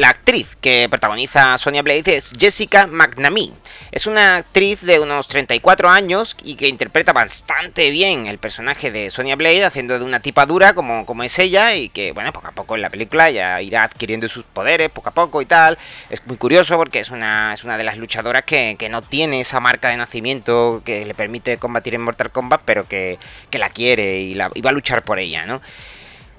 La 0.02 0.10
actriz 0.10 0.58
que 0.60 0.88
protagoniza 0.90 1.54
a 1.54 1.58
Sonia 1.60 1.84
Blade 1.84 2.16
es 2.16 2.34
Jessica 2.36 2.88
McNamee. 2.88 3.54
Es 3.92 4.08
una 4.08 4.38
actriz 4.38 4.82
de 4.82 5.00
unos 5.00 5.28
34 5.28 5.90
años 5.90 6.36
y 6.44 6.56
que 6.56 6.68
interpreta 6.68 7.14
bastante 7.14 7.92
bien 7.92 8.26
el 8.26 8.40
personaje 8.40 8.90
de 8.90 9.12
Sonia 9.12 9.36
Blade, 9.36 9.64
haciendo 9.64 10.00
de 10.00 10.04
una 10.04 10.20
tipa 10.20 10.48
dura 10.48 10.74
como, 10.74 11.06
como 11.06 11.22
es 11.22 11.38
ella 11.38 11.76
y 11.76 11.90
que, 11.90 12.14
bueno, 12.14 12.34
poco 12.34 12.48
a 12.48 12.52
poco 12.52 12.76
en 12.76 12.82
la 12.82 12.90
película 12.90 13.30
ya 13.30 13.62
irá 13.62 13.84
adquiriendo 13.84 14.28
sus 14.28 14.44
poderes, 14.44 14.90
poco 14.90 15.10
a 15.10 15.14
poco 15.14 15.40
y 15.40 15.46
tal. 15.46 15.78
Es 16.10 16.26
muy 16.26 16.38
curioso 16.38 16.78
porque 16.78 17.00
es 17.00 17.12
una, 17.12 17.54
es 17.54 17.64
una 17.64 17.78
de 17.78 17.84
las 17.84 17.98
luchadoras 17.98 18.44
que, 18.44 18.78
que 18.80 18.90
no 18.90 19.04
tiene 19.04 19.42
esa 19.42 19.60
marca 19.60 19.90
de 19.90 19.98
nacimiento 19.98 20.82
que 20.84 21.06
le 21.06 21.14
permite 21.14 21.60
combatir 21.60 21.94
en 21.94 22.02
Mortal 22.02 22.32
Kombat, 22.32 22.62
pero 22.66 22.88
que, 22.88 23.20
que 23.52 23.60
la 23.60 23.70
quiere 23.70 24.20
y, 24.22 24.34
va 24.34 24.50
a 24.50 24.74
luchar 24.74 25.04
por 25.04 25.20
ella, 25.20 25.46
¿no? 25.46 25.62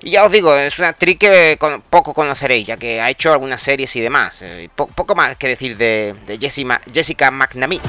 Y 0.02 0.10
ya 0.10 0.24
os 0.24 0.32
digo, 0.32 0.54
es 0.56 0.78
una 0.78 0.88
actriz 0.88 1.16
que 1.18 1.56
poco 1.88 2.12
conoceréis, 2.12 2.66
ya 2.66 2.76
que 2.76 3.00
ha 3.00 3.08
hecho 3.08 3.32
algunas 3.32 3.62
series 3.62 3.94
y 3.94 4.00
demás. 4.00 4.42
Eh, 4.42 4.68
po- 4.74 4.88
poco 4.88 5.14
más 5.14 5.36
que 5.36 5.46
decir 5.48 5.76
de, 5.76 6.14
Jessica, 6.40 6.80
Jessica 6.92 7.30
McNamee. 7.30 7.80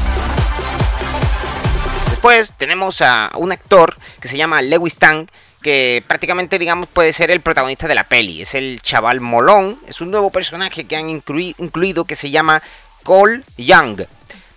Después 2.11 2.53
tenemos 2.57 3.01
a 3.01 3.31
un 3.35 3.51
actor 3.51 3.97
que 4.21 4.27
se 4.27 4.37
llama 4.37 4.61
Lewis 4.61 4.97
Tang, 4.97 5.27
que 5.61 6.03
prácticamente, 6.07 6.59
digamos, 6.59 6.87
puede 6.89 7.13
ser 7.13 7.31
el 7.31 7.41
protagonista 7.41 7.87
de 7.87 7.95
la 7.95 8.03
peli. 8.03 8.41
Es 8.43 8.53
el 8.53 8.81
chaval 8.81 9.19
molón, 9.19 9.79
es 9.87 9.99
un 9.99 10.11
nuevo 10.11 10.29
personaje 10.29 10.85
que 10.85 10.95
han 10.95 11.07
inclui- 11.09 11.55
incluido 11.57 12.05
que 12.05 12.15
se 12.15 12.29
llama 12.29 12.61
Cole 13.03 13.41
Young. 13.57 14.03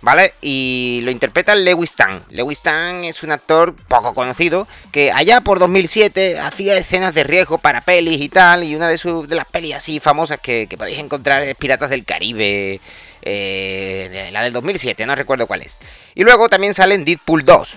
¿Vale? 0.07 0.35
Y 0.39 1.01
lo 1.03 1.11
interpreta 1.11 1.53
Lewis 1.53 1.97
Tan. 1.97 2.23
Lewis 2.29 2.61
Tan 2.61 3.03
es 3.03 3.23
un 3.23 3.33
actor 3.33 3.75
poco 3.89 4.13
conocido 4.13 4.65
que 4.89 5.11
allá 5.11 5.41
por 5.41 5.59
2007 5.59 6.39
hacía 6.39 6.77
escenas 6.77 7.13
de 7.13 7.25
riesgo 7.25 7.57
para 7.57 7.81
pelis 7.81 8.21
y 8.21 8.29
tal. 8.29 8.63
Y 8.63 8.73
una 8.73 8.87
de, 8.87 8.97
sus 8.97 9.27
de 9.27 9.35
las 9.35 9.47
pelis 9.47 9.75
así 9.75 9.99
famosas 9.99 10.39
que, 10.39 10.65
podéis 10.77 10.99
encontrar 10.99 11.43
es 11.43 11.57
Piratas 11.57 11.89
del 11.89 12.05
Caribe. 12.05 12.79
eh, 13.21 14.29
la 14.31 14.43
del 14.43 14.53
2007, 14.53 15.05
no 15.05 15.13
recuerdo 15.13 15.45
cuál 15.45 15.63
es. 15.63 15.77
Y 16.15 16.23
luego 16.23 16.47
también 16.47 16.73
sale 16.73 16.95
en 16.95 17.03
Deadpool 17.03 17.43
2. 17.43 17.75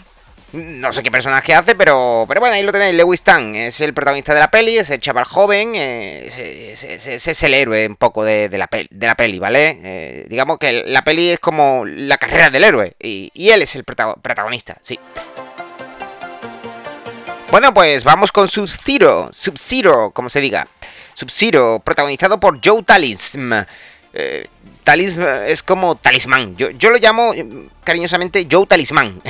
No 0.52 0.92
sé 0.92 1.02
qué 1.04 1.10
personaje 1.12 1.54
hace, 1.54 1.76
pero, 1.76 2.24
pero 2.26 2.40
bueno, 2.40 2.56
ahí 2.56 2.62
lo 2.62 2.72
tenéis. 2.72 2.94
Lewis 2.96 3.22
Tan 3.22 3.54
es 3.54 3.80
el 3.80 3.94
protagonista 3.94 4.34
de 4.34 4.40
la 4.40 4.50
peli, 4.50 4.78
es 4.78 4.90
el 4.90 4.98
chaval 4.98 5.24
joven, 5.24 5.74
eh, 5.76 6.26
es, 6.26 7.26
es- 7.28 7.42
el 7.44 7.54
héroe 7.54 7.86
un 7.86 7.94
poco 7.96 8.24
de, 8.24 8.48
de 8.48 8.58
la, 8.58 8.66
peli, 8.66 8.88
de 8.90 9.06
la 9.06 9.14
peli, 9.14 9.38
¿vale? 9.38 9.78
Eh, 9.82 10.26
digamos 10.28 10.58
que 10.58 10.82
la 10.86 11.02
peli 11.02 11.30
es 11.30 11.38
como 11.38 11.84
la 11.86 12.18
carrera 12.18 12.50
del 12.50 12.64
héroe 12.64 12.94
y, 12.98 13.30
él 13.48 13.62
es 13.62 13.76
el 13.76 13.84
protago- 13.84 14.16
protagonista, 14.20 14.76
sí. 14.80 14.98
Bueno, 17.50 17.72
pues 17.74 18.04
vamos 18.04 18.30
con 18.32 18.48
Sub-Zero, 18.48 19.28
Sub-Zero, 19.32 20.10
como 20.12 20.28
se 20.28 20.40
diga. 20.40 20.66
Sub-Zero, 21.14 21.80
protagonizado 21.84 22.38
por 22.40 22.60
Joe 22.64 22.82
Talism. 22.82 23.52
Eh, 24.12 24.48
es 25.46 25.62
como 25.62 25.94
talismán. 25.94 26.56
Yo, 26.56 26.70
yo 26.70 26.90
lo 26.90 26.98
llamo 26.98 27.32
eh, 27.32 27.46
cariñosamente 27.84 28.46
Joe 28.50 28.66
Talismán. 28.66 29.20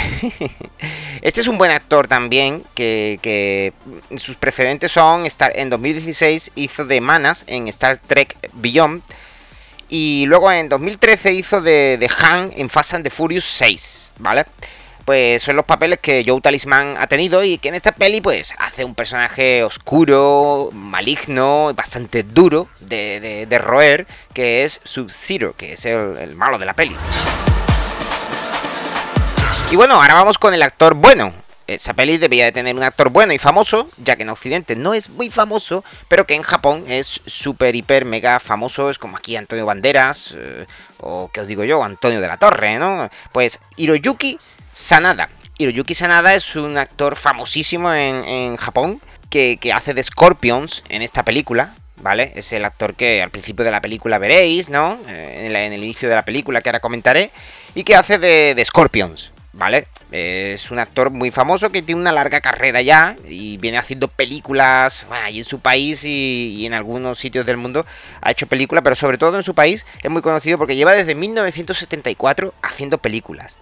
este 1.23 1.41
es 1.43 1.49
un 1.49 1.59
buen 1.59 1.71
actor 1.71 2.09
también, 2.09 2.65
que, 2.75 3.19
que 3.21 3.75
sus 4.17 4.37
precedentes 4.37 4.91
son 4.93 5.27
Star, 5.27 5.53
en 5.55 5.69
2016 5.69 6.53
hizo 6.55 6.87
de 6.87 7.01
Manas 7.01 7.45
en 7.47 7.69
Star 7.69 7.99
Trek 7.99 8.37
Beyond. 8.55 9.03
Y 9.91 10.25
luego 10.27 10.51
en 10.51 10.69
2013 10.69 11.35
hizo 11.35 11.61
de, 11.61 11.99
de 11.99 12.09
Han 12.23 12.53
en 12.57 12.71
Fast 12.71 12.95
and 12.95 13.05
the 13.05 13.11
Furious 13.11 13.45
6, 13.45 14.13
¿vale? 14.19 14.47
Pues 15.11 15.43
son 15.43 15.57
los 15.57 15.65
papeles 15.65 15.99
que 15.99 16.23
Joe 16.25 16.41
Talisman 16.41 16.95
ha 16.97 17.09
tenido 17.09 17.43
y 17.43 17.59
que 17.59 17.71
en 17.71 17.75
esta 17.75 17.91
peli 17.91 18.21
pues 18.21 18.55
hace 18.59 18.85
un 18.85 18.95
personaje 18.95 19.65
oscuro, 19.65 20.71
maligno, 20.73 21.75
bastante 21.75 22.23
duro 22.23 22.69
de, 22.79 23.59
roer, 23.61 24.07
que 24.33 24.63
es 24.63 24.81
Sub-Zero, 24.85 25.57
que 25.57 25.73
es 25.73 25.85
el, 25.85 26.37
malo 26.37 26.59
de 26.59 26.65
la 26.65 26.75
peli. 26.75 26.95
Y 29.73 29.75
bueno, 29.75 29.95
ahora 29.95 30.15
vamos 30.15 30.39
con 30.39 30.55
el 30.55 30.63
actor 30.63 30.95
bueno. 30.95 31.33
Esa 31.67 31.93
peli 31.93 32.17
debía 32.17 32.45
de 32.45 32.53
tener 32.53 32.77
un 32.77 32.85
actor 32.85 33.11
bueno 33.11 33.33
y 33.33 33.39
famoso, 33.39 33.89
ya 33.97 34.15
que 34.15 34.23
en 34.23 34.29
Occidente 34.29 34.77
no 34.77 34.95
es 34.95 35.11
muy 35.11 35.29
famoso, 35.29 35.83
pero 36.07 36.25
que 36.25 36.37
en 36.37 36.43
Japón 36.43 36.85
es 36.87 37.21
súper, 37.27 37.75
hiper, 37.75 38.05
mega 38.05 38.39
famoso. 38.39 38.91
Es 38.91 38.99
como 38.99 39.17
aquí 39.17 39.35
Antonio 39.35 39.67
Banderas, 39.67 40.37
eh, 40.39 40.67
o 40.99 41.29
que 41.33 41.41
os 41.41 41.49
digo 41.49 41.65
yo, 41.65 41.83
Antonio 41.83 42.21
de 42.21 42.29
la 42.29 42.37
Torre, 42.37 42.79
¿no? 42.79 43.11
Pues 43.33 43.59
Hiroyuki 43.77 44.39
Sanada. 44.81 45.29
Hiroyuki 45.59 45.95
Sanada 45.95 46.35
es 46.35 46.57
un 46.57 46.79
actor 46.79 47.15
famosísimo 47.15 47.93
en, 47.93 48.57
Japón, 48.57 49.01
que, 49.29 49.59
hace 49.75 49.93
de 49.93 50.03
Scorpions 50.03 50.83
en 50.89 51.03
esta 51.03 51.23
película. 51.23 51.75
¿Vale? 52.03 52.33
Es 52.35 52.55
el 52.55 52.65
actor 52.65 52.95
que 52.95 53.23
al 53.23 53.29
principio 53.29 53.63
de 53.63 53.71
la 53.71 53.83
película 53.83 54.17
veréis, 54.17 54.71
¿no? 54.71 54.99
Eh, 55.07 55.45
en, 55.47 55.55
el 55.55 55.85
inicio 55.85 56.09
de 56.09 56.15
la 56.15 56.25
película 56.25 56.63
que 56.63 56.71
ahora 56.71 56.81
comentaré. 56.81 57.31
Y 57.75 57.85
que 57.85 57.95
hace 57.95 58.19
de, 58.19 58.65
Scorpions, 58.65 59.33
¿vale? 59.53 59.87
Es 60.11 60.71
un 60.71 60.79
actor 60.79 61.11
muy 61.11 61.31
famoso 61.31 61.69
que 61.69 61.83
tiene 61.83 62.01
una 62.01 62.11
larga 62.11 62.41
carrera 62.41 62.81
ya 62.81 63.17
y 63.29 63.59
viene 63.59 63.77
haciendo 63.77 64.09
películas 64.09 65.05
bueno, 65.09 65.27
en 65.27 65.45
su 65.45 65.61
país 65.61 66.03
y, 66.05 66.57
y 66.57 66.67
en 66.67 66.73
algunos 66.73 67.19
sitios 67.19 67.45
del 67.45 67.59
mundo 67.59 67.85
ha 68.23 68.31
hecho 68.31 68.47
películas, 68.47 68.83
pero 68.83 68.97
sobre 68.97 69.19
todo 69.19 69.37
en 69.37 69.45
su 69.45 69.55
país 69.55 69.85
es 70.03 70.11
muy 70.11 70.23
conocido 70.23 70.57
porque 70.57 70.77
lleva 70.77 70.95
desde 70.95 71.15
1974 71.15 72.55
haciendo 72.63 72.97
películas. 72.97 73.59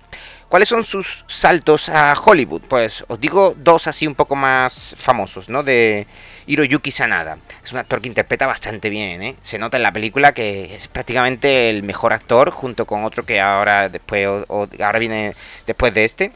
¿Cuáles 0.49 0.71
son 0.71 0.83
sus 0.83 1.27
saltos 1.27 1.91
a 1.91 2.15
Hollywood? 2.15 2.63
Pues 2.69 3.05
os 3.09 3.21
digo 3.21 3.55
dos 3.55 3.87
así 3.87 4.07
un 4.07 4.15
poco 4.15 4.35
más 4.35 4.95
famosos, 4.97 5.51
¿no? 5.51 5.63
De 5.63 6.07
Hiroyuki 6.47 6.91
Sanada. 6.91 7.37
Es 7.63 7.73
un 7.73 7.79
actor 7.79 8.01
que 8.01 8.09
interpreta 8.09 8.47
bastante 8.47 8.89
bien, 8.89 9.23
¿eh? 9.23 9.37
Se 9.43 9.59
nota 9.59 9.77
en 9.77 9.83
la 9.83 9.93
película 9.93 10.33
que 10.33 10.75
es 10.75 10.89
prácticamente 10.89 11.69
el 11.69 11.83
mejor 11.83 12.15
actor 12.15 12.51
junto 12.51 12.87
con 12.87 13.05
otro 13.05 13.27
que 13.27 13.43
ahora 13.43 13.91
después 13.91 14.27
ahora 14.49 14.99
viene 14.99 15.35
después 15.67 15.93
de 15.93 16.05
este. 16.07 16.33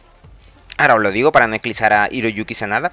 Ahora 0.77 0.97
os 0.97 1.01
lo 1.01 1.11
digo 1.11 1.33
para 1.33 1.47
no 1.47 1.55
eclipsar 1.55 1.95
a 1.95 2.09
Hiroyuki 2.11 2.53
Sanada. 2.55 2.93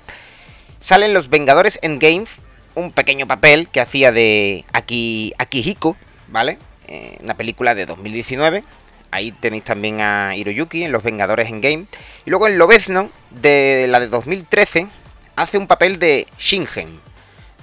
Salen 0.79 1.13
los 1.13 1.29
Vengadores 1.29 1.79
Endgame, 1.81 2.27
un 2.75 2.93
pequeño 2.93 3.27
papel 3.27 3.67
que 3.67 3.81
hacía 3.81 4.13
de 4.13 4.63
Aki, 4.71 5.33
Akihiko, 5.37 5.97
¿vale? 6.29 6.59
Eh, 6.87 7.17
una 7.21 7.33
película 7.33 7.75
de 7.75 7.85
2019. 7.85 8.63
Ahí 9.11 9.31
tenéis 9.31 9.63
también 9.63 10.01
a 10.01 10.35
Hiroyuki 10.35 10.83
en 10.83 10.91
Los 10.91 11.03
Vengadores 11.03 11.49
Endgame. 11.49 11.85
Y 12.25 12.29
luego 12.29 12.47
en 12.47 12.57
Lobezno, 12.57 13.09
de 13.31 13.87
la 13.89 13.99
de 13.99 14.07
2013, 14.07 14.87
hace 15.35 15.57
un 15.57 15.67
papel 15.67 15.99
de 15.99 16.27
Shingen. 16.37 16.99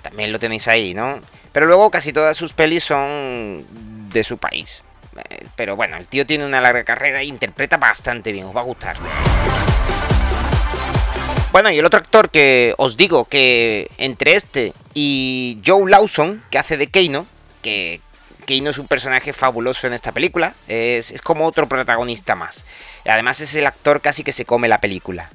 También 0.03 0.33
lo 0.33 0.39
tenéis 0.39 0.67
ahí, 0.69 0.95
¿no? 0.95 1.21
Pero 1.53 1.67
luego 1.67 1.91
casi 1.91 2.13
todas 2.13 2.37
sus 2.37 2.53
pelis 2.53 2.85
son 2.85 3.65
de 4.13 4.25
su 4.25 4.39
país. 4.39 4.83
Eh, 5.31 5.47
Pero 5.57 5.77
bueno, 5.77 5.97
el 5.97 6.07
tío 6.07 6.27
tiene 6.27 6.45
una 6.45 6.61
larga 6.61 6.85
carrera 6.85 7.21
e 7.21 7.25
interpreta 7.25 7.77
bastante 7.77 8.33
bien, 8.33 8.47
os 8.47 8.57
va 8.57 8.61
a 8.61 8.65
gustar. 8.65 8.97
Bueno, 11.53 11.71
y 11.71 11.79
el 11.79 11.85
otro 11.87 11.99
actor 11.99 12.29
que 12.29 12.75
os 12.77 12.97
digo 12.97 13.25
que 13.25 13.91
entre 13.97 14.35
este 14.35 14.75
y 14.93 15.59
Joe 15.65 15.91
Lawson, 15.91 16.43
que 16.51 16.59
hace 16.59 16.77
de 16.77 16.89
Keino, 16.89 17.27
que 17.63 18.01
Keino 18.47 18.71
es 18.71 18.79
un 18.79 18.87
personaje 18.87 19.33
fabuloso 19.33 19.87
en 19.87 19.93
esta 19.93 20.13
película, 20.13 20.55
es, 20.69 21.11
es 21.11 21.21
como 21.21 21.45
otro 21.45 21.69
protagonista 21.69 22.35
más. 22.35 22.65
Además 23.05 23.41
es 23.41 23.55
el 23.55 23.67
actor 23.67 24.01
casi 24.01 24.25
que 24.25 24.33
se 24.33 24.45
come 24.45 24.69
la 24.69 24.81
película. 24.81 25.31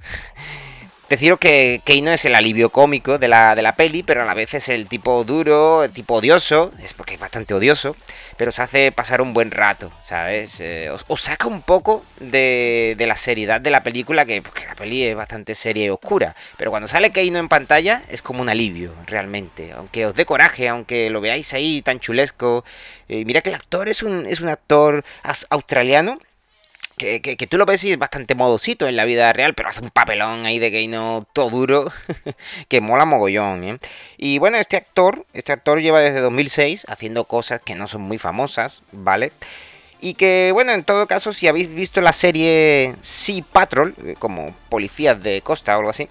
Deciros 1.12 1.40
que 1.40 1.82
Keino 1.84 2.10
es 2.12 2.24
el 2.24 2.36
alivio 2.36 2.70
cómico 2.70 3.18
de 3.18 3.28
la, 3.28 3.54
de 3.54 3.62
la 3.62 3.76
peli, 3.76 4.02
pero 4.02 4.22
a 4.22 4.26
la 4.26 4.34
vez 4.34 4.54
es 4.54 4.70
el 4.70 4.88
tipo 4.88 5.26
duro, 5.26 5.84
el 5.84 5.92
tipo 5.92 6.14
odioso, 6.14 6.72
es 6.82 6.94
porque 6.94 7.16
es 7.16 7.20
bastante 7.20 7.54
odioso, 7.54 7.98
pero 8.38 8.54
se 8.54 8.62
hace 8.62 8.94
pasar 8.94 9.20
un 9.22 9.34
buen 9.34 9.52
rato, 9.52 9.92
¿sabes? 10.06 10.62
Eh, 10.62 10.90
os, 10.90 11.04
os 11.10 11.22
saca 11.22 11.48
un 11.48 11.64
poco 11.64 12.06
de, 12.22 12.96
de 12.98 13.08
la 13.08 13.18
seriedad 13.18 13.60
de 13.60 13.72
la 13.72 13.84
película, 13.84 14.24
que 14.24 14.42
porque 14.42 14.66
la 14.66 14.74
peli 14.76 15.04
es 15.04 15.14
bastante 15.14 15.54
seria 15.54 15.84
y 15.84 15.90
oscura, 15.90 16.34
pero 16.56 16.72
cuando 16.72 16.88
sale 16.88 17.12
Keino 17.12 17.40
en 17.40 17.50
pantalla 17.50 18.04
es 18.10 18.22
como 18.22 18.42
un 18.42 18.48
alivio, 18.48 18.94
realmente, 19.06 19.74
aunque 19.74 20.06
os 20.06 20.16
dé 20.16 20.26
coraje, 20.26 20.70
aunque 20.70 21.10
lo 21.10 21.20
veáis 21.20 21.54
ahí 21.54 21.82
tan 21.82 22.00
chulesco. 22.00 22.64
Eh, 23.10 23.26
mira 23.26 23.42
que 23.42 23.50
el 23.50 23.56
actor 23.56 23.90
es 23.90 24.02
un, 24.02 24.26
es 24.26 24.40
un 24.40 24.48
actor 24.48 25.04
australiano 25.50 26.20
que, 27.22 27.36
que- 27.38 27.48
tú 27.48 27.58
lo 27.58 27.66
ves 27.66 27.84
y 27.84 27.92
es 27.92 27.98
bastante 27.98 28.36
modosito 28.36 28.88
en 28.88 28.96
la 28.96 29.06
vida 29.06 29.32
real, 29.34 29.54
pero 29.54 29.70
hace 29.70 29.82
un 29.82 29.90
papelón 29.90 30.46
ahí 30.46 30.60
de 30.60 30.72
Keino 30.72 31.26
todo 31.34 31.50
duro, 31.50 31.92
que 32.70 32.82
mola 32.82 33.06
mogollón, 33.06 33.64
¿eh? 33.64 33.80
Y 34.18 34.38
bueno, 34.40 34.58
este 34.58 34.78
actor, 34.78 35.26
este 35.34 35.52
actor 35.52 35.82
lleva 35.82 36.00
desde 36.00 36.22
2006 36.22 36.86
haciendo 36.88 37.26
cosas 37.26 37.62
que 37.64 37.76
no 37.76 37.88
son 37.88 38.02
muy 38.02 38.18
famosas, 38.18 38.84
¿vale? 38.92 39.32
Y 40.00 40.16
que, 40.16 40.50
bueno, 40.54 40.72
en 40.72 40.84
todo 40.84 41.06
caso, 41.08 41.32
si 41.34 41.48
habéis 41.48 41.74
visto 41.74 42.02
la 42.02 42.14
serie 42.14 42.96
Sea 43.02 43.44
Patrol, 43.52 43.94
eh, 44.04 44.16
como 44.18 44.54
policías 44.70 45.22
de 45.22 45.42
costa 45.42 45.76
o 45.76 45.80
algo 45.80 45.92
así, 45.92 46.08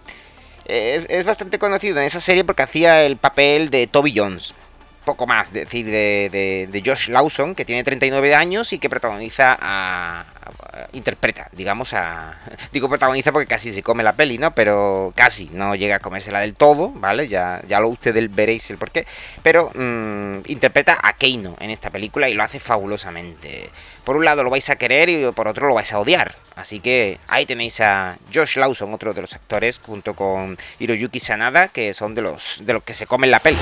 eh, 0.66 1.04
es, 1.08 1.24
bastante 1.24 1.58
conocido 1.58 1.98
en 1.98 2.04
esa 2.06 2.20
serie 2.20 2.44
porque 2.44 2.62
hacía 2.62 3.02
el 3.02 3.16
papel 3.16 3.70
de 3.70 3.86
Toby 3.88 4.12
Jones. 4.16 4.54
Poco 5.04 5.26
más, 5.26 5.48
es 5.48 5.54
decir, 5.54 5.86
de, 5.86 6.28
de, 6.30 6.68
de 6.70 6.82
Josh 6.88 7.08
Lawson, 7.08 7.54
que 7.54 7.64
tiene 7.64 7.82
39 7.82 8.34
años 8.34 8.72
y 8.72 8.78
que 8.78 8.88
protagoniza 8.90 9.56
a- 9.60 10.24
interpreta, 10.92 11.48
digamos, 11.52 11.94
a... 11.94 12.38
Digo 12.72 12.88
protagoniza 12.88 13.32
porque 13.32 13.46
casi 13.46 13.72
se 13.72 13.82
come 13.82 14.02
la 14.02 14.12
peli, 14.12 14.38
¿no? 14.38 14.52
Pero 14.52 15.12
casi, 15.14 15.50
no 15.52 15.74
llega 15.74 15.96
a 15.96 16.00
comérsela 16.00 16.40
del 16.40 16.54
todo, 16.54 16.90
¿vale? 16.90 17.28
Ya, 17.28 17.62
ya 17.68 17.80
lo 17.80 17.88
ustedes 17.88 18.34
veréis 18.34 18.70
el 18.70 18.78
porqué. 18.78 19.06
Pero 19.42 19.70
mm, 19.74 20.40
interpreta 20.46 20.98
a 21.02 21.12
Keino 21.14 21.56
en 21.60 21.70
esta 21.70 21.90
película 21.90 22.28
y 22.28 22.34
lo 22.34 22.42
hace 22.42 22.60
fabulosamente. 22.60 23.70
Por 24.04 24.16
un 24.16 24.24
lado 24.24 24.42
lo 24.42 24.50
vais 24.50 24.68
a 24.70 24.76
querer 24.76 25.08
y 25.08 25.30
por 25.32 25.48
otro 25.48 25.68
lo 25.68 25.74
vais 25.74 25.92
a 25.92 25.98
odiar. 25.98 26.34
Así 26.56 26.80
que 26.80 27.18
ahí 27.28 27.46
tenéis 27.46 27.80
a 27.80 28.16
Josh 28.34 28.56
Lawson, 28.56 28.92
otro 28.92 29.14
de 29.14 29.20
los 29.20 29.34
actores, 29.34 29.78
junto 29.78 30.14
con 30.14 30.58
Hiroyuki 30.78 31.20
Sanada, 31.20 31.68
que 31.68 31.94
son 31.94 32.14
de 32.14 32.22
los, 32.22 32.62
de 32.64 32.72
los 32.72 32.82
que 32.82 32.94
se 32.94 33.06
comen 33.06 33.30
la 33.30 33.40
peli. 33.40 33.58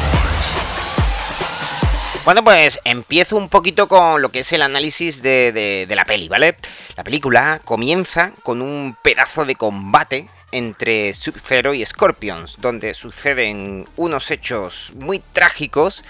Bueno, 2.25 2.45
pues 2.45 2.79
empiezo 2.85 3.37
un 3.37 3.49
poquito 3.49 3.89
con 3.89 4.21
lo 4.21 4.29
que 4.31 4.41
es 4.41 4.53
el 4.53 4.61
análisis 4.61 5.23
de, 5.23 5.51
de- 5.89 5.97
la 5.97 6.05
peli, 6.05 6.29
¿vale? 6.29 6.57
La 6.97 7.03
película 7.05 7.61
comienza 7.65 8.33
con 8.43 8.61
un 8.61 8.97
pedazo 9.03 9.47
de 9.47 9.55
combate 9.57 10.29
entre 10.53 11.15
Sub-Zero 11.15 11.73
y 11.73 11.85
Scorpions, 11.87 12.57
donde 12.61 12.93
suceden 12.93 13.87
unos 13.97 14.31
hechos 14.31 14.93
muy 14.95 15.21
trágicos 15.33 16.05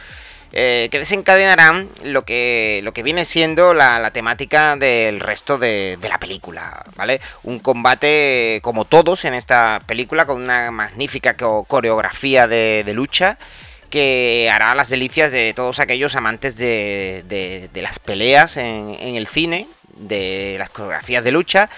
eh, 0.52 0.88
que 0.90 0.98
desencadenarán 0.98 1.88
lo 2.04 2.24
que, 2.24 2.80
lo 2.82 2.92
que 2.92 3.02
viene 3.04 3.24
siendo 3.24 3.72
la, 3.74 4.00
la 4.00 4.10
temática 4.10 4.74
del 4.76 5.20
resto 5.20 5.56
de, 5.58 5.98
de 6.00 6.08
la 6.08 6.18
película, 6.18 6.84
¿vale? 6.96 7.20
Un 7.44 7.60
combate 7.60 8.58
como 8.62 8.84
todos 8.86 9.24
en 9.24 9.34
esta 9.34 9.80
película, 9.86 10.26
con 10.26 10.42
una 10.42 10.70
magnífica 10.72 11.36
co- 11.36 11.64
coreografía 11.64 12.46
de, 12.48 12.82
de 12.84 12.92
lucha 12.94 13.38
que 13.90 14.50
hará 14.52 14.74
las 14.74 14.88
delicias 14.88 15.32
de 15.32 15.52
todos 15.54 15.80
aquellos 15.80 16.14
amantes 16.14 16.56
de, 16.56 17.24
de- 17.28 17.82
las 17.82 17.98
peleas 17.98 18.56
en, 18.56 18.96
el 19.16 19.26
cine, 19.26 19.66
de 19.94 20.56
las 20.58 20.70
coreografías 20.70 21.24
de 21.24 21.32
lucha 21.32 21.68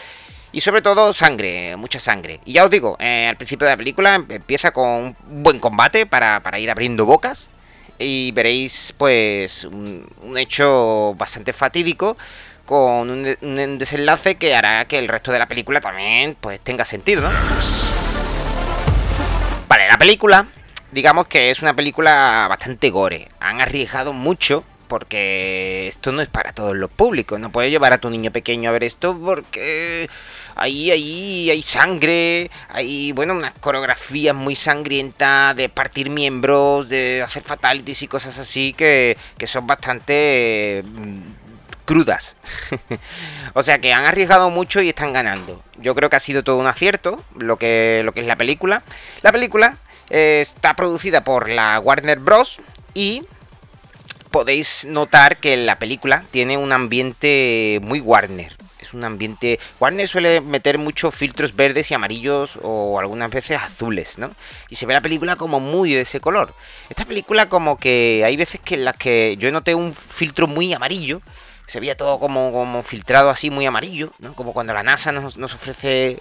y 0.52 0.60
sobre 0.62 0.82
todo 0.82 1.12
sangre, 1.12 1.76
mucha 1.76 2.00
sangre. 2.00 2.40
Y 2.44 2.54
ya 2.54 2.64
os 2.64 2.70
digo, 2.70 2.96
eh, 2.98 3.26
al 3.28 3.36
principio 3.36 3.66
de 3.66 3.72
la 3.74 3.76
película 3.76 4.14
em- 4.16 4.26
empieza 4.30 4.72
con 4.72 4.86
un 4.88 5.16
buen 5.42 5.60
combate 5.60 6.06
para, 6.06 6.40
ir 6.58 6.70
abriendo 6.70 7.06
bocas 7.06 7.50
y 7.98 8.32
veréis 8.32 8.92
pues 8.98 9.64
un, 9.64 10.06
hecho 10.36 11.14
bastante 11.16 11.52
fatídico 11.52 12.16
con 12.66 13.10
un, 13.10 13.22
de- 13.22 13.38
un 13.42 13.78
desenlace 13.78 14.34
que 14.36 14.54
hará 14.54 14.84
que 14.86 14.98
el 14.98 15.06
resto 15.08 15.30
de 15.32 15.38
la 15.38 15.46
película 15.46 15.80
también 15.80 16.36
pues 16.40 16.58
tenga 16.60 16.84
sentido. 16.84 17.28
Vale, 19.68 19.88
la 19.88 19.98
película, 19.98 20.48
digamos 20.92 21.26
que 21.26 21.50
es 21.50 21.62
una 21.62 21.74
película 21.74 22.46
bastante 22.48 22.90
gore. 22.90 23.28
Han 23.40 23.60
arriesgado 23.60 24.12
mucho 24.12 24.64
porque 24.88 25.86
esto 25.86 26.10
no 26.10 26.20
es 26.20 26.28
para 26.28 26.52
todos 26.52 26.76
los 26.76 26.90
públicos. 26.90 27.38
No 27.38 27.50
puedes 27.50 27.70
llevar 27.70 27.92
a 27.92 27.98
tu 27.98 28.10
niño 28.10 28.32
pequeño 28.32 28.70
a 28.70 28.72
ver 28.72 28.82
esto 28.82 29.16
porque 29.16 30.08
ahí, 30.56 30.90
ahí 30.90 31.48
hay 31.48 31.62
sangre, 31.62 32.50
hay, 32.68 33.12
bueno, 33.12 33.34
unas 33.34 33.54
coreografías 33.60 34.34
muy 34.34 34.56
sangrientas 34.56 35.54
de 35.54 35.68
partir 35.68 36.10
miembros, 36.10 36.88
de 36.88 37.22
hacer 37.22 37.44
fatalities 37.44 38.02
y 38.02 38.08
cosas 38.08 38.36
así 38.38 38.72
que, 38.72 39.16
que 39.38 39.46
son 39.46 39.66
bastante 39.66 40.82
mm, 40.84 41.20
crudas. 41.84 42.34
o 43.54 43.62
sea 43.62 43.78
que 43.78 43.92
han 43.92 44.06
arriesgado 44.06 44.50
mucho 44.50 44.82
y 44.82 44.88
están 44.88 45.12
ganando. 45.12 45.62
Yo 45.78 45.94
creo 45.94 46.10
que 46.10 46.16
ha 46.16 46.20
sido 46.20 46.42
todo 46.42 46.58
un 46.58 46.66
acierto 46.66 47.22
lo 47.36 47.56
que, 47.56 48.02
lo 48.04 48.10
que 48.12 48.20
es 48.22 48.26
la 48.26 48.36
película. 48.36 48.82
La 49.22 49.30
película 49.30 49.76
está 50.10 50.74
producida 50.74 51.24
por 51.24 51.48
la 51.48 51.80
Warner 51.80 52.18
Bros. 52.18 52.58
y 52.94 53.22
podéis 54.30 54.84
notar 54.86 55.36
que 55.36 55.56
la 55.56 55.78
película 55.78 56.24
tiene 56.30 56.56
un 56.56 56.72
ambiente 56.72 57.80
muy 57.82 58.00
Warner. 58.00 58.56
Es 58.80 58.94
un 58.94 59.04
ambiente... 59.04 59.58
Warner 59.78 60.08
suele 60.08 60.40
meter 60.40 60.78
muchos 60.78 61.14
filtros 61.14 61.54
verdes 61.54 61.90
y 61.90 61.94
amarillos 61.94 62.58
o 62.62 62.98
algunas 62.98 63.30
veces 63.30 63.58
azules, 63.58 64.18
¿no? 64.18 64.30
Y 64.68 64.76
se 64.76 64.86
ve 64.86 64.94
la 64.94 65.00
película 65.00 65.36
como 65.36 65.60
muy 65.60 65.94
de 65.94 66.02
ese 66.02 66.20
color. 66.20 66.52
Esta 66.88 67.04
película 67.04 67.48
como 67.48 67.76
que 67.78 68.22
hay 68.24 68.36
veces 68.36 68.60
que 68.60 68.74
en 68.74 68.84
las 68.84 68.96
que 68.96 69.36
yo 69.36 69.50
noté 69.50 69.74
un 69.74 69.94
filtro 69.94 70.46
muy 70.46 70.72
amarillo. 70.72 71.20
Se 71.70 71.78
veía 71.80 71.96
todo 71.96 72.18
como, 72.18 72.50
como 72.52 72.82
filtrado 72.82 73.30
así 73.30 73.48
muy 73.48 73.64
amarillo, 73.64 74.12
¿no? 74.18 74.34
Como 74.34 74.52
cuando 74.52 74.74
la 74.74 74.82
NASA 74.82 75.12
nos, 75.12 75.38
nos 75.38 75.54
ofrece 75.54 76.18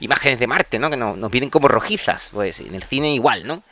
imágenes 0.00 0.38
de 0.38 0.46
Marte, 0.46 0.78
¿no? 0.78 0.90
Que 0.90 0.98
no- 0.98 1.16
nos 1.16 1.30
vienen 1.30 1.48
como 1.50 1.66
rojizas. 1.68 2.28
Pues 2.32 2.60
en 2.60 2.74
el 2.74 2.82
cine 2.84 3.14
igual, 3.14 3.46
¿no? 3.46 3.62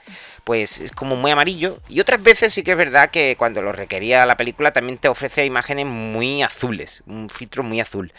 pues 0.44 0.78
es 0.80 0.90
como 0.92 1.16
muy 1.16 1.30
amarillo. 1.30 1.78
Y 1.88 2.00
otras 2.00 2.22
veces 2.22 2.54
sí 2.54 2.62
que 2.64 2.72
es 2.72 2.76
verdad 2.76 3.11
que 3.11 3.37
cuando 3.37 3.61
lo 3.62 3.72
requería 3.72 4.24
la 4.26 4.37
película 4.38 4.72
también 4.72 4.96
te 4.98 5.09
ofrece 5.09 5.44
imágenes 5.44 5.85
muy 5.87 6.42
azules, 6.42 7.02
un 7.06 7.28
filtro 7.28 7.62
muy 7.62 7.78
azul. 7.80 8.12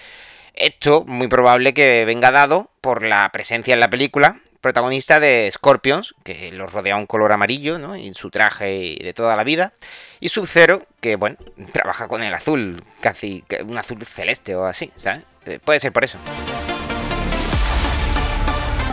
Esto 0.54 1.04
muy 1.08 1.28
probable 1.28 1.74
que 1.74 2.06
venga 2.06 2.32
dado 2.32 2.70
por 2.80 3.04
la 3.04 3.28
presencia 3.30 3.74
en 3.74 3.80
la 3.80 3.90
película 3.90 4.40
protagonista 4.62 5.19
de 5.19 5.50
Scorpions, 5.52 6.15
que 6.24 6.52
los 6.52 6.71
rodea 6.71 6.95
un 6.95 7.08
color 7.08 7.32
amarillo, 7.32 7.80
¿no? 7.80 7.95
En 7.95 8.13
su 8.13 8.30
traje 8.30 8.97
de 9.02 9.13
toda 9.13 9.36
la 9.36 9.43
vida. 9.43 9.74
Y 10.19 10.30
Sub-Zero, 10.30 10.86
que 11.02 11.15
bueno, 11.15 11.38
trabaja 11.74 12.08
con 12.08 12.24
el 12.24 12.34
azul, 12.34 12.84
casi 13.02 13.43
un 13.65 13.78
azul 13.78 14.06
celeste 14.06 14.56
o 14.56 14.65
así, 14.65 14.91
¿sabes? 14.95 15.24
Eh, 15.45 15.60
Puede 15.63 15.80
ser 15.80 15.91
por 15.91 16.04
eso. 16.04 16.19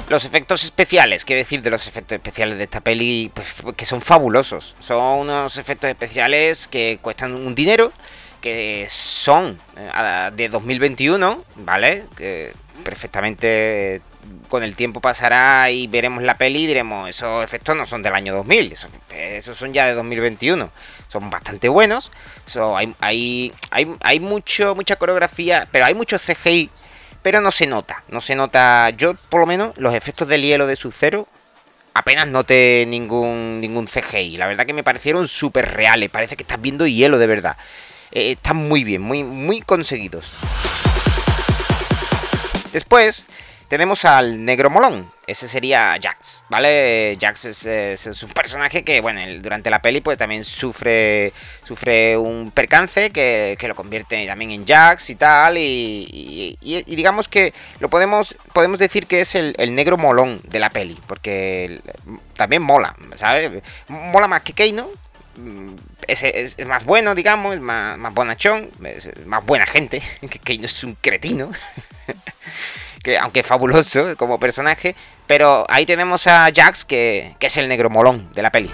Los 0.08 0.24
efectos 0.24 0.64
especiales, 0.64 1.26
¿qué 1.26 1.34
decir 1.34 1.60
de 1.60 1.68
los 1.68 1.86
efectos 1.86 2.16
especiales 2.16 2.56
de 2.56 2.64
esta 2.64 2.80
peli? 2.80 3.30
Pues 3.34 3.54
que 3.76 3.84
son 3.84 4.00
fabulosos. 4.00 4.74
Son 4.80 5.20
unos 5.20 5.58
efectos 5.58 5.90
especiales 5.90 6.66
que 6.66 6.98
cuestan 7.02 7.34
un 7.34 7.54
dinero, 7.54 7.92
que 8.40 8.86
son 8.88 9.58
eh, 9.76 10.30
de 10.34 10.48
2021, 10.48 11.44
¿vale? 11.56 12.04
Que 12.16 12.54
perfectamente 12.84 14.00
con 14.48 14.62
el 14.62 14.76
tiempo 14.76 15.00
pasará 15.00 15.70
y 15.70 15.86
veremos 15.86 16.22
la 16.22 16.36
peli 16.36 16.64
y 16.64 16.66
diremos, 16.66 17.08
esos 17.08 17.44
efectos 17.44 17.76
no 17.76 17.86
son 17.86 18.02
del 18.02 18.14
año 18.14 18.34
2000, 18.34 18.72
esos, 18.72 18.90
esos 19.14 19.56
son 19.56 19.72
ya 19.72 19.86
de 19.86 19.94
2021. 19.94 20.70
Son 21.08 21.30
bastante 21.30 21.68
buenos. 21.68 22.10
Hay, 22.76 22.94
hay, 23.00 23.52
hay, 23.70 23.96
hay 24.00 24.20
mucho, 24.20 24.74
mucha 24.74 24.96
coreografía, 24.96 25.66
pero 25.70 25.86
hay 25.86 25.94
mucho 25.94 26.18
CGI 26.18 26.70
pero 27.22 27.40
no 27.40 27.50
se 27.50 27.66
nota, 27.66 28.04
no 28.08 28.20
se 28.20 28.34
nota. 28.34 28.90
Yo, 28.90 29.14
por 29.28 29.40
lo 29.40 29.46
menos, 29.46 29.76
los 29.76 29.94
efectos 29.94 30.28
del 30.28 30.42
hielo 30.42 30.66
de 30.66 30.76
Sub-Zero 30.76 31.26
apenas 31.94 32.28
noté 32.28 32.86
ningún, 32.86 33.60
ningún 33.60 33.86
CGI. 33.86 34.36
La 34.36 34.46
verdad 34.46 34.64
que 34.64 34.72
me 34.72 34.84
parecieron 34.84 35.26
súper 35.26 35.74
reales, 35.74 36.10
parece 36.10 36.36
que 36.36 36.42
estás 36.42 36.60
viendo 36.60 36.86
hielo 36.86 37.18
de 37.18 37.26
verdad. 37.26 37.56
Eh, 38.12 38.32
están 38.32 38.56
muy 38.56 38.84
bien, 38.84 39.02
muy, 39.02 39.24
muy 39.24 39.60
conseguidos. 39.60 40.30
Después 42.72 43.26
tenemos 43.68 44.04
al 44.04 44.44
negro 44.44 44.70
molón. 44.70 45.10
Ese 45.26 45.46
sería 45.46 45.94
Jax, 46.02 46.42
¿vale? 46.48 47.18
Jax 47.20 47.66
es, 47.66 48.22
un 48.22 48.30
personaje 48.30 48.82
que, 48.82 49.00
bueno, 49.02 49.20
durante 49.42 49.68
la 49.68 49.82
peli 49.82 50.00
pues 50.00 50.16
también 50.16 50.42
sufre 50.42 51.34
sufre 51.64 52.16
un 52.16 52.50
percance 52.50 53.10
que, 53.10 53.56
que 53.58 53.68
lo 53.68 53.74
convierte 53.74 54.26
también 54.26 54.52
en 54.52 54.66
Jax 54.66 55.10
y 55.10 55.16
tal. 55.16 55.58
Y, 55.58 56.56
digamos 56.86 57.28
que 57.28 57.52
lo 57.78 57.90
podemos, 57.90 58.34
podemos 58.54 58.78
decir 58.78 59.06
que 59.06 59.20
es 59.20 59.34
el, 59.34 59.54
negro 59.74 59.98
molón 59.98 60.40
de 60.44 60.60
la 60.60 60.70
peli. 60.70 60.98
Porque 61.06 61.80
también 62.36 62.62
mola, 62.62 62.96
¿sabes? 63.16 63.62
Mola 63.88 64.28
más 64.28 64.42
que 64.42 64.54
Keino. 64.54 64.88
mm, 65.36 65.74
Es, 66.06 66.22
es- 66.22 66.54
es 66.56 66.66
más 66.66 66.84
bueno, 66.84 67.14
digamos, 67.14 67.54
es 67.54 67.60
más, 67.60 67.98
más 67.98 68.14
bonachón, 68.14 68.70
es 68.82 69.10
más 69.26 69.44
buena 69.44 69.66
gente. 69.66 70.00
Que 70.30 70.38
Keino 70.38 70.64
es 70.64 70.82
un 70.84 70.94
cretino. 70.94 71.50
que 73.02 73.18
aunque 73.18 73.42
fabuloso 73.42 74.14
como 74.16 74.38
personaje, 74.38 74.94
pero 75.26 75.64
ahí 75.68 75.86
tenemos 75.86 76.26
a 76.26 76.48
Jax, 76.54 76.84
que, 76.84 77.34
que 77.38 77.46
es 77.46 77.56
el 77.56 77.68
negro 77.68 77.90
molón 77.90 78.32
de 78.34 78.42
la 78.42 78.50
peli. 78.50 78.70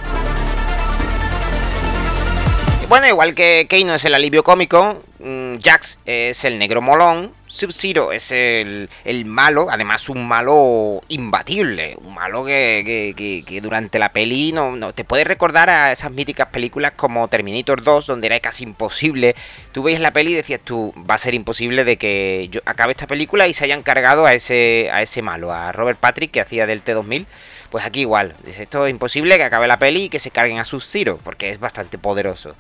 Bueno, 2.89 3.09
igual 3.09 3.35
que 3.35 3.67
Keino 3.69 3.95
es 3.95 4.05
el 4.05 4.15
alivio 4.15 4.45
cómico, 4.45 5.03
mm, 5.19 5.57
Jax 5.65 5.99
es 6.05 6.45
el 6.45 6.59
negro 6.59 6.83
molón, 6.83 7.33
Sub-Zero 7.55 8.11
es 8.11 8.33
el, 8.33 8.89
malo, 9.27 9.69
además 9.71 10.09
un 10.09 10.27
malo 10.27 11.03
imbatible, 11.07 11.97
un 12.03 12.13
malo 12.13 12.45
que, 12.45 13.61
durante 13.63 14.01
la 14.01 14.09
peli 14.09 14.51
no, 14.51 14.93
te 14.93 15.05
puede 15.05 15.23
recordar 15.23 15.71
a 15.71 15.93
esas 15.93 16.11
míticas 16.11 16.49
películas 16.49 16.95
como 16.97 17.29
Terminator 17.29 17.85
2, 17.85 18.09
donde 18.09 18.27
era 18.27 18.41
casi 18.41 18.65
imposible. 18.65 19.37
Tú 19.71 19.85
veis 19.85 20.01
la 20.01 20.11
peli 20.11 20.33
y 20.33 20.35
decías 20.35 20.63
tú, 20.65 20.93
va 21.09 21.15
a 21.15 21.19
ser 21.19 21.35
imposible 21.35 21.85
de 21.85 21.97
que 21.97 22.49
yo 22.51 22.61
acabe 22.65 22.91
esta 22.91 23.07
película 23.07 23.47
y 23.47 23.55
se 23.55 23.63
hayan 23.63 23.85
cargado 23.85 24.27
a 24.27 24.35
ese, 24.35 24.91
a 24.93 25.03
ese 25.03 25.23
malo, 25.23 25.53
a 25.53 25.71
Robert 25.71 26.01
Patrick 26.01 26.33
que 26.33 26.41
hacía 26.41 26.67
del 26.67 26.85
T2000. 26.85 27.25
Pues 27.71 27.85
aquí 27.85 28.01
igual, 28.01 28.35
dice, 28.45 28.65
esto 28.65 28.85
es 28.85 28.91
imposible 28.91 29.37
que 29.37 29.45
acabe 29.45 29.69
la 29.69 29.79
peli 29.79 30.05
y 30.05 30.09
que 30.09 30.19
se 30.19 30.33
carguen 30.33 30.59
a 30.59 30.65
Sub-Zero, 30.65 31.21
porque 31.23 31.51
es 31.51 31.61
bastante 31.61 31.99
poderoso 31.99 32.57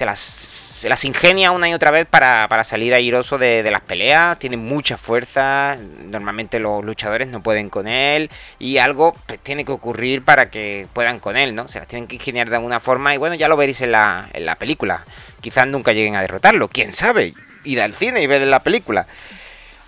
se 0.00 0.06
las, 0.06 0.18
se 0.18 0.88
las 0.88 1.04
ingenia 1.04 1.50
una 1.50 1.68
y 1.68 1.74
otra 1.74 1.90
vez 1.90 2.06
para, 2.06 2.48
para 2.48 2.64
salir 2.64 2.94
airoso 2.94 3.36
de, 3.36 3.62
de 3.62 3.70
las 3.70 3.82
peleas. 3.82 4.38
Tiene 4.38 4.56
mucha 4.56 4.96
fuerza. 4.96 5.76
Normalmente 6.06 6.58
los 6.58 6.82
luchadores 6.82 7.28
no 7.28 7.42
pueden 7.42 7.68
con 7.68 7.86
él. 7.86 8.30
Y 8.58 8.78
algo 8.78 9.14
pues, 9.26 9.38
tiene 9.40 9.66
que 9.66 9.72
ocurrir 9.72 10.24
para 10.24 10.48
que 10.48 10.86
puedan 10.94 11.20
con 11.20 11.36
él, 11.36 11.54
¿no? 11.54 11.68
Se 11.68 11.80
las 11.80 11.86
tienen 11.86 12.08
que 12.08 12.14
ingeniar 12.14 12.48
de 12.48 12.56
alguna 12.56 12.80
forma. 12.80 13.14
Y 13.14 13.18
bueno, 13.18 13.34
ya 13.34 13.46
lo 13.46 13.58
veréis 13.58 13.82
en 13.82 13.92
la, 13.92 14.30
en 14.32 14.46
la 14.46 14.54
película. 14.54 15.04
Quizás 15.42 15.66
nunca 15.66 15.92
lleguen 15.92 16.16
a 16.16 16.22
derrotarlo. 16.22 16.68
¿Quién 16.68 16.92
sabe? 16.92 17.34
Ir 17.64 17.82
al 17.82 17.92
cine 17.92 18.22
y 18.22 18.26
ver 18.26 18.40
la 18.46 18.60
película. 18.60 19.06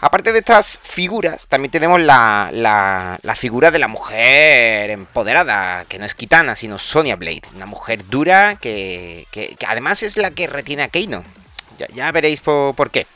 Aparte 0.05 0.33
de 0.33 0.41
estas 0.41 0.81
figuras, 0.83 1.47
también 1.47 1.71
tenemos 1.71 2.01
la, 2.01 2.51
la, 2.53 3.35
figura 3.37 3.71
de 3.71 3.79
la 3.79 3.87
mujer 3.87 4.91
empoderada, 4.91 5.85
que 5.85 5.97
no 6.01 6.05
es 6.05 6.17
Kitana, 6.17 6.57
sino 6.57 6.77
Sonya 6.77 7.15
Blade. 7.15 7.43
Una 7.55 7.67
mujer 7.67 8.05
dura 8.09 8.57
que, 8.57 9.29
que, 9.31 9.55
que 9.55 9.65
además 9.65 10.03
es 10.03 10.17
la 10.17 10.33
que 10.33 10.49
retiene 10.49 10.83
a 10.83 10.89
Keino. 10.89 11.23
Ya, 11.79 11.87
ya 11.95 12.11
veréis 12.11 12.41
por, 12.41 12.75
por 12.75 12.91
qué. 12.91 13.07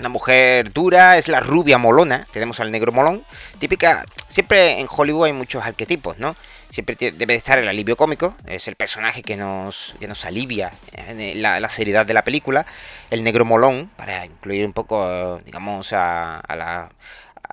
Una 0.00 0.08
mujer 0.08 0.72
dura, 0.72 1.18
es 1.18 1.28
la 1.28 1.38
rubia 1.38 1.78
molona, 1.78 2.26
tenemos 2.32 2.58
al 2.58 2.72
negro 2.72 2.90
molón. 2.90 3.22
Típica, 3.60 4.04
siempre 4.26 4.80
en 4.80 4.88
Hollywood 4.90 5.26
hay 5.26 5.32
muchos 5.32 5.64
arquetipos, 5.64 6.18
¿no? 6.18 6.34
Siempre 6.70 6.96
debe 6.96 7.32
de 7.32 7.36
estar 7.36 7.58
el 7.58 7.66
alivio 7.66 7.96
cómico, 7.96 8.34
es 8.46 8.68
el 8.68 8.76
personaje 8.76 9.22
que 9.22 9.36
nos, 9.36 9.94
que 9.98 10.06
nos 10.06 10.24
alivia 10.26 10.70
en 10.92 11.40
la, 11.40 11.60
la 11.60 11.68
seriedad 11.68 12.04
de 12.04 12.14
la 12.14 12.22
película. 12.22 12.66
El 13.10 13.24
negro 13.24 13.44
molón, 13.44 13.90
para 13.96 14.26
incluir 14.26 14.66
un 14.66 14.74
poco, 14.74 15.40
digamos, 15.46 15.92
a, 15.94 16.36
a 16.36 16.56
la, 16.56 16.90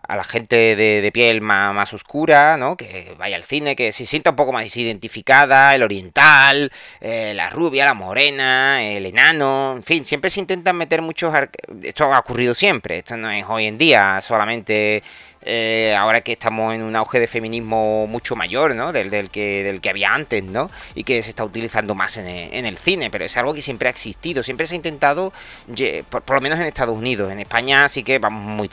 a 0.07 0.15
la 0.15 0.23
gente 0.23 0.75
de, 0.75 1.11
piel 1.13 1.41
más, 1.41 1.73
más 1.73 1.93
oscura, 1.93 2.57
¿no? 2.57 2.75
Que 2.75 3.15
vaya 3.17 3.35
al 3.35 3.43
cine, 3.43 3.75
que 3.75 3.91
se 3.91 4.05
sienta 4.05 4.31
un 4.31 4.35
poco 4.35 4.51
más 4.51 4.75
identificada, 4.75 5.73
el 5.73 5.83
oriental, 5.83 6.71
eh, 7.01 7.33
la 7.35 7.49
rubia, 7.49 7.85
la 7.85 7.93
morena, 7.93 8.83
el 8.83 9.05
enano, 9.05 9.73
en 9.77 9.83
fin, 9.83 10.05
siempre 10.05 10.29
se 10.29 10.41
intentan 10.41 10.75
meter 10.75 11.01
muchos... 11.01 11.33
Esto 11.81 12.13
ha 12.13 12.19
ocurrido 12.19 12.53
siempre, 12.53 12.97
esto 12.97 13.17
no 13.17 13.31
es 13.31 13.45
hoy 13.47 13.65
en 13.65 13.77
día 13.77 14.19
solamente... 14.21 15.01
eh, 15.45 15.95
ahora 15.97 16.21
que 16.21 16.31
estamos 16.33 16.73
en 16.73 16.81
un 16.81 16.95
auge 16.95 17.19
de 17.19 17.27
feminismo 17.27 18.07
mucho 18.07 18.35
mayor, 18.35 18.75
¿no? 18.75 18.91
Del, 18.91 19.09
del 19.09 19.29
que, 19.29 19.63
del 19.63 19.79
que 19.79 19.89
había 19.91 20.13
antes, 20.13 20.43
¿no? 20.43 20.71
Y 20.95 21.03
que 21.03 21.21
se 21.21 21.29
está 21.29 21.43
utilizando 21.45 21.95
más 21.95 22.17
en 22.17 22.27
el, 22.27 22.53
en 22.53 22.65
el 22.65 22.77
cine, 22.77 23.09
pero 23.11 23.23
es 23.25 23.37
algo 23.37 23.53
que 23.53 23.61
siempre 23.61 23.87
ha 23.87 23.91
existido, 23.91 24.41
siempre 24.43 24.65
se 24.67 24.73
ha 24.73 24.77
intentado, 24.77 25.31
por, 26.09 26.35
lo 26.35 26.41
menos 26.41 26.59
en 26.59 26.65
Estados 26.65 26.97
Unidos, 26.97 27.31
en 27.31 27.39
España 27.39 27.87
sí 27.87 28.03
que 28.03 28.19
vamos 28.19 28.41
muy 28.43 28.69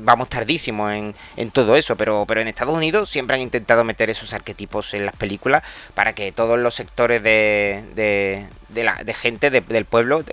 vamos 0.00 0.28
tardísimo 0.28 0.90
en, 0.90 1.14
en 1.36 1.50
todo 1.50 1.76
eso, 1.76 1.96
pero, 1.96 2.24
pero 2.26 2.40
en 2.40 2.48
Estados 2.48 2.74
Unidos 2.74 3.10
siempre 3.10 3.36
han 3.36 3.42
intentado 3.42 3.84
meter 3.84 4.08
esos 4.10 4.32
arquetipos 4.32 4.94
en 4.94 5.04
las 5.04 5.14
películas 5.14 5.62
para 5.94 6.14
que 6.14 6.32
todos 6.32 6.58
los 6.58 6.74
sectores 6.74 7.22
de, 7.22 7.84
de, 7.94 8.46
de 8.70 8.84
la, 8.84 8.94
de 9.04 9.14
gente 9.14 9.50
de- 9.50 9.60
del 9.60 9.84
pueblo 9.84 10.24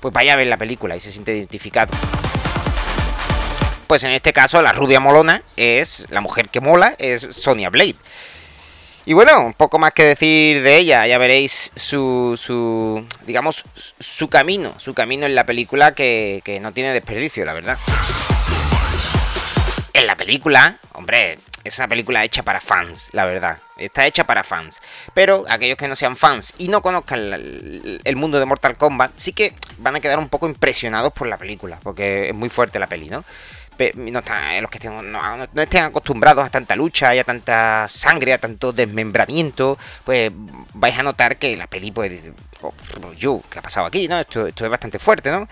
pues 0.00 0.12
vaya 0.12 0.34
a 0.34 0.36
ver 0.36 0.48
la 0.48 0.58
película 0.58 0.96
y 0.96 1.00
se 1.00 1.10
siente 1.10 1.34
identificado. 1.34 1.90
Pues 3.86 4.02
en 4.04 4.12
este 4.12 4.32
caso 4.32 4.62
la 4.62 4.72
rubia 4.72 5.00
molona 5.00 5.42
es 5.56 6.06
la 6.08 6.20
mujer 6.20 6.48
que 6.48 6.60
mola, 6.60 6.94
es 6.98 7.28
Sonia 7.32 7.70
Blade. 7.70 7.96
Y 9.06 9.12
bueno, 9.12 9.44
un 9.44 9.52
poco 9.52 9.78
más 9.78 9.92
que 9.92 10.04
decir 10.04 10.62
de 10.62 10.78
ella, 10.78 11.06
ya 11.06 11.18
veréis 11.18 11.70
su, 11.74 12.40
su 12.40 13.06
digamos, 13.26 13.64
su 14.00 14.28
camino, 14.28 14.72
su 14.78 14.94
camino 14.94 15.26
en 15.26 15.34
la 15.34 15.44
película 15.44 15.94
que, 15.94 16.40
que 16.42 16.58
no 16.58 16.72
tiene 16.72 16.94
desperdicio, 16.94 17.44
la 17.44 17.52
verdad. 17.52 17.76
En 19.92 20.06
la 20.06 20.16
película, 20.16 20.78
hombre, 20.94 21.38
es 21.64 21.78
una 21.78 21.88
película 21.88 22.24
hecha 22.24 22.42
para 22.42 22.60
fans, 22.60 23.08
la 23.12 23.26
verdad. 23.26 23.58
Está 23.76 24.06
hecha 24.06 24.24
para 24.24 24.42
fans. 24.42 24.80
Pero 25.12 25.44
aquellos 25.48 25.76
que 25.76 25.88
no 25.88 25.96
sean 25.96 26.16
fans 26.16 26.54
y 26.58 26.68
no 26.68 26.80
conozcan 26.80 27.18
el, 27.32 28.00
el 28.02 28.16
mundo 28.16 28.38
de 28.38 28.46
Mortal 28.46 28.76
Kombat, 28.76 29.12
sí 29.16 29.32
que 29.32 29.54
van 29.78 29.96
a 29.96 30.00
quedar 30.00 30.18
un 30.18 30.30
poco 30.30 30.46
impresionados 30.46 31.12
por 31.12 31.26
la 31.26 31.36
película, 31.36 31.78
porque 31.82 32.28
es 32.28 32.34
muy 32.34 32.48
fuerte 32.48 32.78
la 32.78 32.86
peli, 32.86 33.08
¿no? 33.08 33.24
Está- 33.78 34.60
los 34.60 34.70
que 34.70 34.88
no, 34.88 35.44
estén 35.62 35.84
acostumbrados 35.84 36.46
a 36.46 36.50
tanta 36.50 36.76
lucha 36.76 37.14
y 37.14 37.18
a 37.18 37.24
tanta 37.24 37.86
sangre, 37.88 38.32
a 38.32 38.38
tanto 38.38 38.72
desmembramiento, 38.72 39.78
pues 40.04 40.30
vais 40.74 40.98
a 40.98 41.02
notar 41.02 41.36
que 41.36 41.56
la 41.56 41.66
peli, 41.66 41.90
pues, 41.90 42.12
oh, 42.62 42.72
yo, 43.18 43.42
¿qué 43.50 43.58
ha 43.58 43.62
pasado 43.62 43.86
aquí? 43.86 44.06
no 44.08 44.18
esto, 44.18 44.46
es 44.46 44.54
bastante 44.70 44.98
fuerte, 44.98 45.30
¿no? 45.30 45.48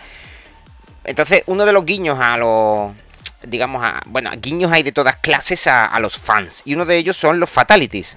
Entonces, 1.04 1.42
uno 1.46 1.66
de 1.66 1.72
los 1.72 1.84
guiños 1.84 2.18
a 2.20 2.36
los. 2.36 2.92
Digamos, 3.42 3.82
a. 3.84 4.00
Bueno, 4.06 4.30
guiños 4.40 4.70
hay 4.70 4.82
de 4.84 4.92
todas 4.92 5.16
clases 5.16 5.66
a, 5.66 5.84
a 5.86 5.98
los 6.00 6.16
fans. 6.16 6.62
Y 6.64 6.74
uno 6.74 6.84
de 6.84 6.96
ellos 6.96 7.16
son 7.16 7.40
los 7.40 7.50
fatalities. 7.50 8.16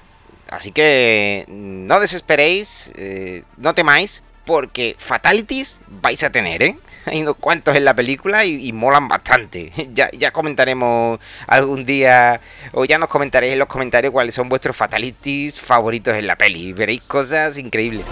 Así 0.49 0.71
que 0.71 1.45
no 1.47 1.99
desesperéis, 1.99 2.91
eh, 2.95 3.43
no 3.57 3.73
temáis, 3.73 4.21
porque 4.45 4.95
fatalities 4.99 5.79
vais 5.87 6.21
a 6.23 6.29
tener, 6.29 6.61
¿eh? 6.61 6.75
Hay 7.05 7.21
unos 7.21 7.35
cuantos 7.37 7.75
en 7.75 7.85
la 7.85 7.93
película 7.93 8.45
y, 8.45 8.71
molan 8.73 9.07
bastante. 9.07 9.71
Ya, 9.95 10.09
ya 10.11 10.31
comentaremos 10.31 11.19
algún 11.47 11.85
día, 11.85 12.41
o 12.73 12.83
ya 12.85 12.97
nos 12.97 13.07
comentaréis 13.07 13.53
en 13.53 13.59
los 13.59 13.67
comentarios 13.67 14.11
cuáles 14.11 14.35
son 14.35 14.49
vuestros 14.49 14.75
fatalities 14.75 15.61
favoritos 15.61 16.15
en 16.15 16.27
la 16.27 16.35
peli. 16.35 16.73
Veréis 16.73 17.01
cosas 17.03 17.57
increíbles. 17.57 18.05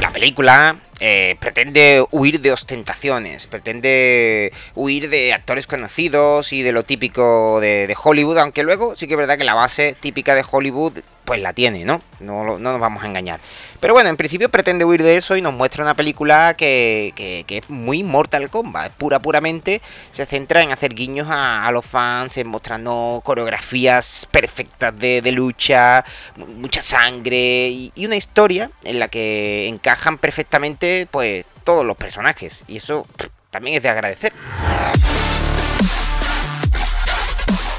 La 0.00 0.10
película 0.10 0.76
eh, 1.00 1.36
pretende 1.40 2.04
huir 2.10 2.40
de 2.40 2.52
ostentaciones, 2.52 3.46
pretende 3.46 4.52
huir 4.74 5.08
de 5.10 5.32
actores 5.32 5.66
conocidos 5.66 6.52
y 6.52 6.62
de 6.62 6.72
lo 6.72 6.84
típico 6.84 7.58
de, 7.60 7.94
Hollywood, 8.02 8.38
aunque 8.38 8.62
luego 8.62 8.94
sí 8.96 9.06
que 9.06 9.14
es 9.14 9.18
verdad 9.18 9.38
que 9.38 9.44
la 9.44 9.54
base 9.54 9.96
típica 10.00 10.34
de 10.34 10.44
Hollywood 10.48 10.98
pues 11.24 11.40
la 11.40 11.54
tiene, 11.54 11.86
¿no? 11.86 12.02
No, 12.20 12.44
no 12.44 12.58
nos 12.58 12.80
vamos 12.80 13.02
a 13.02 13.06
engañar. 13.06 13.40
Pero 13.80 13.94
bueno, 13.94 14.10
en 14.10 14.16
principio 14.18 14.50
pretende 14.50 14.84
huir 14.84 15.02
de 15.02 15.16
eso 15.16 15.36
y 15.38 15.40
nos 15.42 15.54
muestra 15.54 15.82
una 15.82 15.94
película 15.94 16.52
que, 16.54 17.12
que- 17.16 17.44
es 17.58 17.70
muy 17.70 18.02
Mortal 18.02 18.50
Kombat, 18.50 18.92
pura 18.92 19.20
puramente 19.20 19.80
se 20.12 20.26
centra 20.26 20.60
en 20.60 20.70
hacer 20.70 20.94
guiños 20.94 21.28
a, 21.30 21.70
los 21.72 21.86
fans, 21.86 22.36
en 22.36 22.48
mostrarnos 22.48 23.22
coreografías 23.22 24.26
perfectas 24.30 24.98
de, 24.98 25.22
de 25.22 25.32
lucha, 25.32 26.04
mu- 26.36 26.46
mucha 26.46 26.82
sangre 26.82 27.68
y 27.70 27.92
una 28.04 28.16
historia 28.16 28.70
en 28.84 28.98
la 28.98 29.08
que 29.08 29.66
encajan 29.68 30.18
perfectamente 30.18 30.83
pues 31.10 31.44
todos 31.64 31.84
los 31.84 31.96
personajes 31.96 32.64
y 32.68 32.76
eso 32.76 33.06
también 33.50 33.76
es 33.76 33.82
de 33.82 33.88
agradecer. 33.88 34.32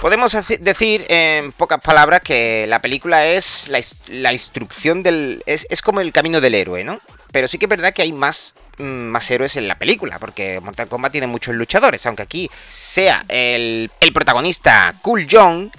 Podemos 0.02 0.38
decir 0.60 1.06
en 1.10 1.52
pocas 1.52 1.82
palabras 1.82 2.22
que 2.22 2.68
la 2.68 2.80
película 2.80 3.26
es 3.26 3.72
la 4.08 4.34
instrucción 4.34 5.02
del... 5.02 5.42
Es, 5.48 5.66
es 5.70 5.82
como 5.82 6.00
el 6.00 6.12
camino 6.12 6.40
del 6.42 6.54
héroe, 6.54 6.84
¿no? 6.84 7.02
Pero 7.32 7.48
sí 7.48 7.58
que 7.58 7.66
es 7.66 7.70
verdad 7.70 7.94
que 7.94 8.04
hay 8.04 8.14
más, 8.14 8.54
mm, 8.78 8.84
más 8.84 9.30
héroes 9.32 9.58
en 9.58 9.68
la 9.68 9.80
película, 9.80 10.20
porque 10.20 10.60
Mortal 10.60 10.88
Kombat 10.88 11.12
tiene 11.12 11.28
muchos 11.28 11.56
luchadores, 11.56 12.06
aunque 12.06 12.22
aquí 12.22 12.52
sea 12.68 13.26
el, 13.28 13.90
el 14.00 14.14
protagonista 14.14 14.94
Cool 15.02 15.28
Jong, 15.30 15.72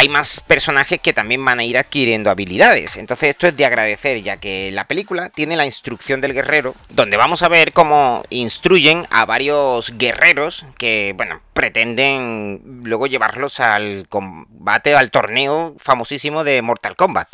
hay 0.00 0.08
más 0.08 0.40
personajes 0.40 0.98
que 0.98 1.12
también 1.12 1.44
van 1.44 1.58
a 1.58 1.64
ir 1.64 1.76
adquiriendo 1.76 2.30
habilidades. 2.30 2.96
Entonces 2.96 3.28
esto 3.28 3.46
es 3.46 3.54
de 3.54 3.66
agradecer, 3.66 4.22
ya 4.22 4.38
que 4.38 4.70
la 4.72 4.86
película 4.86 5.28
tiene 5.28 5.56
la 5.56 5.66
instrucción 5.66 6.22
del 6.22 6.32
guerrero, 6.32 6.74
donde 6.88 7.18
vamos 7.18 7.42
a 7.42 7.48
ver 7.48 7.74
cómo 7.74 8.22
instruyen 8.30 9.06
a 9.10 9.26
varios 9.26 9.92
guerreros 9.98 10.64
que, 10.78 11.12
bueno, 11.18 11.42
pretenden 11.52 12.80
luego 12.82 13.08
llevarlos 13.08 13.60
al 13.60 14.06
combate, 14.08 14.94
al 14.94 15.10
torneo 15.10 15.76
famosísimo 15.78 16.44
de 16.44 16.62
Mortal 16.62 16.96
Kombat. 16.96 17.28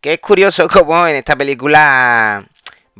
Que 0.00 0.14
es 0.14 0.18
curioso 0.18 0.66
como 0.66 1.06
en 1.06 1.14
esta 1.14 1.36
película 1.36 2.44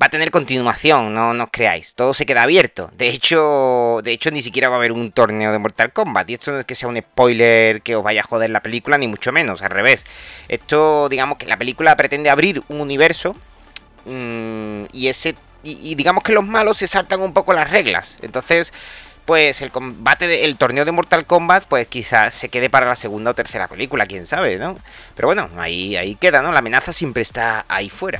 va 0.00 0.06
a 0.06 0.08
tener 0.08 0.30
continuación, 0.30 1.12
no, 1.14 1.34
no 1.34 1.44
os 1.44 1.50
creáis. 1.52 1.94
Todo 1.94 2.14
se 2.14 2.24
queda 2.26 2.42
abierto. 2.44 2.90
De 2.96 3.08
hecho, 3.08 4.00
de 4.02 4.12
hecho, 4.12 4.30
ni 4.30 4.40
siquiera 4.42 4.68
va 4.68 4.76
a 4.76 4.78
haber 4.78 4.92
un 4.92 5.12
torneo 5.12 5.52
de 5.52 5.58
Mortal 5.58 5.92
Kombat. 5.92 6.30
Y 6.30 6.34
esto 6.34 6.50
no 6.52 6.60
es 6.60 6.64
que 6.64 6.74
sea 6.74 6.88
un 6.88 6.98
spoiler 6.98 7.82
que 7.82 7.94
os 7.96 8.02
vaya 8.02 8.22
a 8.22 8.24
joder 8.24 8.50
la 8.50 8.60
película, 8.60 8.96
ni 8.98 9.06
mucho 9.08 9.32
menos, 9.32 9.62
al 9.62 9.70
revés. 9.70 10.06
Esto, 10.48 11.08
digamos 11.08 11.38
que 11.38 11.46
la 11.46 11.56
película 11.58 11.94
pretende 11.96 12.30
abrir 12.30 12.62
un 12.68 12.80
universo. 12.80 13.36
mm, 14.04 14.84
y 14.92 15.08
ese. 15.08 15.34
Y, 15.64 15.94
digamos 15.94 16.24
que 16.24 16.32
los 16.32 16.44
malos 16.44 16.78
se 16.78 16.88
saltan 16.88 17.20
un 17.20 17.32
poco 17.32 17.52
las 17.52 17.70
reglas. 17.70 18.18
Entonces. 18.22 18.72
Pues 19.24 19.62
el 19.62 19.70
combate, 19.70 20.26
de- 20.26 20.44
el 20.46 20.56
torneo 20.56 20.84
de 20.84 20.90
Mortal 20.90 21.26
Kombat, 21.26 21.66
pues 21.66 21.86
quizás 21.86 22.34
se 22.34 22.48
quede 22.48 22.68
para 22.68 22.88
la 22.88 22.96
segunda 22.96 23.30
o 23.30 23.34
tercera 23.34 23.68
película, 23.68 24.06
quién 24.06 24.26
sabe, 24.26 24.56
¿no? 24.58 24.76
Pero 25.14 25.28
bueno, 25.28 25.48
ahí, 25.58 25.94
ahí 25.94 26.16
queda, 26.16 26.42
¿no? 26.42 26.50
La 26.50 26.58
amenaza 26.58 26.92
siempre 26.92 27.22
está 27.22 27.64
ahí 27.68 27.88
fuera. 27.88 28.18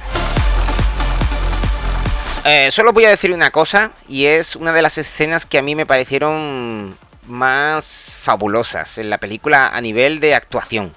Eh, 2.44 2.70
solo 2.72 2.92
voy 2.92 3.04
a 3.04 3.10
decir 3.10 3.30
una 3.32 3.52
cosa, 3.52 3.92
y 4.08 4.26
es 4.26 4.56
una 4.56 4.72
de 4.72 4.82
las 4.82 4.98
escenas 4.98 5.46
que 5.46 5.58
a 5.58 5.62
mí 5.62 5.76
me 5.76 5.86
parecieron 5.86 6.96
más 7.28 8.16
fabulosas 8.18 8.98
en 8.98 9.10
la 9.10 9.18
película 9.18 9.68
a 9.68 9.80
nivel 9.80 10.18
de 10.18 10.34
actuación. 10.34 10.92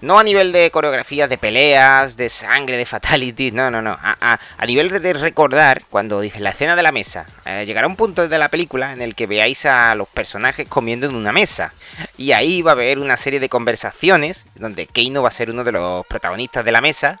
No 0.00 0.18
a 0.18 0.24
nivel 0.24 0.50
de 0.50 0.72
coreografías, 0.72 1.30
de 1.30 1.38
peleas, 1.38 2.16
de 2.16 2.28
sangre, 2.28 2.76
de 2.76 2.86
fatalities, 2.86 3.52
no, 3.52 3.70
no, 3.70 3.80
no. 3.80 3.96
A, 4.02 4.38
nivel 4.66 4.90
de, 4.90 5.12
recordar, 5.12 5.84
cuando 5.88 6.20
dice 6.20 6.40
la 6.40 6.50
escena 6.50 6.74
de 6.74 6.82
la 6.82 6.90
mesa, 6.90 7.24
eh, 7.46 7.62
llegará 7.64 7.86
un 7.86 7.94
punto 7.94 8.26
de 8.26 8.38
la 8.38 8.48
película 8.48 8.92
en 8.92 9.00
el 9.00 9.14
que 9.14 9.28
veáis 9.28 9.66
a 9.66 9.94
los 9.94 10.08
personajes 10.08 10.68
comiendo 10.68 11.06
en 11.06 11.14
una 11.14 11.32
mesa. 11.32 11.72
Y 12.18 12.32
ahí 12.32 12.62
va 12.62 12.72
a 12.72 12.74
haber 12.74 12.98
una 12.98 13.16
serie 13.16 13.38
de 13.38 13.48
conversaciones, 13.48 14.44
donde 14.56 14.88
Keino 14.88 15.22
va 15.22 15.28
a 15.28 15.32
ser 15.32 15.50
uno 15.50 15.62
de 15.62 15.72
los 15.72 16.04
protagonistas 16.06 16.64
de 16.64 16.72
la 16.72 16.80
mesa, 16.80 17.20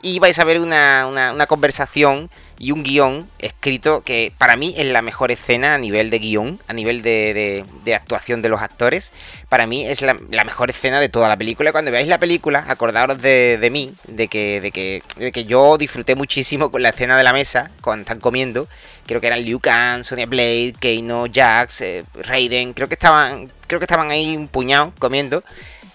y 0.00 0.20
vais 0.20 0.38
a 0.38 0.44
ver 0.44 0.60
una- 0.60 1.06
una 1.08 1.46
conversación 1.46 2.30
y 2.58 2.70
un 2.70 2.82
guion 2.82 3.28
escrito 3.38 4.02
que 4.02 4.32
para 4.38 4.56
mí 4.56 4.74
es 4.76 4.86
la 4.86 5.02
mejor 5.02 5.30
escena 5.32 5.74
a 5.74 5.78
nivel 5.78 6.10
de 6.10 6.18
guion, 6.18 6.60
a 6.68 6.72
nivel 6.72 7.02
de, 7.02 7.64
de- 7.84 7.94
actuación 7.94 8.42
de 8.42 8.48
los 8.48 8.60
actores. 8.60 9.12
Para 9.48 9.66
mí 9.66 9.86
es 9.86 10.02
la, 10.02 10.14
mejor 10.14 10.70
escena 10.70 11.00
de 11.00 11.08
toda 11.08 11.28
la 11.28 11.36
película. 11.36 11.72
Cuando 11.72 11.90
veáis 11.90 12.08
la 12.08 12.18
película, 12.18 12.64
acordaros 12.68 13.20
de, 13.20 13.58
de 13.60 13.70
mí, 13.70 13.92
de 14.08 14.28
que, 14.28 14.70
que, 14.72 15.02
de 15.16 15.32
que 15.32 15.44
yo 15.44 15.78
disfruté 15.78 16.14
muchísimo 16.14 16.70
con 16.70 16.82
la 16.82 16.90
escena 16.90 17.16
de 17.16 17.22
la 17.22 17.32
mesa, 17.32 17.70
cuando 17.80 18.02
están 18.02 18.20
comiendo. 18.20 18.68
Creo 19.06 19.20
que 19.20 19.26
eran 19.26 19.42
Liu 19.42 19.60
Kang, 19.60 20.02
Sonya 20.02 20.26
Blade, 20.26 20.74
Keino, 20.80 21.26
Jax, 21.32 21.80
eh, 21.82 22.04
Raiden. 22.14 22.72
Creo 22.72 22.88
que 22.88 22.94
estaban, 22.94 23.50
creo 23.66 23.78
que 23.78 23.84
estaban 23.84 24.10
ahí 24.10 24.36
un 24.36 24.48
puñado 24.48 24.92
comiendo. 24.98 25.44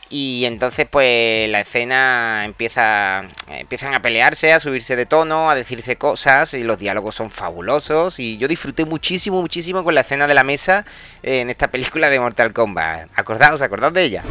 Y 0.09 0.45
entonces 0.45 0.87
pues 0.89 1.49
la 1.49 1.61
escena 1.61 2.43
empieza 2.45 3.23
empiezan 3.47 3.93
a 3.93 4.01
pelearse, 4.01 4.51
a 4.53 4.59
subirse 4.59 4.95
de 4.95 5.05
tono, 5.05 5.49
a 5.49 5.55
decirse 5.55 5.97
cosas 5.97 6.53
y 6.55 6.63
los 6.63 6.79
diálogos 6.79 7.15
son 7.15 7.29
fabulosos 7.29 8.19
y 8.19 8.37
yo 8.37 8.47
disfruté 8.47 8.85
muchísimo, 8.85 9.41
muchísimo 9.41 9.83
con 9.83 9.93
la 9.93 10.01
escena 10.01 10.25
de 10.25 10.33
la 10.33 10.43
mesa 10.43 10.85
eh, 11.21 11.41
en 11.41 11.49
esta 11.49 11.67
película 11.67 12.09
de 12.09 12.19
Mortal 12.19 12.53
Kombat. 12.53 13.09
Acordaos, 13.15 13.61
acordaos 13.61 13.93
de 13.93 14.03
ella. 14.03 14.23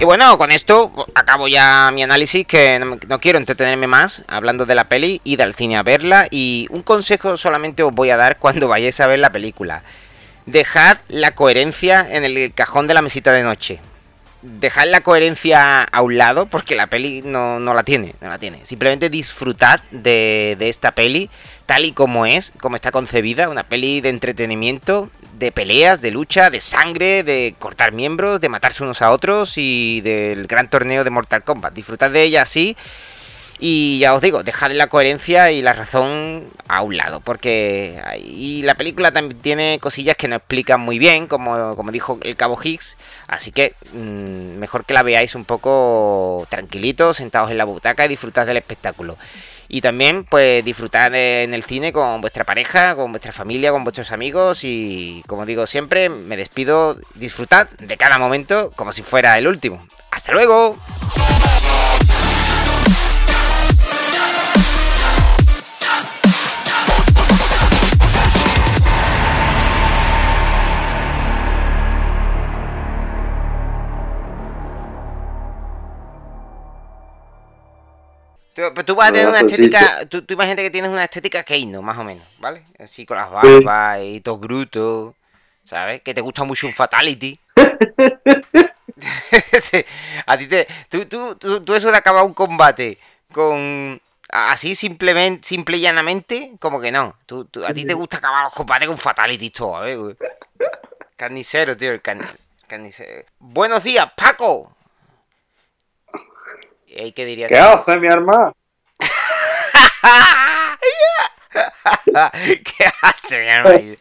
Y 0.00 0.04
bueno, 0.04 0.36
con 0.36 0.50
esto 0.50 0.92
acabo 1.14 1.46
ya 1.46 1.90
mi 1.92 2.02
análisis, 2.02 2.46
que 2.46 2.78
no, 2.80 3.20
quiero 3.20 3.38
entretenerme 3.38 3.86
más 3.86 4.22
hablando 4.26 4.66
de 4.66 4.74
la 4.74 4.84
peli, 4.84 5.20
id 5.24 5.40
al 5.40 5.54
cine 5.54 5.76
a 5.76 5.82
verla 5.82 6.26
y 6.30 6.66
un 6.70 6.82
consejo 6.82 7.36
solamente 7.36 7.82
os 7.84 7.94
voy 7.94 8.10
a 8.10 8.16
dar 8.16 8.38
cuando 8.38 8.68
vayáis 8.68 9.00
a 9.00 9.06
ver 9.06 9.20
la 9.20 9.30
película. 9.30 9.82
Dejad 10.46 10.98
la 11.08 11.32
coherencia 11.32 12.06
en 12.10 12.24
el 12.24 12.52
cajón 12.54 12.86
de 12.86 12.94
la 12.94 13.02
mesita 13.02 13.32
de 13.32 13.42
noche. 13.42 13.80
Dejad 14.42 14.86
la 14.88 15.00
coherencia 15.00 15.82
a 15.82 16.02
un 16.02 16.18
lado 16.18 16.46
porque 16.46 16.74
la 16.74 16.86
peli 16.86 17.22
no, 17.24 17.60
no 17.60 17.72
la 17.72 17.82
tiene, 17.82 18.14
no 18.20 18.28
la 18.28 18.38
tiene. 18.38 18.66
Simplemente 18.66 19.08
disfrutad 19.08 19.80
de, 19.90 20.56
de 20.58 20.68
esta 20.68 20.90
peli 20.90 21.30
tal 21.64 21.86
y 21.86 21.92
como 21.92 22.26
es, 22.26 22.52
como 22.60 22.76
está 22.76 22.90
concebida, 22.90 23.48
una 23.48 23.62
peli 23.62 24.02
de 24.02 24.10
entretenimiento, 24.10 25.10
de 25.38 25.50
peleas, 25.50 26.02
de 26.02 26.10
lucha, 26.10 26.50
de 26.50 26.60
sangre, 26.60 27.22
de 27.22 27.54
cortar 27.58 27.92
miembros, 27.92 28.40
de 28.40 28.50
matarse 28.50 28.82
unos 28.82 29.00
a 29.00 29.10
otros 29.10 29.54
y 29.56 30.02
del 30.02 30.46
gran 30.46 30.68
torneo 30.68 31.04
de 31.04 31.10
Mortal 31.10 31.42
Kombat. 31.42 31.72
Disfrutad 31.72 32.10
de 32.10 32.22
ella 32.22 32.42
así 32.42 32.76
y 33.58 33.98
ya 33.98 34.14
os 34.14 34.20
digo, 34.20 34.42
dejad 34.42 34.72
la 34.72 34.88
coherencia 34.88 35.50
y 35.50 35.62
la 35.62 35.72
razón 35.72 36.48
a 36.68 36.82
un 36.82 36.96
lado, 36.96 37.20
porque 37.20 38.00
la 38.62 38.74
película 38.74 39.12
también 39.12 39.40
tiene 39.40 39.78
cosillas 39.80 40.16
que 40.16 40.28
no 40.28 40.36
explican 40.36 40.80
muy 40.80 40.98
bien, 40.98 41.26
como, 41.26 41.76
como 41.76 41.92
dijo 41.92 42.18
el 42.22 42.36
cabo 42.36 42.58
Higgs, 42.62 42.96
así 43.28 43.52
que 43.52 43.74
mm, 43.92 44.58
mejor 44.58 44.84
que 44.84 44.94
la 44.94 45.02
veáis 45.02 45.34
un 45.34 45.44
poco 45.44 46.46
tranquilitos, 46.50 47.18
sentados 47.18 47.50
en 47.50 47.58
la 47.58 47.64
butaca 47.64 48.04
y 48.04 48.08
disfrutad 48.08 48.46
del 48.46 48.56
espectáculo. 48.56 49.16
Y 49.68 49.80
también, 49.80 50.24
pues, 50.24 50.64
disfrutar 50.64 51.14
en 51.14 51.54
el 51.54 51.64
cine 51.64 51.92
con 51.92 52.20
vuestra 52.20 52.44
pareja, 52.44 52.94
con 52.94 53.12
vuestra 53.12 53.32
familia, 53.32 53.72
con 53.72 53.82
vuestros 53.82 54.12
amigos. 54.12 54.60
Y 54.62 55.24
como 55.26 55.46
digo 55.46 55.66
siempre, 55.66 56.10
me 56.10 56.36
despido. 56.36 56.96
Disfrutad 57.14 57.68
de 57.70 57.96
cada 57.96 58.18
momento 58.18 58.70
como 58.76 58.92
si 58.92 59.02
fuera 59.02 59.38
el 59.38 59.48
último. 59.48 59.84
¡Hasta 60.10 60.32
luego! 60.32 60.76
Tú, 78.54 78.62
pero 78.74 78.84
tú 78.84 78.94
vas 78.94 79.08
a 79.08 79.12
tener 79.12 79.28
una 79.28 79.40
estética. 79.40 80.06
Tú, 80.08 80.22
tú 80.22 80.34
imagínate 80.34 80.62
que 80.62 80.70
tienes 80.70 80.90
una 80.90 81.04
estética 81.04 81.42
Keino, 81.42 81.82
más 81.82 81.98
o 81.98 82.04
menos, 82.04 82.24
¿vale? 82.38 82.64
Así 82.78 83.04
con 83.04 83.16
las 83.16 83.30
barbas 83.30 84.00
y 84.02 84.20
todo 84.20 84.38
bruto, 84.38 85.14
¿sabes? 85.64 86.02
Que 86.02 86.14
te 86.14 86.20
gusta 86.20 86.44
mucho 86.44 86.66
un 86.68 86.72
Fatality. 86.72 87.38
a 90.26 90.38
ti 90.38 90.46
te. 90.46 90.66
Tú, 90.88 91.06
tú, 91.06 91.34
tú, 91.36 91.62
tú 91.64 91.74
eso 91.74 91.90
de 91.90 91.96
acabar 91.96 92.24
un 92.24 92.34
combate 92.34 92.98
con. 93.32 94.00
Así 94.28 94.74
simplemente, 94.74 95.46
simple 95.46 95.76
y 95.76 95.80
llanamente, 95.80 96.52
como 96.58 96.80
que 96.80 96.90
no. 96.90 97.14
Tú, 97.26 97.44
tú- 97.44 97.64
a 97.64 97.72
ti 97.72 97.86
te 97.86 97.94
gusta 97.94 98.16
acabar 98.16 98.44
los 98.44 98.52
combates 98.52 98.88
con 98.88 98.98
Fatality 98.98 99.50
todo, 99.50 99.74
¿sabes? 99.74 99.96
güey? 99.98 100.16
Carnicero, 101.16 101.76
tío, 101.76 101.92
el 101.92 102.02
carni- 102.02 102.26
carnicero. 102.66 103.26
Buenos 103.38 103.84
días, 103.84 104.10
Paco. 104.16 104.73
¿Y 106.94 107.00
ahí 107.00 107.12
qué 107.12 107.24
dirías 107.24 107.48
¿Qué 107.48 107.58
hace 107.58 107.96
mi 107.96 108.06
hermano? 108.06 108.54
¿Qué 111.52 112.84
hace, 113.02 113.40
mi 113.40 113.46
hermano? 113.48 113.96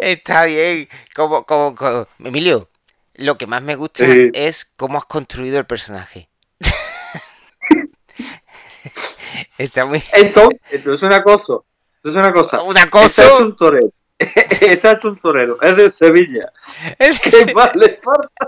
Está 0.00 0.46
bien. 0.46 0.88
Como, 1.14 1.44
como, 1.44 1.74
como- 1.74 2.06
Emilio, 2.20 2.70
lo 3.14 3.36
que 3.36 3.46
más 3.46 3.60
me 3.62 3.74
gusta 3.76 4.06
Sí. 4.06 4.30
es 4.32 4.64
cómo 4.76 4.96
has 4.96 5.04
construido 5.04 5.58
el 5.58 5.66
personaje. 5.66 6.30
Está 9.58 9.84
muy. 9.84 10.02
Esto, 10.12 10.48
esto 10.70 10.94
es 10.94 11.02
una 11.02 11.22
cosa. 11.22 11.56
Esto 11.96 12.08
es 12.08 12.14
una 12.16 12.32
cosa. 12.32 12.62
Una 12.62 12.88
cosa. 12.88 13.22
Este 13.24 13.34
es 13.34 13.40
un 13.40 13.54
torero. 13.56 13.92
Este 14.18 14.90
es 14.92 15.04
un 15.04 15.16
torero. 15.18 15.58
Es 15.60 15.76
de 15.76 15.90
Sevilla. 15.90 16.50
¿Qué 16.98 17.52
más 17.54 17.76
le 17.76 18.00
falta? 18.02 18.46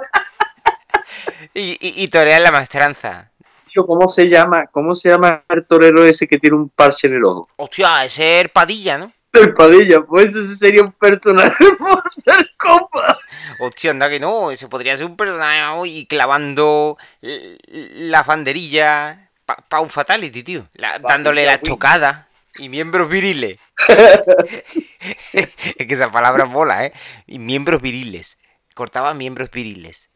Y, 1.55 1.71
y, 1.81 2.03
y 2.05 2.09
torear 2.09 2.41
la 2.41 2.51
maestranza. 2.53 3.31
Tío, 3.73 3.87
¿cómo 3.87 4.09
se 4.09 4.29
llama? 4.29 4.67
¿Cómo 4.67 4.95
se 4.95 5.11
llama 5.11 5.45
el 5.49 5.65
torero 5.67 6.05
ese 6.05 6.27
que 6.27 6.39
tiene 6.39 6.57
un 6.57 6.69
parche 6.71 7.07
en 7.07 7.15
el 7.15 7.25
ojo? 7.25 7.49
Hostia, 7.57 8.05
ese 8.05 8.41
es 8.41 8.49
Padilla, 8.51 8.99
¿no? 8.99 9.13
El 9.33 9.55
Padilla, 9.55 10.01
pues 10.03 10.35
ese 10.35 10.57
sería 10.57 10.83
un 10.83 10.91
personaje 10.93 11.65
Mortal 11.79 12.51
Kombat. 12.57 13.17
Hostia, 13.61 13.93
anda 13.93 14.09
que 14.09 14.19
no, 14.19 14.51
ese 14.51 14.67
podría 14.69 14.97
ser 14.97 15.07
un 15.07 15.17
personaje 15.17 15.89
y 15.89 16.07
clavando 16.07 16.99
la 17.21 18.23
banderilla 18.25 19.31
para 19.45 19.83
un 19.83 19.91
fatality, 19.91 20.43
tío. 20.43 20.67
La- 20.75 20.99
dándole 20.99 21.45
la 21.47 21.55
estocada 21.55 22.27
y 22.57 22.69
miembros 22.69 23.09
viriles. 23.09 23.59
es 25.33 25.87
que 25.87 25.95
esa 25.95 26.11
palabra 26.11 26.45
mola, 26.47 26.87
¿eh? 26.87 26.93
Y 27.27 27.39
miembros 27.39 27.81
viriles. 27.81 28.37
Cortaba 28.75 29.15
miembros 29.15 29.51
viriles. 29.51 30.10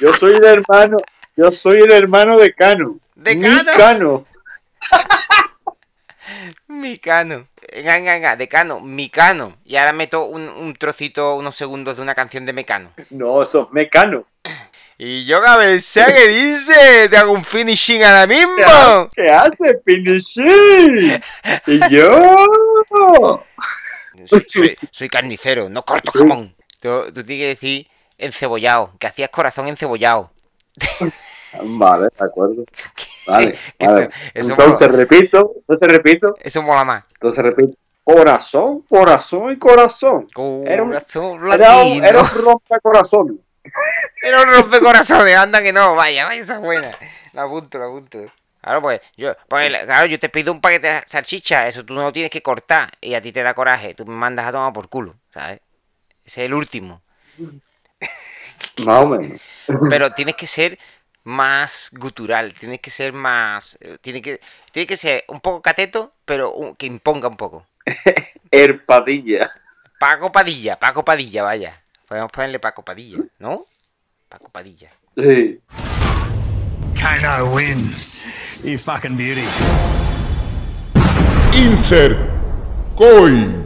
Yo 0.00 0.12
soy 0.14 0.34
el 0.34 0.44
hermano, 0.44 0.96
yo 1.36 1.50
soy 1.52 1.78
el 1.80 1.92
hermano 1.92 2.38
de 2.38 2.52
Cano. 2.54 2.98
¿De 3.14 3.36
Mi 3.36 3.42
Cano? 3.42 3.72
Cano. 3.76 4.26
Micano. 6.68 7.48
Venga, 7.72 7.94
venga, 7.94 8.12
venga, 8.14 8.36
decano, 8.36 8.80
Micano. 8.80 9.56
Y 9.64 9.76
ahora 9.76 9.92
meto 9.92 10.26
un, 10.26 10.48
un 10.48 10.74
trocito, 10.74 11.34
unos 11.36 11.56
segundos 11.56 11.96
de 11.96 12.02
una 12.02 12.14
canción 12.14 12.44
de 12.46 12.52
Mecano. 12.52 12.92
No, 13.10 13.42
eso 13.42 13.62
es 13.66 13.72
Mecano. 13.72 14.26
Y 14.96 15.24
yo, 15.24 15.42
cabeza, 15.42 16.06
¿qué 16.06 16.28
dice? 16.28 17.08
Te 17.08 17.16
hago 17.16 17.32
un 17.32 17.44
finishing 17.44 18.02
ahora 18.04 18.26
mismo. 18.26 19.08
¿Qué 19.14 19.28
hace, 19.30 19.74
Pinochet? 19.84 21.22
Y 21.66 21.80
yo. 21.90 23.42
Soy, 24.26 24.40
soy- 24.48 24.78
soy 24.90 25.08
carnicero, 25.08 25.68
no 25.68 25.82
corto 25.82 26.12
jamón. 26.12 26.54
Tú, 26.80 27.12
tú 27.12 27.24
tienes 27.24 27.44
que 27.44 27.48
decir 27.66 27.88
encebollado, 28.18 28.92
que 28.98 29.06
hacías 29.06 29.30
corazón 29.30 29.68
encebollado. 29.68 30.30
Vale, 31.62 32.08
de 32.18 32.24
acuerdo. 32.24 32.64
Vale, 33.26 33.56
Que 33.78 33.86
vale. 33.86 34.04
eso- 34.04 34.10
eso 34.34 34.50
Entonces 34.50 34.88
mola. 34.90 34.98
repito, 34.98 35.52
entonces 35.56 35.88
repito, 35.88 36.34
Eso 36.40 36.60
mola 36.62 36.84
más. 36.84 37.04
entonces 37.14 37.42
repito. 37.44 37.78
Corazón, 38.02 38.80
corazón 38.82 39.52
y 39.52 39.56
corazón. 39.58 40.28
Era 40.66 40.82
un, 40.82 40.88
Corazón 40.90 41.52
era 41.52 41.76
un, 41.78 42.04
era 42.04 42.20
un 42.20 42.28
rompecorazón. 42.28 43.40
Era 44.22 44.42
un 44.42 44.52
rompecorazones, 44.52 45.34
anda 45.36 45.62
que 45.62 45.72
no, 45.72 45.94
vaya, 45.94 46.26
vaya, 46.26 46.38
esa 46.42 46.54
es 46.56 46.60
buena. 46.60 46.90
La 47.32 47.44
apunto, 47.44 47.78
la 47.78 47.86
apunto. 47.86 48.18
Claro, 48.60 48.82
pues, 48.82 49.00
yo, 49.16 49.34
pues, 49.48 49.70
claro, 49.84 50.06
yo 50.06 50.18
te 50.18 50.28
pido 50.28 50.52
un 50.52 50.60
paquete 50.60 50.86
de 50.86 51.02
salchicha, 51.06 51.66
eso 51.66 51.82
tú 51.84 51.94
no 51.94 52.02
lo 52.02 52.12
tienes 52.12 52.30
que 52.30 52.42
cortar 52.42 52.90
y 53.00 53.14
a 53.14 53.22
ti 53.22 53.32
te 53.32 53.42
da 53.42 53.54
coraje, 53.54 53.94
tú 53.94 54.04
me 54.04 54.14
mandas 54.14 54.46
a 54.46 54.52
tomar 54.52 54.72
por 54.74 54.90
culo, 54.90 55.14
¿sabes? 55.30 55.60
Ese 56.26 56.42
es 56.42 56.46
el 56.46 56.52
último. 56.54 57.00
Más 58.84 59.02
o 59.04 59.06
menos. 59.08 59.40
Pero 59.90 60.10
tienes 60.10 60.34
que 60.36 60.46
ser 60.46 60.78
más 61.24 61.90
gutural, 61.92 62.52
tienes 62.54 62.80
que 62.80 62.90
ser 62.90 63.12
más. 63.12 63.78
eh, 63.80 63.96
Tiene 64.00 64.20
que, 64.20 64.40
tiene 64.72 64.86
que 64.86 64.96
ser 64.96 65.24
un 65.28 65.40
poco 65.40 65.62
cateto, 65.62 66.12
pero 66.24 66.52
un- 66.52 66.74
que 66.76 66.86
imponga 66.86 67.28
un 67.28 67.36
poco. 67.36 67.66
El 68.50 68.80
Padilla. 68.80 69.50
Paco 69.98 70.30
Padilla, 70.30 70.78
Paco 70.78 71.04
Padilla, 71.04 71.42
vaya. 71.44 71.80
Podemos 72.06 72.30
ponerle 72.30 72.58
Paco 72.58 72.84
Padilla, 72.84 73.18
¿no? 73.38 73.64
Paco 74.28 74.50
Padilla. 74.52 74.90
Sí. 75.16 75.60
Kano 77.00 77.46
wins. 77.46 78.22
You 78.62 78.78
fucking 78.78 79.16
beauty. 79.16 79.44
Insert 81.54 82.16
coin. 82.96 83.63